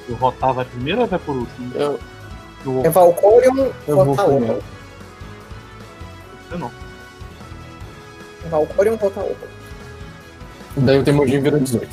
[0.09, 1.71] O Rotar vai primeiro ou vai por último?
[1.75, 1.99] eu,
[2.65, 4.55] O É Valcorion, Eu vou primeiro.
[4.55, 4.61] Opal.
[6.49, 6.71] você não.
[8.49, 9.47] Valcorion, Rotar Opal.
[10.77, 11.89] daí o Temujin vira 18.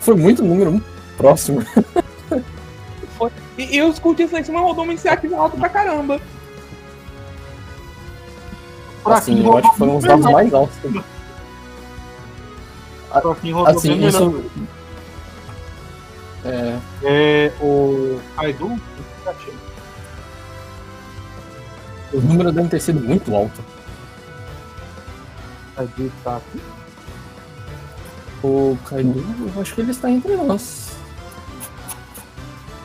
[0.00, 0.80] Foi muito número um
[1.16, 1.60] próximo.
[3.58, 6.18] E, e os cultistas lá em cima rodou uma iniciativa alta pra caramba.
[9.04, 10.76] Assim, eu acho que foram os dados mais altos.
[13.66, 14.44] Assim, isso.
[16.44, 19.58] É, É o Kaido, negativo.
[22.14, 23.62] o número deve ter sido muito alto.
[25.76, 26.60] Kaido tá aqui.
[28.42, 30.90] O Kaido, eu acho que ele está entre nós.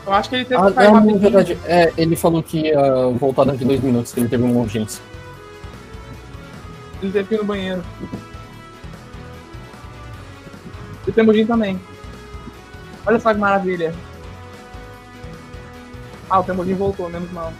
[0.06, 3.08] Eu acho que ele teve Ah, que não, na verdade, é, ele falou que ia
[3.18, 5.02] voltar daqui dois minutos, que ele teve uma urgência.
[7.02, 7.82] Ele teve que ir no banheiro.
[11.06, 11.80] E o Temujin também.
[13.06, 13.94] Olha só que maravilha.
[16.28, 17.52] Ah, o Temujin voltou, menos mal.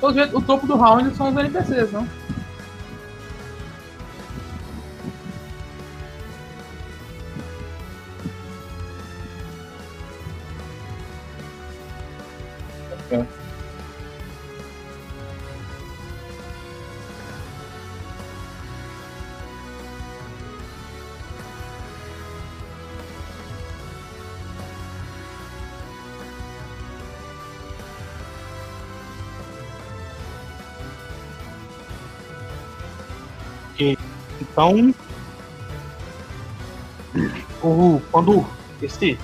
[0.00, 2.08] O topo do round são os NPCs, não?
[34.52, 34.94] Então,
[37.62, 38.46] o, quando
[38.82, 39.18] esse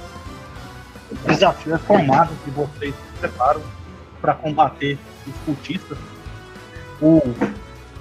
[1.27, 3.63] desafio é formado que vocês se preparam
[4.23, 5.99] para combater os cultistas,
[7.01, 7.21] o,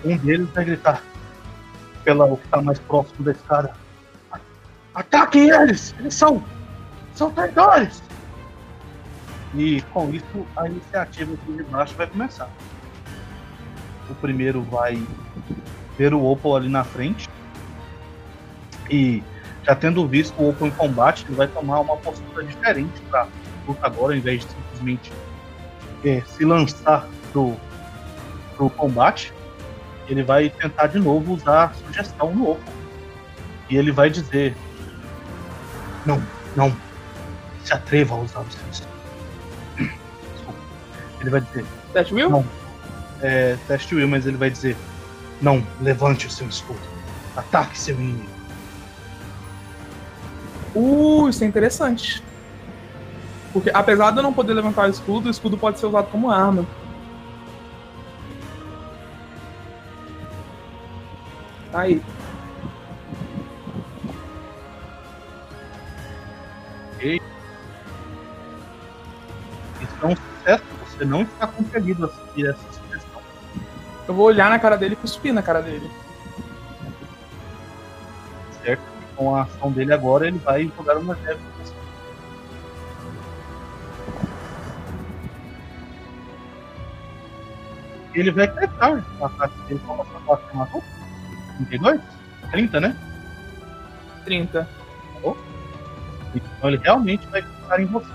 [0.05, 1.03] um deles vai gritar
[2.03, 3.73] pela o que está mais próximo desse cara.
[4.95, 5.93] Ataquem eles!
[5.99, 6.41] Eles são,
[7.13, 8.01] são traidores!
[9.53, 12.49] E com isso a iniciativa aqui de baixo vai começar.
[14.09, 15.01] O primeiro vai
[15.97, 17.27] ver o Opal ali na frente.
[18.89, 19.23] E
[19.63, 23.27] já tendo visto o Opal em combate, ele vai tomar uma postura diferente para
[23.67, 25.11] luta agora, ao invés de simplesmente
[26.05, 27.55] é, se lançar pro,
[28.55, 29.33] pro combate.
[30.07, 32.73] Ele vai tentar de novo usar a sugestão no Opal.
[33.69, 34.55] E ele vai dizer:
[36.05, 36.21] Não,
[36.55, 36.73] não,
[37.63, 38.91] se atreva a usar o seu escudo."
[40.33, 40.59] Desculpa.
[41.19, 42.29] Ele vai dizer: Test Will?
[42.29, 42.45] Não.
[43.21, 44.77] é, teste Will, mas ele vai dizer:
[45.41, 46.80] Não, levante o seu escudo.
[47.35, 48.38] Ataque seu inimigo.
[50.76, 52.23] Uh, isso é interessante.
[53.53, 56.30] Porque apesar de eu não poder levantar o escudo, o escudo pode ser usado como
[56.30, 56.65] arma.
[61.72, 62.01] Tá aí.
[66.99, 67.22] Isso
[70.01, 70.64] é um sucesso.
[70.85, 72.76] Você não está compelido a seguir essa sugestão.
[74.07, 75.89] Eu vou olhar na cara dele e cuspir na cara dele.
[78.63, 81.39] certo que com a ação dele agora ele vai jogar uma neve.
[88.13, 90.84] Ele vai tretar o ataque dele com a sua classe de matou.
[91.57, 92.01] 32?
[92.51, 92.97] 30, né?
[94.25, 94.67] 30.
[96.34, 98.11] Então ele realmente vai ficar em você.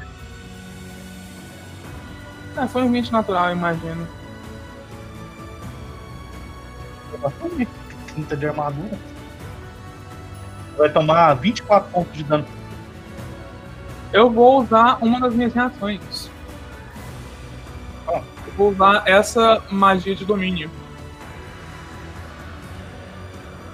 [2.56, 4.06] É, foi um 20 natural, imagino.
[7.18, 7.68] Bastante
[8.14, 8.98] 30 de armadura.
[10.76, 12.46] Vai tomar 24 pontos de dano.
[14.12, 16.30] Eu vou usar uma das minhas reações.
[18.06, 18.22] Ah.
[18.46, 20.70] Eu vou usar essa magia de domínio.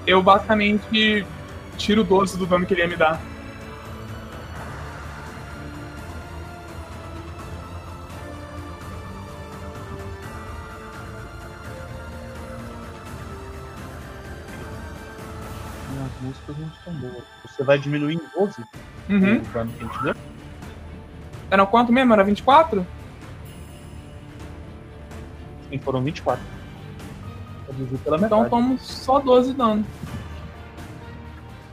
[0.06, 1.26] Eu basicamente
[1.76, 3.20] tiro 12 do dano que ele ia me dar.
[17.68, 18.64] Vai diminuir em 12
[19.10, 19.36] Uhum.
[19.36, 20.14] o dano que a gente deu.
[21.50, 22.12] Era quanto mesmo?
[22.14, 22.86] Era 24?
[25.70, 26.42] Sim, foram 24.
[27.66, 28.34] Reduziu pela metade.
[28.46, 29.84] Então tomo só 12 de dano.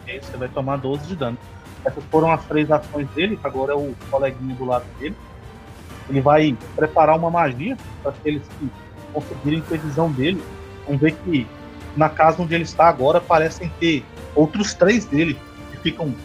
[0.01, 1.37] Ok, você vai tomar 12 de dano.
[1.85, 5.15] Essas foram as três ações dele, que agora é o coleguinha do lado dele.
[6.09, 8.69] Ele vai preparar uma magia para aqueles que
[9.13, 10.41] conseguirem ter visão dele.
[10.87, 11.47] Vão ver que
[11.95, 14.03] na casa onde ele está agora parecem ter
[14.35, 15.37] outros três dele
[15.85, 16.15] ficam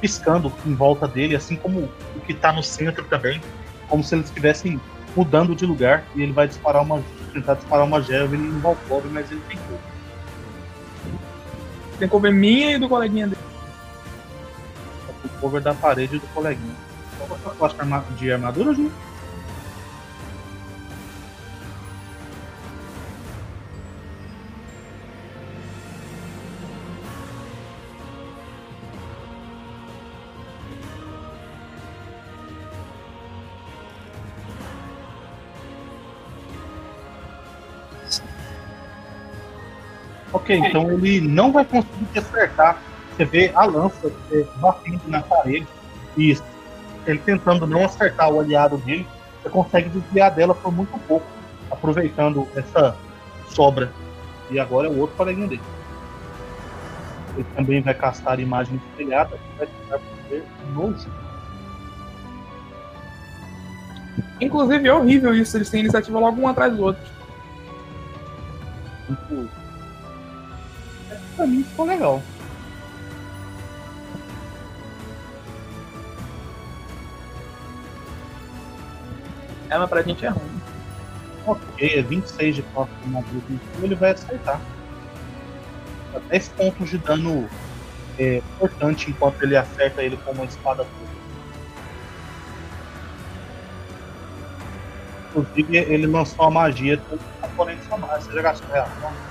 [0.00, 1.80] piscando em volta dele, assim como
[2.16, 3.38] o que está no centro também,
[3.86, 4.80] como se eles estivessem
[5.14, 6.04] mudando de lugar.
[6.14, 7.02] E ele vai disparar uma,
[7.34, 9.82] tentar disparar uma javelin no Valkyrie, mas ele tem pouco.
[11.98, 13.40] Tem cover minha e do coleguinha dele.
[15.22, 16.74] o cover da parede do coleguinha.
[17.18, 18.90] Qual a sua classe de arma- de armadura, Ju?
[40.32, 42.80] Ok, então ele não vai conseguir te acertar.
[43.10, 45.66] Você vê a lança é, batendo na parede.
[46.16, 46.44] Isso.
[47.06, 49.06] Ele tentando não acertar o aliado dele.
[49.42, 51.26] Você consegue desviar dela por muito pouco,
[51.70, 52.96] aproveitando essa
[53.48, 53.92] sobra.
[54.50, 55.62] E agora é o outro coleguinha dele.
[57.34, 60.44] Ele também vai castar a imagem espelhada e vai tentar fazer
[60.74, 61.08] nojo.
[64.40, 67.02] Inclusive é horrível isso, eles têm iniciativa logo um atrás do outro.
[71.40, 72.22] Pra mim ficou legal.
[79.70, 80.60] É, mas pra gente é ruim.
[81.46, 84.60] Ok, é 26 de corte de armadura, então ele vai acertar.
[86.12, 87.48] Dá 10 pontos de dano
[88.18, 91.14] é, importante enquanto ele acerta ele com uma espada curta.
[95.30, 98.24] Inclusive, ele lançou a magia com componentes a mais.
[98.24, 99.29] Você já gastou reação?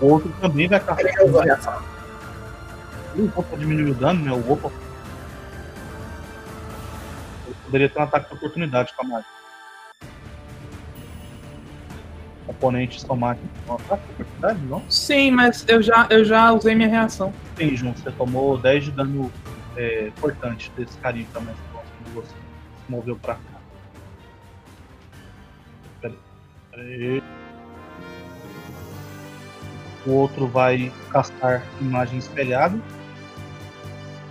[0.00, 1.06] O outro também vai castar.
[1.06, 1.82] Ele usou reação.
[3.14, 4.32] Ele usou pra diminuir o dano, né?
[4.32, 4.70] O Opa.
[7.46, 9.38] Ele poderia ter um ataque de oportunidade com a magia.
[12.46, 14.90] Componentes somáticos com ataque de oportunidade, não?
[14.90, 17.32] Sim, mas eu já, eu já usei minha reação.
[17.56, 19.32] Sim, João, você tomou 10 de dano
[19.76, 22.34] é, importante desse tá mais próximo de você.
[22.34, 23.40] Se moveu pra cá.
[26.00, 26.18] Peraí.
[26.70, 27.22] Peraí.
[30.08, 32.80] O outro vai castar imagem espelhada.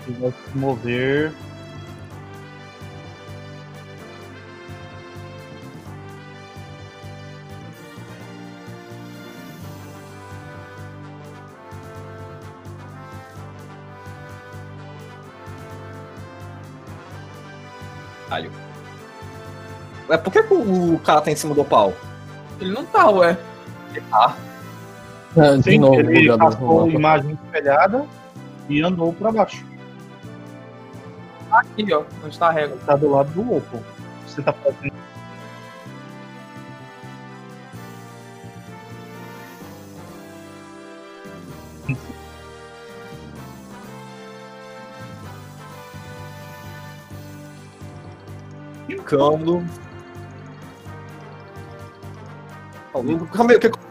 [0.07, 1.31] E vai se mover.
[18.37, 18.51] Caralho.
[20.09, 21.93] Ué, por que, que o cara tá em cima do pau?
[22.59, 23.37] Ele não tá, ué.
[25.37, 26.89] É, de Sim, novo, ele castou mapa.
[26.89, 28.07] imagem espelhada
[28.67, 29.63] e andou pra baixo.
[31.51, 32.77] Aqui, ó, onde tá a régua.
[32.85, 33.83] Tá do lado do Opal.
[34.25, 34.93] Você tá fazendo.
[48.87, 49.63] Ficando.
[53.31, 53.86] Calma aí, o que.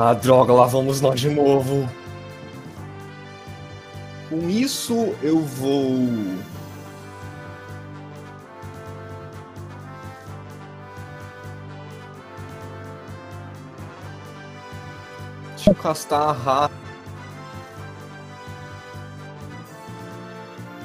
[0.00, 1.88] Ah, droga, lá vamos nós de novo.
[4.30, 5.98] Com isso, eu vou.
[15.56, 16.70] Deixa eu castar a ra...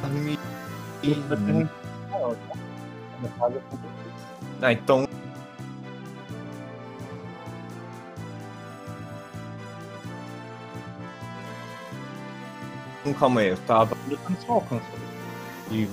[0.06, 1.68] Hum.
[4.60, 5.07] Ah, então
[13.19, 13.85] Calma aí, eu tá
[14.41, 14.85] seu alcance.
[15.72, 15.88] E...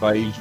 [0.00, 0.32] Vai.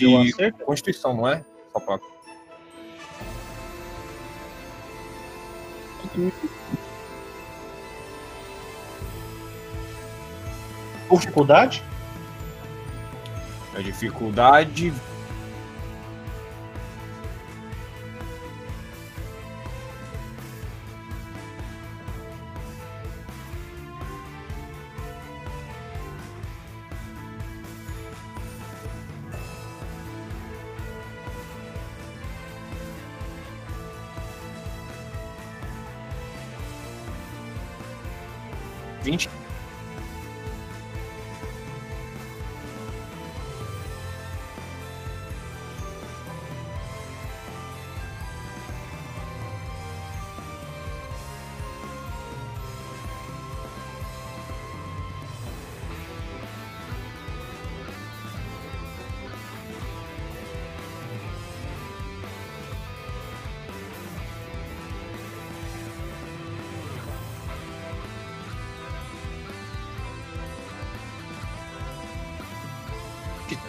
[0.00, 0.52] De?
[0.64, 1.44] Constituição, não é?
[1.72, 2.00] Só pra...
[11.10, 11.82] Dificuldade?
[13.74, 14.92] A dificuldade.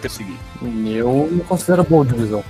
[0.02, 0.38] Que seguir.
[0.86, 2.44] Eu não considero boa divisão.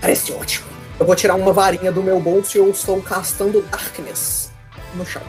[0.00, 0.66] Parece ótimo.
[0.98, 4.50] Eu vou tirar uma varinha do meu bolso e eu estou castando Darkness
[4.94, 5.22] no chão.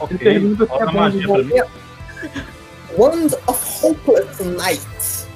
[0.00, 0.18] Ok.
[0.18, 1.52] pergunta se é bom magia pra mim.
[2.96, 5.28] Wand of Hopeless Night.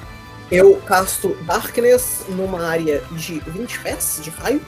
[0.51, 4.61] Eu casto Darkness numa área de 20 pés de raio.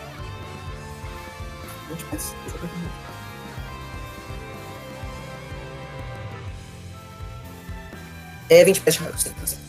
[1.88, 2.34] 20 pés?
[8.48, 9.66] É 20 pés de raio, sim, certo.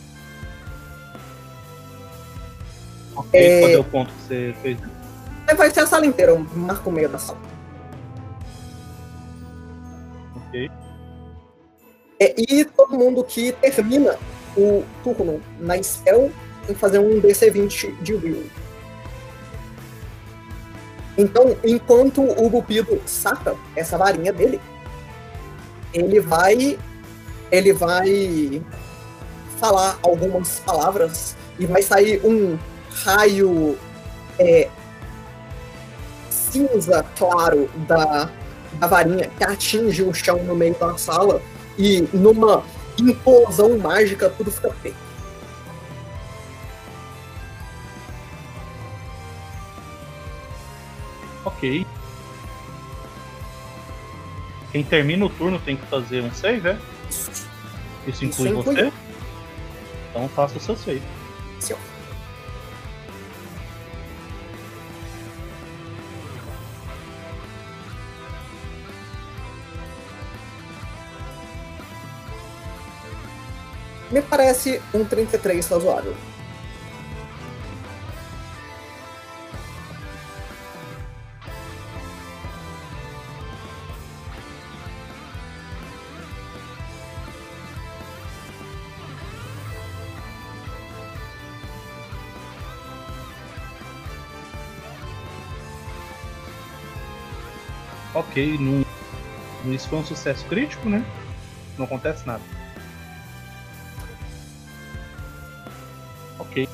[3.16, 4.78] Ok, É- qual é o ponto que você fez?
[5.56, 7.38] Vai ser a sala inteira, eu marco o meio da sala.
[10.36, 10.70] Ok.
[12.20, 14.16] É, e todo mundo que termina
[14.56, 16.30] o turno na spell
[16.66, 18.46] tem que fazer um DC20 de will.
[21.16, 24.60] Então, enquanto o Gupido saca essa varinha dele,
[25.92, 26.78] ele vai.
[27.50, 28.62] Ele vai
[29.58, 32.58] falar algumas palavras e vai sair um
[33.04, 33.76] raio
[34.38, 34.68] é,
[36.30, 38.30] cinza claro da,
[38.74, 41.42] da varinha que atinge o chão no meio da sala
[41.76, 42.62] e numa
[42.98, 45.08] implosão mágica tudo fica preto.
[51.44, 51.86] Ok.
[54.70, 56.78] Quem termina o turno tem que fazer um save, é?
[58.06, 58.92] Isso inclui inclui você?
[60.10, 61.02] Então faça o seu save.
[61.72, 61.76] Ó.
[74.10, 76.16] Me parece um 33 razoável.
[98.38, 101.04] Ok, isso foi um sucesso crítico, né?
[101.76, 102.42] Não acontece nada.
[106.38, 106.68] Ok.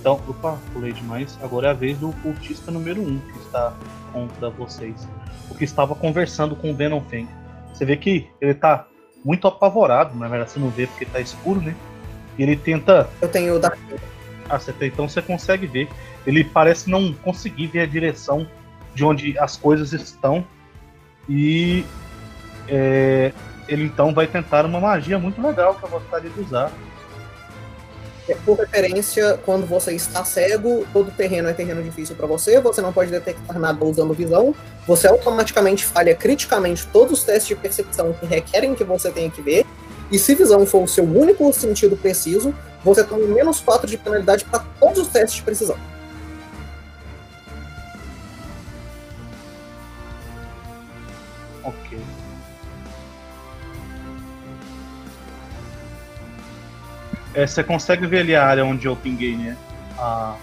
[0.00, 1.38] Então, opa, pulei demais.
[1.42, 3.74] Agora é a vez do cultista número 1 um, que está
[4.12, 5.06] contra vocês.
[5.50, 7.28] O que estava conversando com o Venom Fang.
[7.72, 8.86] Você vê que ele tá
[9.24, 11.76] muito apavorado, na verdade você não vê porque tá escuro, né?
[12.38, 13.72] E ele tenta Eu tenho da
[14.48, 15.88] ah, você tem- então você consegue ver.
[16.26, 18.46] Ele parece não conseguir ver a direção
[18.94, 20.44] de onde as coisas estão.
[21.28, 21.84] E
[22.68, 23.32] é,
[23.68, 26.70] ele então vai tentar uma magia muito legal que eu gostaria de usar.
[28.28, 32.80] É, Por referência, quando você está cego, todo terreno é terreno difícil para você, você
[32.80, 34.54] não pode detectar nada usando visão,
[34.86, 39.42] você automaticamente falha criticamente todos os testes de percepção que requerem que você tenha que
[39.42, 39.66] ver,
[40.10, 42.54] e se visão for o seu único sentido preciso,
[42.84, 45.76] você toma menos 4 de penalidade para todos os testes de precisão.
[57.34, 59.56] É, você consegue ver ali a área onde eu pinguei, né?
[59.98, 60.36] A,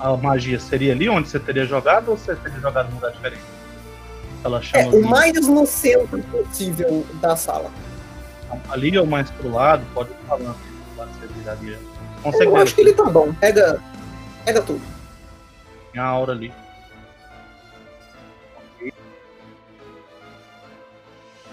[0.00, 3.42] a magia seria ali onde você teria jogado ou você teria jogado num lugar diferente?
[4.44, 7.70] Ela É chama o ali, mais no centro possível da sala.
[8.70, 10.56] ali ou mais pro lado, pode ir falando.
[10.96, 11.78] Lá você viraria.
[12.22, 13.32] Consegue Eu acho que ele tá bom.
[13.34, 13.80] Pega,
[14.44, 14.80] pega tudo.
[15.92, 16.52] Tem a aura ali.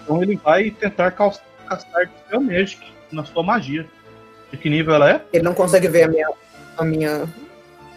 [0.04, 3.86] Então ele vai tentar castar Dispel Magic na sua magia.
[4.52, 5.22] De que nível ela é?
[5.34, 6.28] Ele não consegue ver a minha,
[6.78, 7.28] a minha.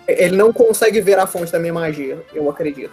[0.09, 2.93] Ele não consegue ver a fonte da minha magia, eu acredito.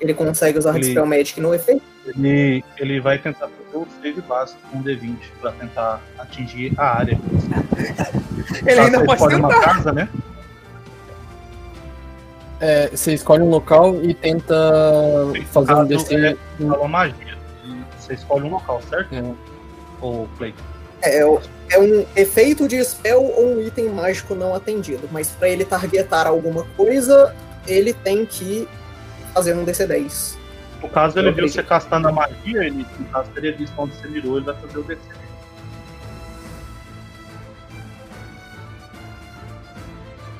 [0.00, 1.82] Ele consegue usar Ele- Dispel Magic no efeito.
[2.06, 6.96] Ele, ele vai tentar fazer o save básico com um D20 para tentar atingir a
[6.98, 7.18] área.
[8.66, 9.74] Ele ainda Você pode escolhe uma tentar.
[9.74, 10.08] casa, né?
[12.60, 14.54] É, você escolhe um local e tenta
[15.50, 16.14] fazer um DC.
[16.14, 17.38] é uma magia.
[17.98, 19.14] Você escolhe um local, certo?
[19.14, 19.22] É.
[20.00, 20.54] Ou play.
[21.02, 21.40] É, o-
[21.70, 25.08] é um efeito de spell ou um item mágico não atendido.
[25.12, 27.34] Mas pra ele targetar alguma coisa,
[27.66, 28.68] ele tem que
[29.32, 30.36] fazer um DC10.
[30.82, 33.94] No caso, ele Eu viu você castando a magia, ele, no caso, teria visto onde
[33.94, 34.98] você mirou, ele vai fazer o DC.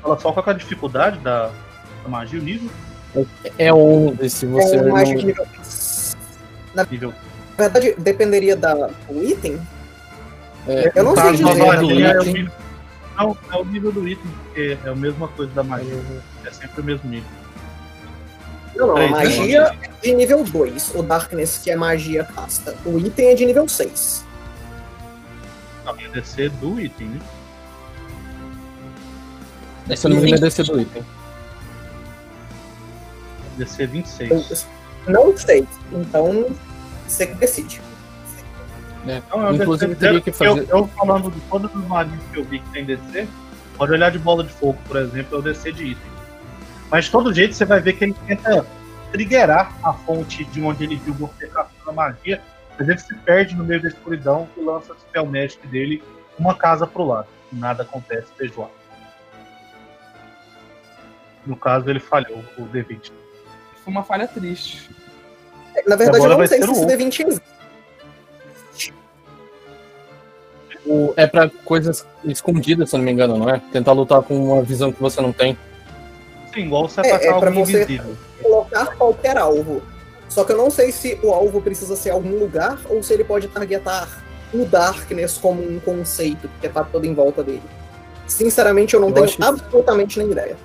[0.02, 1.48] Fala só qual é a dificuldade da,
[2.02, 2.70] da magia, o nível.
[3.58, 4.76] É 11 se você.
[4.76, 5.46] é um não- nível.
[6.74, 6.84] Na
[7.58, 8.74] verdade, dependeria da,
[9.08, 9.60] do item.
[10.70, 11.48] É, Eu não sei dizer.
[11.48, 12.52] a do magia é o nível.
[13.18, 16.00] Não, é o nível do item, porque é a mesma coisa da magia.
[16.44, 17.28] É sempre o mesmo nível.
[18.76, 19.08] Não, não, a né?
[19.08, 20.94] magia é de nível 2.
[20.94, 22.76] O Darkness, que é magia casta.
[22.86, 24.24] O item é de nível 6.
[25.86, 27.08] A minha DC do item,
[29.88, 29.96] né?
[29.96, 31.04] Se eu não é DC do item.
[33.58, 34.66] DC 26.
[35.06, 35.66] Eu não sei.
[35.92, 36.46] Então,
[37.08, 37.80] você que decide.
[39.04, 39.22] Né?
[39.30, 40.00] Não, é Inclusive, DC.
[40.06, 40.60] teria que fazer.
[40.68, 43.26] Eu, eu falando de todos os marinhos que eu vi que tem DC,
[43.76, 46.10] pode olhar de bola de fogo, por exemplo, é o DC de item.
[46.90, 48.66] Mas de todo jeito você vai ver que ele tenta
[49.12, 52.40] triggerar a fonte de onde ele viu você castando a magia,
[52.78, 56.02] mas ele se perde no meio da escuridão e lança o spell magic dele
[56.38, 57.28] uma casa pro lado.
[57.52, 58.72] Nada acontece feijoada.
[61.46, 63.10] No caso, ele falhou o D20.
[63.82, 64.90] Foi uma falha triste.
[65.86, 66.96] Na verdade, Agora eu não sei se o esse outro.
[66.96, 67.59] D20 existe.
[70.86, 73.60] O- É pra coisas escondidas, se eu não me engano, não é?
[73.72, 75.56] Tentar lutar com uma visão que você não tem.
[76.54, 78.16] Sim, igual você É, é atacar pra você- invisível.
[78.42, 79.82] colocar qualquer alvo.
[80.28, 83.24] Só que eu não sei se o alvo precisa ser algum lugar ou se ele
[83.24, 84.08] pode targetar
[84.54, 87.62] o Darkness como um conceito que tá todo em volta dele.
[88.26, 90.56] Sinceramente, eu não Eu tenho acho- absolutamente nem ideia.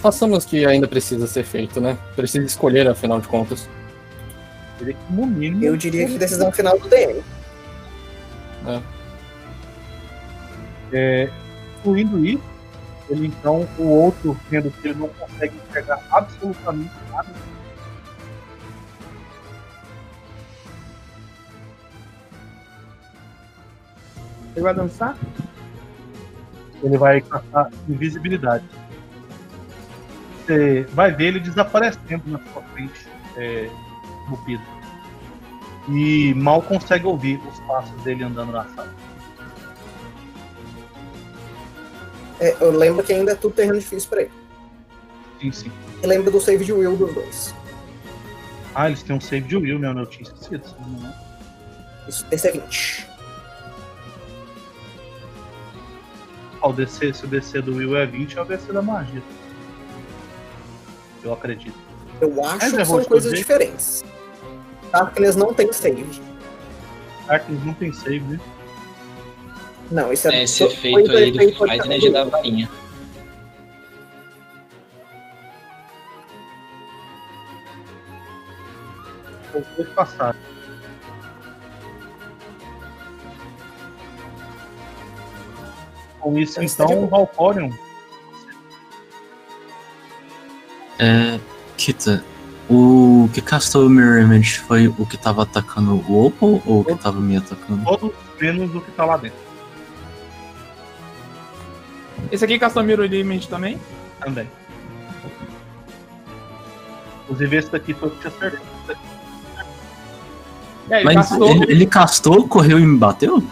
[0.00, 1.96] Façamos o que ainda precisa ser feito, né?
[2.16, 3.68] Precisa escolher, afinal de contas.
[5.60, 7.22] Eu diria que decisão final do DM.
[10.92, 11.30] É,
[11.78, 12.42] incluindo isso,
[13.08, 17.32] ele então, o outro, vendo que ele não consegue enxergar absolutamente nada,
[24.54, 25.16] Ele vai dançar?
[26.82, 28.64] ele vai caçar invisibilidade.
[30.44, 33.06] Você vai ver ele desaparecendo na sua frente
[33.36, 33.70] é,
[34.28, 34.81] no piso.
[35.88, 38.94] E mal consegue ouvir os passos dele andando na sala.
[42.38, 44.30] É, eu lembro que ainda é tudo terreno difícil pra ele.
[45.40, 45.72] Sim, sim.
[46.02, 47.54] E lembro do save de will dos dois.
[48.74, 49.88] Ah, eles têm um save de Will, né?
[49.88, 50.64] Eu tinha esquecido.
[52.08, 53.06] Isso, DC20.
[56.62, 59.22] Ó, o DC, se o DC do Will é 20, é o DC da magia.
[61.22, 61.76] Eu acredito.
[62.20, 64.04] Eu acho é que são coisas diferentes.
[64.92, 66.20] Darkness não tem save.
[67.26, 68.40] Artemis não tem save, né?
[69.90, 72.68] Não, isso é, É, esse efeito aí do faz energia da varinha.
[79.54, 80.38] Os dois passaram.
[86.20, 87.70] Com isso, Então, então, o Valcorion
[90.98, 91.40] É.
[91.76, 92.24] Kita,
[92.70, 96.84] o que castou o Mirror Image foi o que tava atacando o Opal ou o
[96.84, 97.84] que tava me atacando?
[97.84, 99.38] todos menos o que tá lá dentro.
[102.30, 103.78] Esse aqui castou Mirror Image também?
[104.20, 104.48] Também.
[107.24, 108.60] Inclusive esse daqui foi o que te acertou.
[110.90, 111.48] É, ele Mas castou.
[111.50, 113.42] ele, ele castou, correu e me bateu?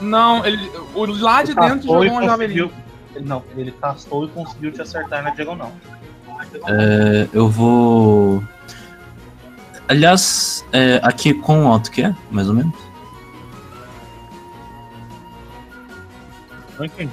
[0.00, 2.70] Não, ele, o lá de Ele dentro jogou uma conseguiu- javelina.
[3.14, 5.72] Ele, não, ele castou e conseguiu te acertar na diagonal.
[6.68, 8.42] É, eu vou.
[9.88, 12.74] Aliás, é, aqui com alto que é, mais ou menos?
[16.78, 17.12] Não entendi.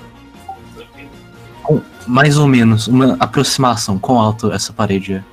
[1.62, 3.98] Com, mais ou menos, uma aproximação.
[4.00, 5.24] Com alto essa parede é.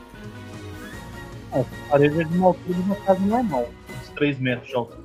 [1.53, 5.01] A parede é de uma altura de uma casa normal, uns 3 metros de altura.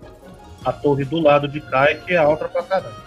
[0.64, 3.06] A torre do lado de cá é que é alta pra caramba.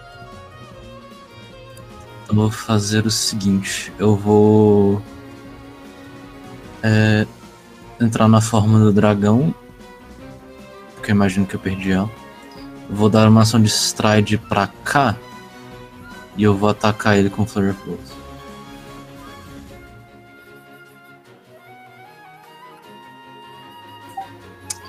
[2.27, 5.01] Eu vou fazer o seguinte, eu vou
[6.83, 7.25] é,
[7.99, 9.53] entrar na forma do dragão,
[10.95, 12.09] porque eu imagino que eu perdi ela.
[12.89, 15.15] Vou dar uma ação de stride pra cá
[16.35, 18.19] e eu vou atacar ele com Flare of Blows.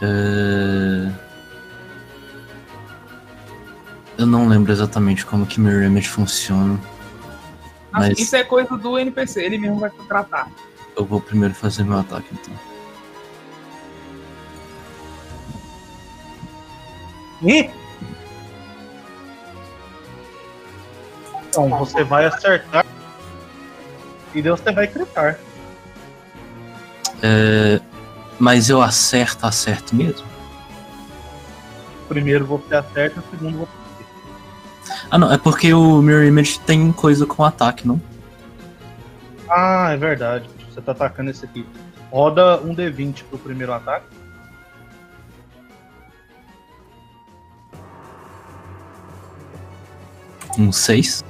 [0.02, 1.10] É...
[4.18, 6.78] Eu não lembro exatamente como que Mirror Image funciona.
[7.90, 10.48] Mas- Isso é coisa do NPC, ele mesmo vai tratar.
[11.00, 12.54] Eu vou primeiro fazer meu ataque então.
[17.42, 17.70] E?
[21.48, 22.84] Então, você vai acertar
[24.34, 25.38] e Deus você vai gritar.
[27.22, 27.80] É,
[28.38, 30.26] Mas eu acerto, acerto mesmo?
[32.10, 34.04] Primeiro você acerta, o segundo você.
[35.10, 37.98] Ah não, é porque o Mirror Image tem coisa com ataque, não?
[39.48, 40.59] Ah, é verdade.
[40.80, 41.66] Você tá atacando esse aqui.
[42.10, 44.06] Roda um D20 pro primeiro ataque.
[50.58, 51.22] Um 6.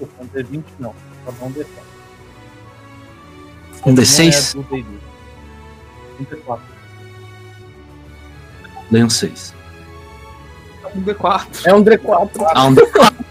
[0.00, 0.94] Desculpa, um D20 não.
[1.26, 1.66] Roda um D4.
[3.84, 4.54] Um D6?
[4.54, 5.00] Não é do D20.
[6.18, 6.60] Um D4.
[8.90, 9.54] Dei um 6.
[10.94, 11.66] Um D4.
[11.66, 12.46] É um D4.
[12.54, 13.24] Ah, um D4.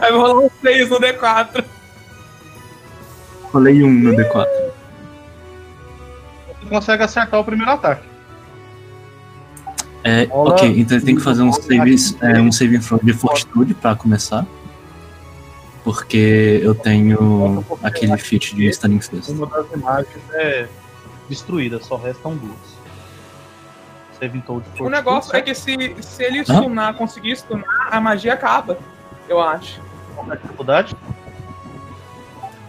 [0.00, 1.64] vai rolar um 6 no D4.
[3.52, 4.46] Rolei um no D4.
[6.60, 8.08] Você consegue acertar o primeiro ataque.
[10.04, 13.74] É, Rola ok, então ele tem que fazer um save, é, um save de fortitude
[13.74, 14.46] pra começar.
[15.84, 19.28] Porque eu tenho aquele feat de Stunning Fist.
[19.30, 20.68] Uma das imagens é
[21.28, 22.72] destruída, só restam duas.
[24.20, 28.34] Evitou de O fortitude, negócio é que se, se ele stunar, conseguir stunar, a magia
[28.34, 28.78] acaba.
[29.28, 29.80] Eu acho.
[30.14, 30.96] Qual é a dificuldade?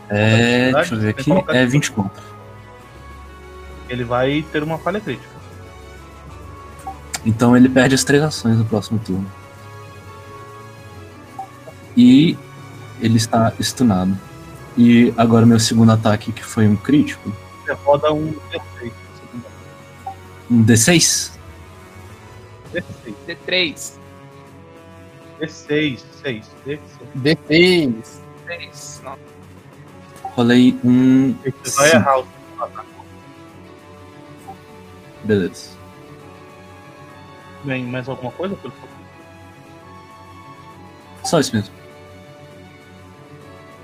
[0.09, 2.23] É, deixa eu ver aqui, é 24.
[3.89, 5.33] Ele vai ter uma falha crítica.
[7.25, 9.29] Então ele perde as três ações no próximo turno.
[11.95, 12.37] E
[12.99, 14.17] ele está stunado.
[14.77, 17.31] E agora meu segundo ataque, que foi um crítico.
[17.63, 18.91] Você roda um D6.
[20.49, 21.31] Um D6?
[22.73, 23.13] D6.
[23.27, 23.93] D3.
[25.39, 26.51] D6, 6.
[26.65, 26.79] D6.
[27.17, 27.93] D6.
[28.45, 29.01] 3.
[29.03, 29.32] Não.
[30.35, 31.33] Rolei um.
[31.63, 32.27] Você vai errar o.
[35.23, 35.77] Beleza.
[37.63, 38.55] Bem, mais alguma coisa?
[38.55, 38.73] Pelo
[41.23, 41.73] Só isso mesmo.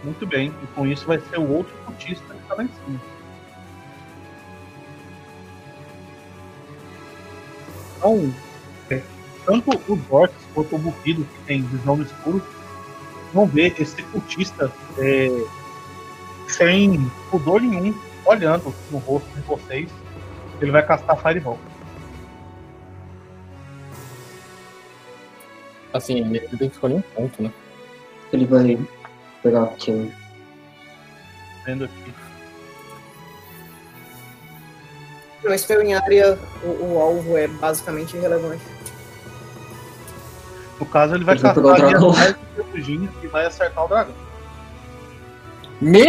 [0.04, 3.02] Muito bem, e com isso vai ser o outro cultista que tá lá em cima.
[7.98, 8.34] Então,
[8.90, 9.02] é,
[9.46, 12.42] tanto os orcs quanto o Bufido, que tem visão no escuro,
[13.34, 15.28] vão ver esse cultista é,
[16.50, 17.94] sem pudor nenhum,
[18.26, 19.90] olhando no rosto de vocês.
[20.62, 21.58] Ele vai castar Fireball.
[25.94, 27.52] Assim, ele tem que escolher um ponto, né?
[28.32, 28.80] Ele vai
[29.42, 30.12] pegar aqui um.
[31.66, 32.14] Vendo aqui.
[35.44, 38.64] No spell em área, o, o alvo é basicamente irrelevante.
[40.80, 42.14] No caso, ele vai Ele castar o dragão.
[43.24, 44.28] e vai acertar o dragão.
[45.81, 45.99] Me!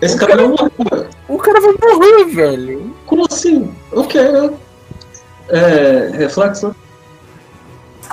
[0.00, 1.08] Esse cara não morreu.
[1.28, 2.94] O cara vai morrer, velho.
[3.06, 3.74] Como assim?
[3.92, 4.56] Eu quero.
[5.48, 6.10] É.
[6.16, 6.74] Reflexo, né?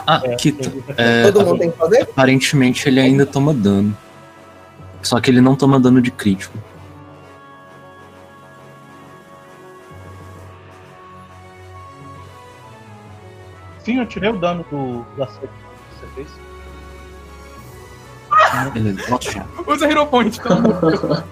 [0.07, 2.01] Ah, É, que ele- é, Todo mundo tem que fazer?
[2.03, 3.95] aparentemente ele ainda toma dano.
[5.01, 6.57] Só que ele não toma dano de crítico.
[13.80, 16.51] Sim, eu tirei o dano do, do acerto que você fez.
[18.73, 19.02] Beleza.
[19.68, 21.23] Usa Hero Point, pelo amor de Deus.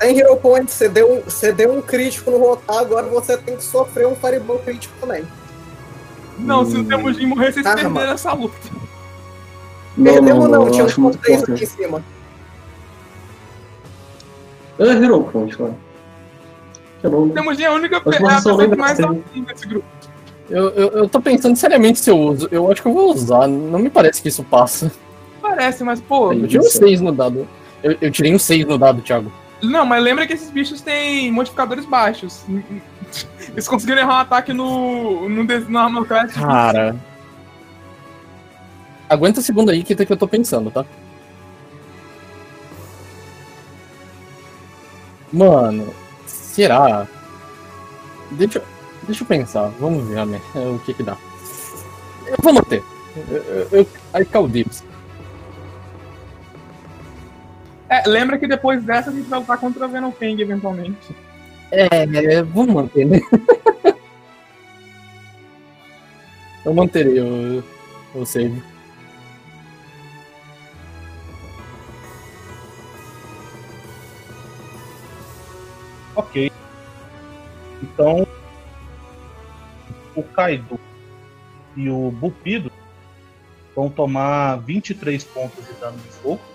[0.00, 3.56] Sem Hero Point, você deu, um- você deu um crítico no Rotar, agora você tem
[3.56, 5.24] que sofrer um Fireball crítico também.
[6.38, 8.12] Não, se o Temujin morrer, vocês Ah, perderam mano.
[8.12, 8.54] essa luta.
[9.96, 12.02] Não, Perdemos não, tinha um muito contexto aqui em cima.
[14.78, 15.72] É Hero Point, vai.
[17.00, 17.34] Que bom, né?
[17.34, 19.86] Temos a única pe- a só pessoa que mais afim desse grupo.
[20.50, 22.48] Eu, eu, eu tô pensando seriamente se eu uso.
[22.50, 23.46] Eu acho que eu vou usar.
[23.46, 24.90] Não me parece que isso passa.
[25.44, 26.32] Parece, mas pô.
[26.32, 26.78] Eu tirei um Isso.
[26.78, 27.46] 6 no dado.
[27.82, 29.30] Eu, eu tirei um 6 no dado, Thiago.
[29.62, 32.42] Não, mas lembra que esses bichos têm modificadores baixos.
[33.50, 35.28] Eles conseguiram errar um ataque no.
[35.28, 36.32] no, no Armor Class.
[36.32, 36.96] Cara.
[39.06, 40.86] Aguenta um segundo aí que, que eu tô pensando, tá?
[45.30, 45.92] Mano,
[46.26, 47.06] será?
[48.30, 48.64] Deixa, eu-
[49.02, 49.68] deixa eu pensar.
[49.78, 51.18] Vamos ver né, o que que dá.
[52.26, 52.82] Eu vou manter.
[53.14, 54.82] Eu, eu, eu, aí cá o Dibs.
[57.94, 61.14] É, lembra que depois dessa a gente vai lutar contra a Venom Fang eventualmente.
[61.70, 63.20] É, vamos manter, né?
[66.66, 67.62] Eu manterei o,
[68.12, 68.60] o save.
[76.16, 76.50] Ok.
[77.80, 78.26] Então,
[80.16, 80.80] o Kaido
[81.76, 82.72] e o Bupido
[83.76, 86.53] vão tomar 23 pontos de dano de fogo.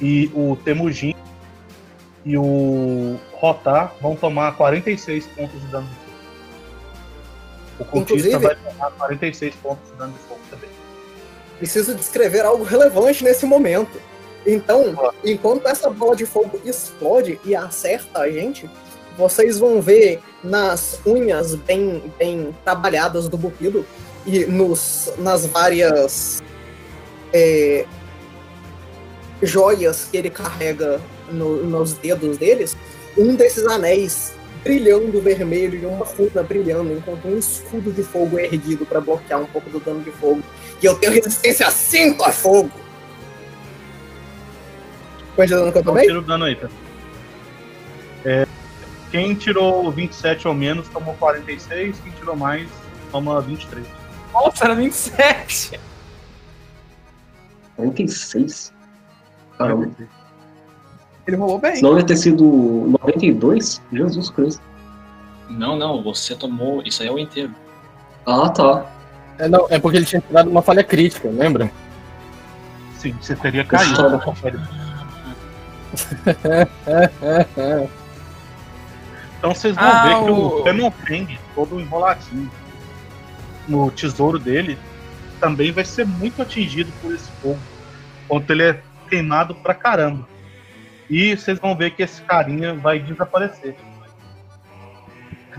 [0.00, 1.14] E o Temujin
[2.24, 6.12] e o Rotar vão tomar 46 pontos de dano de fogo.
[7.80, 10.70] O cultista Inclusive- vai tomar 46 pontos de dano de fogo também.
[11.58, 14.00] Preciso descrever algo relevante nesse momento.
[14.46, 18.68] Então, enquanto essa bola de fogo explode e acerta a gente,
[19.16, 23.86] vocês vão ver nas unhas bem, bem trabalhadas do Bupido
[24.26, 26.42] e nos, nas várias
[27.32, 27.86] é,
[29.42, 31.00] joias que ele carrega
[31.30, 32.76] no- nos dedos deles,
[33.16, 34.32] um desses anéis
[34.62, 39.40] brilhando vermelho e uma runa brilhando, enquanto um escudo de fogo é erguido para bloquear
[39.40, 40.40] um pouco do dano de fogo.
[40.80, 42.70] E eu tenho resistência 5 a fogo.
[45.34, 46.06] Quanto de dano que eu tomei?
[46.06, 46.68] tira o dano aí, tá?
[48.24, 48.46] É,
[49.10, 52.68] quem tirou 27 ou menos tomou 46, quem tirou mais
[53.10, 53.84] toma 23.
[54.32, 55.80] Nossa, era 27!
[57.76, 58.72] 46?
[59.62, 59.90] Caramba.
[61.26, 61.76] Ele rolou bem.
[61.76, 63.80] Senão ia ter sido 92?
[63.92, 64.62] Jesus Cristo.
[65.48, 66.82] Não, não, você tomou.
[66.84, 67.54] Isso aí é o inteiro.
[68.26, 68.86] Ah, tá.
[69.38, 71.70] É, não, é porque ele tinha tirado uma falha crítica, lembra?
[72.98, 73.94] Sim, você teria caído.
[79.38, 82.50] Então vocês vão Ah, ver que o- o Fenofeng, todo enroladinho
[83.68, 84.78] no tesouro dele,
[85.40, 87.58] também vai ser muito atingido por esse fogo.
[88.24, 88.80] Enquanto ele é
[89.12, 90.26] queimado pra caramba.
[91.10, 93.76] E vocês vão ver que esse carinha vai desaparecer.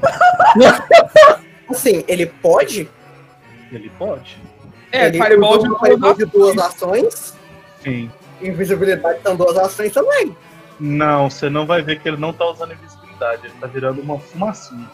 [1.70, 2.90] Assim, ele pode.
[3.72, 4.42] Ele pode.
[4.92, 7.38] É, ele Fireball de Fireball duas ações.
[7.84, 8.12] Sim.
[8.42, 10.36] Invisibilidade são duas ações também.
[10.80, 14.20] Não, você não vai ver que ele não tá usando invisibilidade, ele tá virando uma
[14.20, 14.90] fumacinha.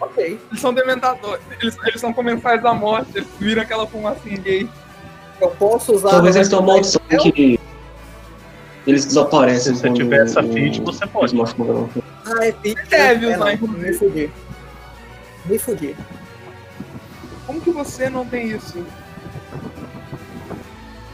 [0.00, 0.40] Ok.
[0.48, 1.44] Eles são dementadores.
[1.60, 3.10] Eles, eles são comensais da morte.
[3.16, 4.68] Eles viram aquela fumacinha gay.
[5.40, 6.10] Eu posso usar.
[6.10, 7.00] Talvez eles tenham uma maldição
[7.32, 7.58] que
[8.86, 9.74] eles desaparecem.
[9.74, 11.34] Se você tiver essa feat, você pode.
[11.40, 12.52] Ah, é.
[12.52, 13.86] Deve é, usar, não, inclusive.
[13.86, 14.30] Me fudi.
[15.46, 15.96] Me fudi.
[17.46, 18.84] Como que você não tem isso?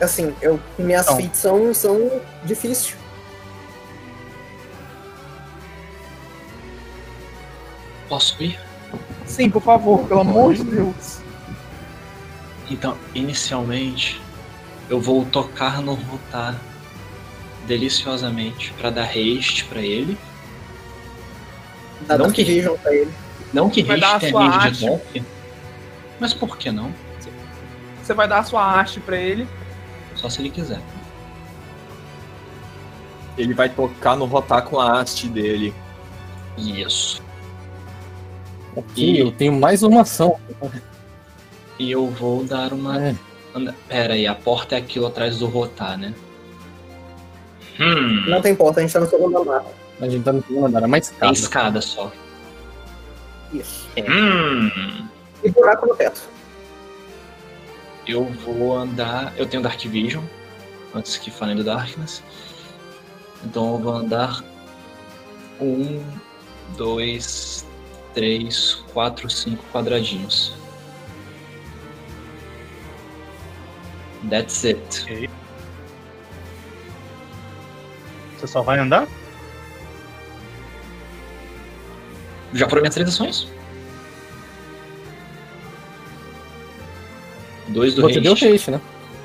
[0.01, 1.17] Assim, eu, minhas Não.
[1.17, 2.95] feats são, são difíceis.
[8.09, 8.61] Posso ir?
[9.25, 11.21] Sim, por favor, pelo amor de Deus.
[12.71, 14.21] Então, inicialmente,
[14.91, 16.61] eu vou tocar no Rotar
[17.67, 20.17] deliciosamente pra dar haste pra ele.
[22.07, 23.13] Dá Não que- Vision pra ele.
[23.53, 25.25] Não que Vai dar a haste sua nível de golpe,
[26.21, 26.93] mas por que não?
[28.03, 29.49] Você vai dar a sua haste pra ele.
[30.15, 30.81] Só se ele quiser.
[33.39, 35.75] Ele vai tocar no rotar com a haste dele.
[36.57, 37.21] Isso.
[38.75, 40.39] Ok, eu tenho mais uma ação.
[41.79, 43.09] E eu vou dar uma.
[43.09, 43.15] É.
[43.89, 46.15] Pera aí, a porta é aquilo atrás do Rotar, né?
[47.81, 48.25] Hum.
[48.29, 49.65] Não tem importa, a gente tá no segundo andar.
[50.01, 51.33] A gente tá no segundo andar, é mais Tem caro.
[51.33, 52.13] escada só.
[53.53, 53.89] Isso.
[53.99, 55.09] Hum.
[55.43, 56.23] E buraco no teto.
[58.07, 59.33] Eu vou andar.
[59.37, 60.25] Eu tenho Dark Vision.
[60.95, 62.23] Antes que falem do Darkness.
[63.45, 64.45] Então eu vou andar.
[65.61, 66.03] Um,
[66.77, 67.67] dois,
[68.15, 70.53] três, quatro, cinco quadradinhos.
[74.31, 75.29] That's it.
[78.37, 79.07] Você só vai andar?
[82.53, 83.49] Já foram minhas três ações?
[87.69, 88.47] Dois do Você deu haste.
[88.49, 88.81] haste, né?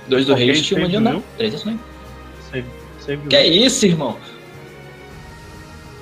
[0.07, 1.21] Dois do haste e uma de andar.
[1.37, 1.79] Três ações.
[2.49, 2.65] Save,
[2.99, 4.17] save Que é isso, irmão?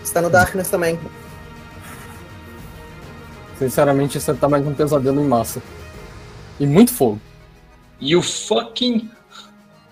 [0.03, 0.97] Está no Darkness também.
[3.57, 5.61] Sinceramente, isso tá mais um pesadelo em massa.
[6.59, 7.19] E muito fogo.
[8.01, 9.09] You fucking.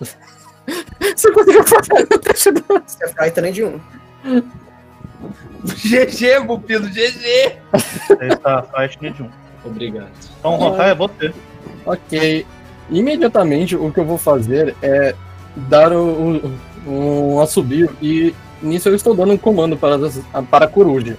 [0.00, 2.64] Você conseguiu fazer o teste do...
[2.68, 3.80] Você é Frightening de 1.
[5.64, 7.58] GG, Bupido, GG!
[7.72, 9.30] Você está Frightening de 1.
[9.64, 10.10] Obrigado.
[10.38, 11.34] Então, Rokai, é você.
[11.84, 12.46] Ok.
[12.90, 15.14] Imediatamente, o que eu vou fazer é
[15.56, 16.56] dar o,
[16.86, 19.98] o, um assobio e nisso eu estou dando um comando para,
[20.50, 21.16] para a coruja.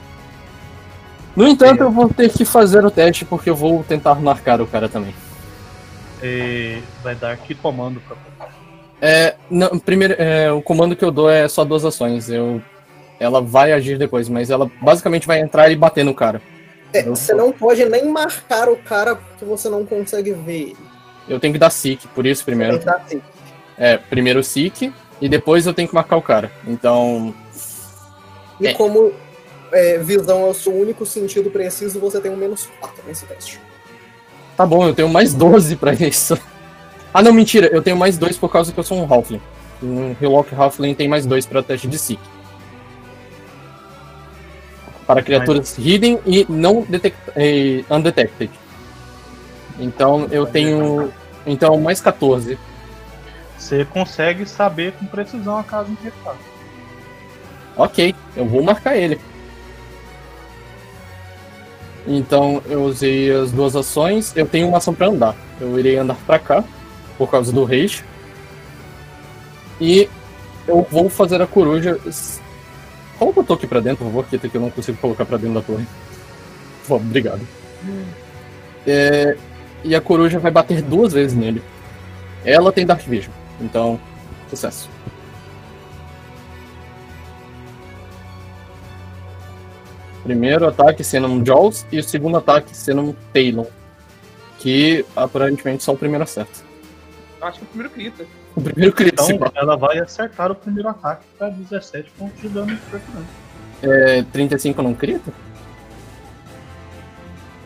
[1.35, 4.67] No entanto, eu vou ter que fazer o teste porque eu vou tentar marcar o
[4.67, 5.13] cara também.
[6.21, 8.17] E vai dar que comando pra
[9.01, 12.29] É, não, primeiro, é, o comando que eu dou é só duas ações.
[12.29, 12.61] Eu,
[13.19, 16.41] ela vai agir depois, mas ela basicamente vai entrar e bater no cara.
[16.93, 20.77] É, você não pode nem marcar o cara porque você não consegue ver ele.
[21.27, 22.79] Eu tenho que dar seek, por isso primeiro.
[22.79, 23.23] Tem que dar.
[23.77, 24.91] É, primeiro seek
[25.21, 26.51] e depois eu tenho que marcar o cara.
[26.67, 27.33] Então,
[28.59, 28.73] E É.
[28.73, 29.13] como
[29.71, 33.59] é, visão é o seu único sentido preciso, você tem um menos 4 nesse teste.
[34.59, 36.37] Tá bom, eu tenho mais 12 pra isso.
[37.11, 39.41] Ah, não, mentira, eu tenho mais 2 por causa que eu sou um Halfling.
[39.81, 42.21] Um Hillock Halfling tem mais 2 pra teste de seek.
[45.07, 48.51] Para criaturas hidden e não detect e undetected.
[49.79, 51.11] Então eu tenho.
[51.47, 52.59] Então mais 14.
[53.57, 56.35] Você consegue saber com precisão a casa em que ele tá.
[57.75, 59.19] Ok, eu vou marcar ele.
[62.09, 64.35] Então eu usei as duas ações.
[64.35, 65.35] Eu tenho uma ação pra andar.
[65.61, 66.63] Eu irei andar pra cá
[67.17, 68.03] por causa do rage.
[69.79, 70.09] E
[70.67, 71.99] eu vou fazer a coruja.
[73.19, 75.53] Coloca o toque pra dentro, por favor, que que eu não consigo colocar pra dentro
[75.53, 75.85] da torre.
[76.83, 77.41] Favor, obrigado.
[78.87, 79.37] É,
[79.83, 81.61] e a coruja vai bater duas vezes nele.
[82.43, 83.31] Ela tem Dark Vision,
[83.61, 83.99] então
[84.49, 84.89] sucesso.
[90.23, 93.65] Primeiro ataque sendo um Jaws e o segundo ataque sendo um Talon.
[94.57, 96.59] Que aparentemente só o primeiro acerta.
[97.39, 98.25] Eu acho que é o primeiro crita.
[98.55, 99.31] O primeiro crítico.
[99.31, 103.29] Então ela vai acertar o primeiro ataque para 17 pontos de dano perfurante.
[103.81, 105.31] É, 35 não crita?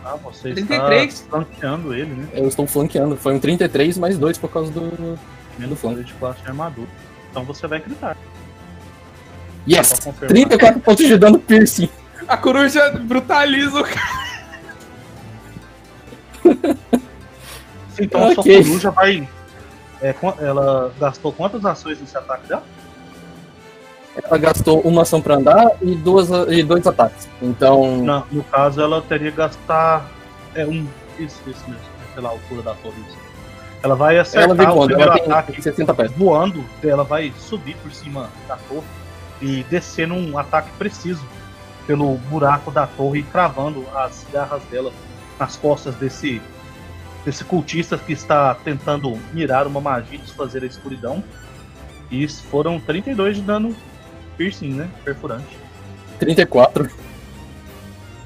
[0.06, 1.14] Ah, você 33.
[1.14, 2.28] está flanqueando ele, né?
[2.34, 3.16] Eu estou flanqueando.
[3.16, 5.18] Foi um 33 mais 2 por causa do.
[5.58, 6.90] Menos flanco de classe de armadura.
[7.32, 8.18] Então você vai gritar.
[9.68, 9.88] Yes!
[9.88, 10.30] Só confirmar.
[10.30, 11.90] 34 pontos de dano piercing.
[12.28, 14.24] A coruja brutaliza o cara.
[18.00, 18.34] Então Ok.
[18.34, 19.30] sua coruja vai.
[20.02, 22.64] é, ela gastou quantas ações nesse ataque dela?
[24.16, 27.30] Ela gastou uma ação pra andar e, duas, e dois ataques.
[27.40, 27.98] Então.
[27.98, 30.10] Não, no caso, ela teria que gastar.
[30.56, 30.88] É um.
[31.20, 31.84] Isso, isso mesmo.
[32.12, 32.96] é Pela altura da torre.
[33.84, 36.12] Ela vai Ela acertar vem o primeiro ela ataque 60 pés.
[36.14, 36.66] voando.
[36.84, 38.88] Ela vai subir por cima da torre
[39.40, 41.24] e descer num ataque preciso
[41.86, 44.92] pelo buraco da torre e cravando as garras dela
[45.40, 46.42] nas costas desse,
[47.26, 51.24] desse cultista que está tentando mirar uma magia e desfazer a escuridão.
[52.10, 53.76] E isso foram 32 de dano
[54.38, 54.90] piercing, né?
[55.04, 55.58] Perfurante.
[56.20, 56.90] 34.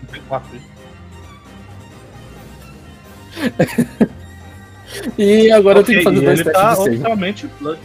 [0.07, 0.77] 34 isso.
[5.17, 6.89] E agora eu tenho que fazer dois ele testes tá de save.
[6.89, 7.79] oficialmente blood.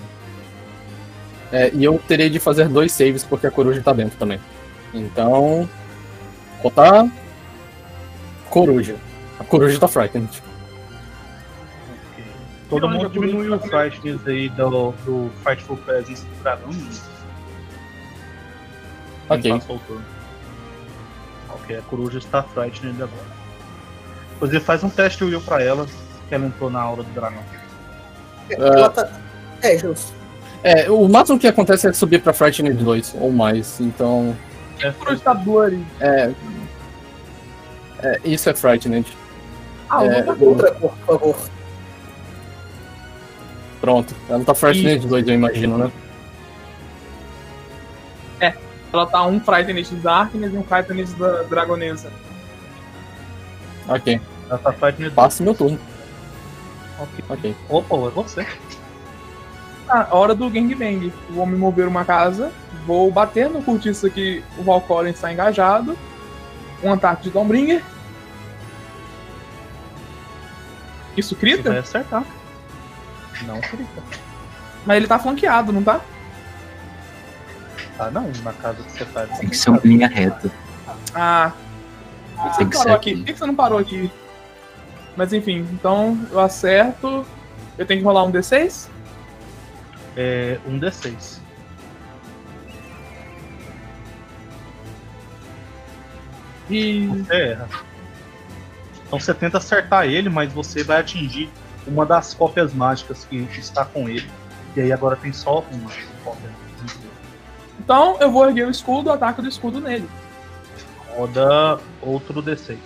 [1.53, 4.41] É, e eu terei de fazer dois saves porque a coruja tá dentro também.
[4.95, 5.69] Então.
[6.63, 7.09] Botar.
[8.51, 8.97] Coruja.
[9.39, 10.43] A coruja tá frightened.
[12.69, 16.71] Todo Olha, mundo diminuiu o tá fightness aí do, do Fightful Presence do dragão.
[19.29, 19.61] Ok.
[19.87, 20.05] Turno.
[21.51, 23.27] Ok, a coruja está frightened agora.
[24.37, 25.87] Inclusive faz um teste Will pra ela,
[26.29, 27.43] que ela entrou na aura do dragão.
[28.51, 29.09] Ela tá-
[29.63, 30.13] É, justo.
[30.63, 33.81] É, o máximo que acontece é subir pra Frightened 2 ou mais.
[33.81, 34.37] Então.
[35.23, 35.85] Tá bloody.
[36.01, 36.33] É.
[38.03, 39.07] é isso é Frightened.
[39.89, 41.37] Ah, É, outra por favor.
[43.81, 44.15] Pronto.
[44.29, 45.93] Ela tá Frightened 2, eu imagino, né?
[48.93, 52.13] Ela tá um Frightened da Darkness e um Frightened da Dragonesa.
[53.89, 54.21] Ok.
[54.49, 55.15] Ela tá frightened.
[55.15, 55.79] Passe meu turno.
[56.99, 57.25] Ok.
[57.29, 57.57] Ok.
[57.71, 58.47] Opa, é você.
[59.89, 61.13] Ah, hora do gangbang.
[61.31, 62.53] Vou me mover uma casa,
[62.87, 65.97] vou bater no cultista que o Valcorin está engajado.
[66.83, 67.83] Um ataque de Dombringer.
[71.17, 71.71] Isso crita?
[71.71, 72.25] vai acertar.
[73.43, 74.03] Não crita.
[74.85, 76.01] Mas ele tá flanqueado, não tá?
[77.97, 79.27] Tá não, na casa que você tá.
[79.27, 80.51] Tem que ser uma linha reta.
[81.15, 81.53] Ah.
[82.37, 83.11] Por que você não parou aqui?
[83.11, 83.17] aqui.
[83.19, 84.11] Por que você não parou aqui?
[85.17, 87.27] Mas enfim, então eu acerto
[87.77, 88.89] Eu tenho que rolar um D6?
[90.17, 91.42] É um D6.
[96.73, 97.07] E.
[97.07, 97.69] Você erra.
[99.07, 101.51] Então você tenta acertar ele, mas você vai atingir
[101.87, 104.29] uma das cópias mágicas que está com ele.
[104.75, 105.91] E aí agora tem só uma
[106.25, 106.51] cópia.
[107.79, 110.09] Então eu vou erguer o escudo, ataque do escudo nele.
[111.15, 112.79] Roda outro D6.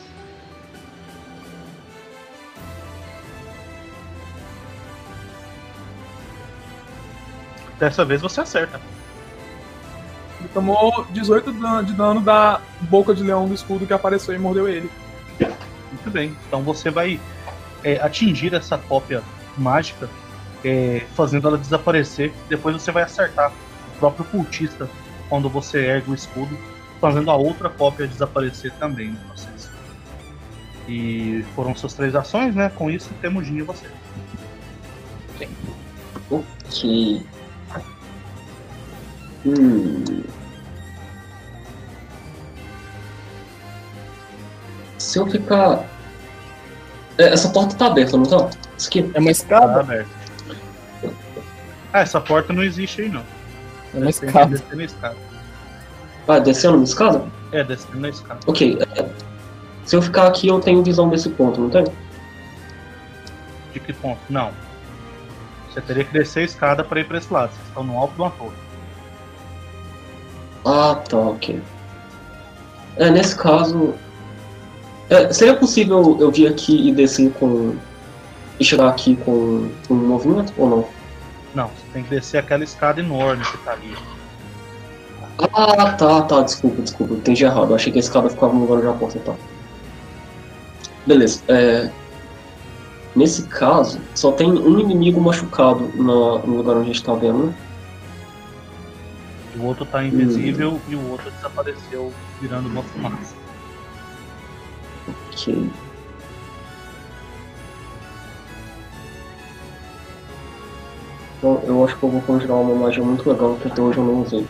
[7.79, 8.81] Dessa vez você acerta.
[10.47, 14.39] Ele tomou 18 dan- de dano da boca de leão do escudo que apareceu e
[14.39, 14.89] mordeu ele.
[15.41, 16.37] Muito bem.
[16.47, 17.21] Então você vai
[17.83, 19.23] é, atingir essa cópia
[19.59, 20.09] mágica,
[20.65, 22.33] é, fazendo ela desaparecer.
[22.49, 24.89] Depois você vai acertar o próprio cultista
[25.29, 26.57] quando você ergue o escudo,
[27.01, 29.71] fazendo a outra cópia desaparecer também no processo.
[30.89, 32.71] E foram suas três ações, né?
[32.75, 33.87] Com isso temos Jin e você.
[35.35, 35.49] Ok.
[39.47, 40.23] Hum.
[44.99, 45.85] Se eu ficar.
[47.19, 48.51] É, Essa porta tá aberta, não tá?
[48.77, 49.11] Isso aqui.
[49.15, 49.81] É uma Tá escada?
[49.81, 50.09] aberto.
[51.93, 53.21] Ah, essa porta não existe aí não.
[53.95, 54.47] É uma Tem escada.
[54.47, 55.17] descer na escada.
[56.29, 57.25] Ah, descendo na escada?
[57.53, 58.41] É, descendo na escada.
[58.47, 58.79] Ok.
[58.97, 59.09] é,
[59.85, 61.87] Se eu ficar aqui, eu tenho visão desse ponto, não tenho?
[63.73, 64.19] De que ponto?
[64.29, 64.51] Não.
[65.73, 67.51] Você teria que descer a escada para ir para esse lado.
[67.53, 68.66] Vocês estão no alto de uma torre.
[70.67, 71.63] Ah, tá, ok.
[72.97, 73.95] É, nesse caso.
[75.09, 77.77] é, seria possível eu vir aqui e descer com.
[78.59, 80.85] e chegar aqui com um movimento ou não?
[81.55, 83.95] Não, você tem que descer aquela escada enorme que tá ali.
[85.53, 87.71] Ah, tá, tá, desculpa, desculpa, entendi errado.
[87.71, 89.35] Eu achei que a escada ficava no lugar onde a porta tá.
[91.07, 91.91] Beleza, é.
[93.15, 97.55] Nesse caso, só tem um inimigo machucado na- no lugar onde a gente tá vendo.
[99.59, 103.35] O outro tá invisível e o outro desapareceu virando uma fumaça.
[105.09, 105.71] Ok.
[111.39, 114.05] Então, eu acho que eu vou conjurar uma magia muito legal que até hoje eu
[114.05, 114.47] não usei.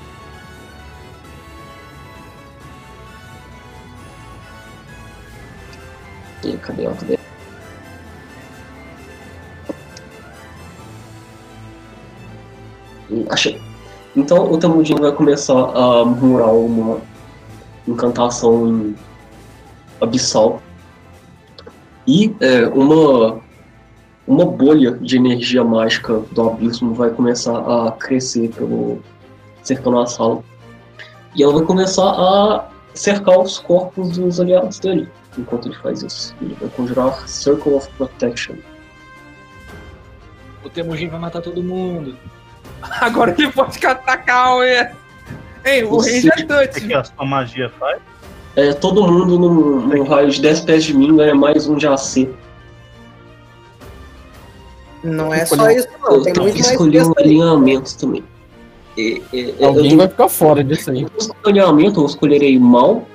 [6.45, 6.97] E cadê ela?
[6.97, 7.19] Cadê?
[13.11, 13.66] Hum, Achei.
[14.17, 17.01] Então o Tamudinho vai começar a murmurar uma
[17.87, 18.97] encantação em
[20.01, 20.63] abissal.
[22.07, 23.41] E é, uma,
[24.27, 29.01] uma bolha de energia mágica do abismo vai começar a crescer pelo
[29.63, 30.43] cercando a sala.
[31.35, 36.35] E ela vai começar a cercar os corpos dos aliados dele enquanto ele faz isso.
[36.41, 38.57] Ele vai conjurar Circle of Protection.
[40.65, 42.17] O Temujin vai matar todo mundo.
[43.01, 44.63] Agora ele pode atacar o.
[44.63, 46.81] Ei, o Você- range é O touch.
[46.87, 47.99] que a sua magia faz?
[48.55, 51.87] É, todo mundo no, no raio de 10 pés de mim ganha mais um de
[51.87, 52.29] AC.
[55.03, 56.17] Não é só isso, não.
[56.17, 58.25] Eu Tem tenho que escolher um alinhamento também.
[58.99, 61.05] É, é, eu Alguém tenho vai ficar fora disso aí.
[61.05, 63.07] um alinhamento, eu escolherei mal.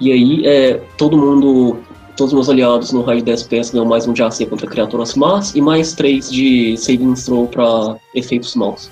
[0.00, 1.78] E aí, é, todo mundo,
[2.16, 4.66] todos os meus aliados no raio de 10 pés ganham mais um de AC contra
[4.66, 8.90] criaturas más e mais 3 de saving throw pra efeitos maus.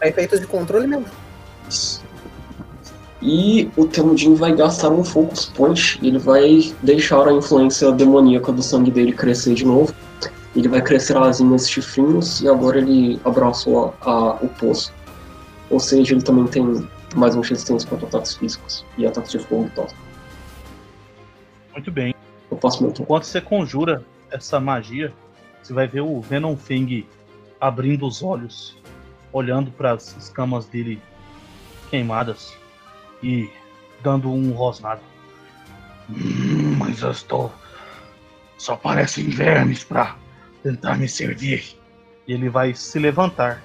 [0.00, 1.06] É efeitos de controle mesmo.
[3.22, 5.98] E o Temudin vai gastar um Focus Point.
[6.02, 9.94] Ele vai deixar a influência demoníaca do sangue dele crescer de novo.
[10.54, 14.92] Ele vai crescer asinhas chifrinhos e agora ele abraçou a, a- o poço.
[15.70, 19.66] Ou seja, ele também tem mais um resistência contra ataques físicos e ataques de fogo
[19.66, 19.86] e tal.
[21.74, 22.14] Muito bem.
[22.50, 23.04] Eu passo meu turno.
[23.04, 25.12] Enquanto você conjura essa magia,
[25.62, 27.06] você vai ver o Venom Fang
[27.60, 28.76] abrindo os olhos,
[29.32, 31.00] olhando para as escamas dele
[31.90, 32.56] queimadas
[33.22, 33.50] e
[34.02, 35.00] dando um rosnado.
[36.10, 37.52] Hum, mas eu estou.
[38.58, 40.16] Só parecem vermes para
[40.62, 41.76] tentar me servir.
[42.26, 43.62] E ele vai se levantar.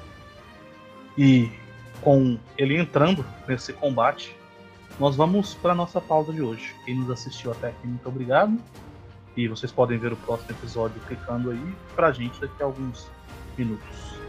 [1.18, 1.52] E
[2.02, 4.36] com ele entrando nesse combate,
[5.00, 6.76] nós vamos para nossa pausa de hoje.
[6.84, 8.58] Quem nos assistiu até aqui, muito obrigado.
[9.38, 13.08] E vocês podem ver o próximo episódio clicando aí pra gente daqui a alguns
[13.58, 14.20] minutos.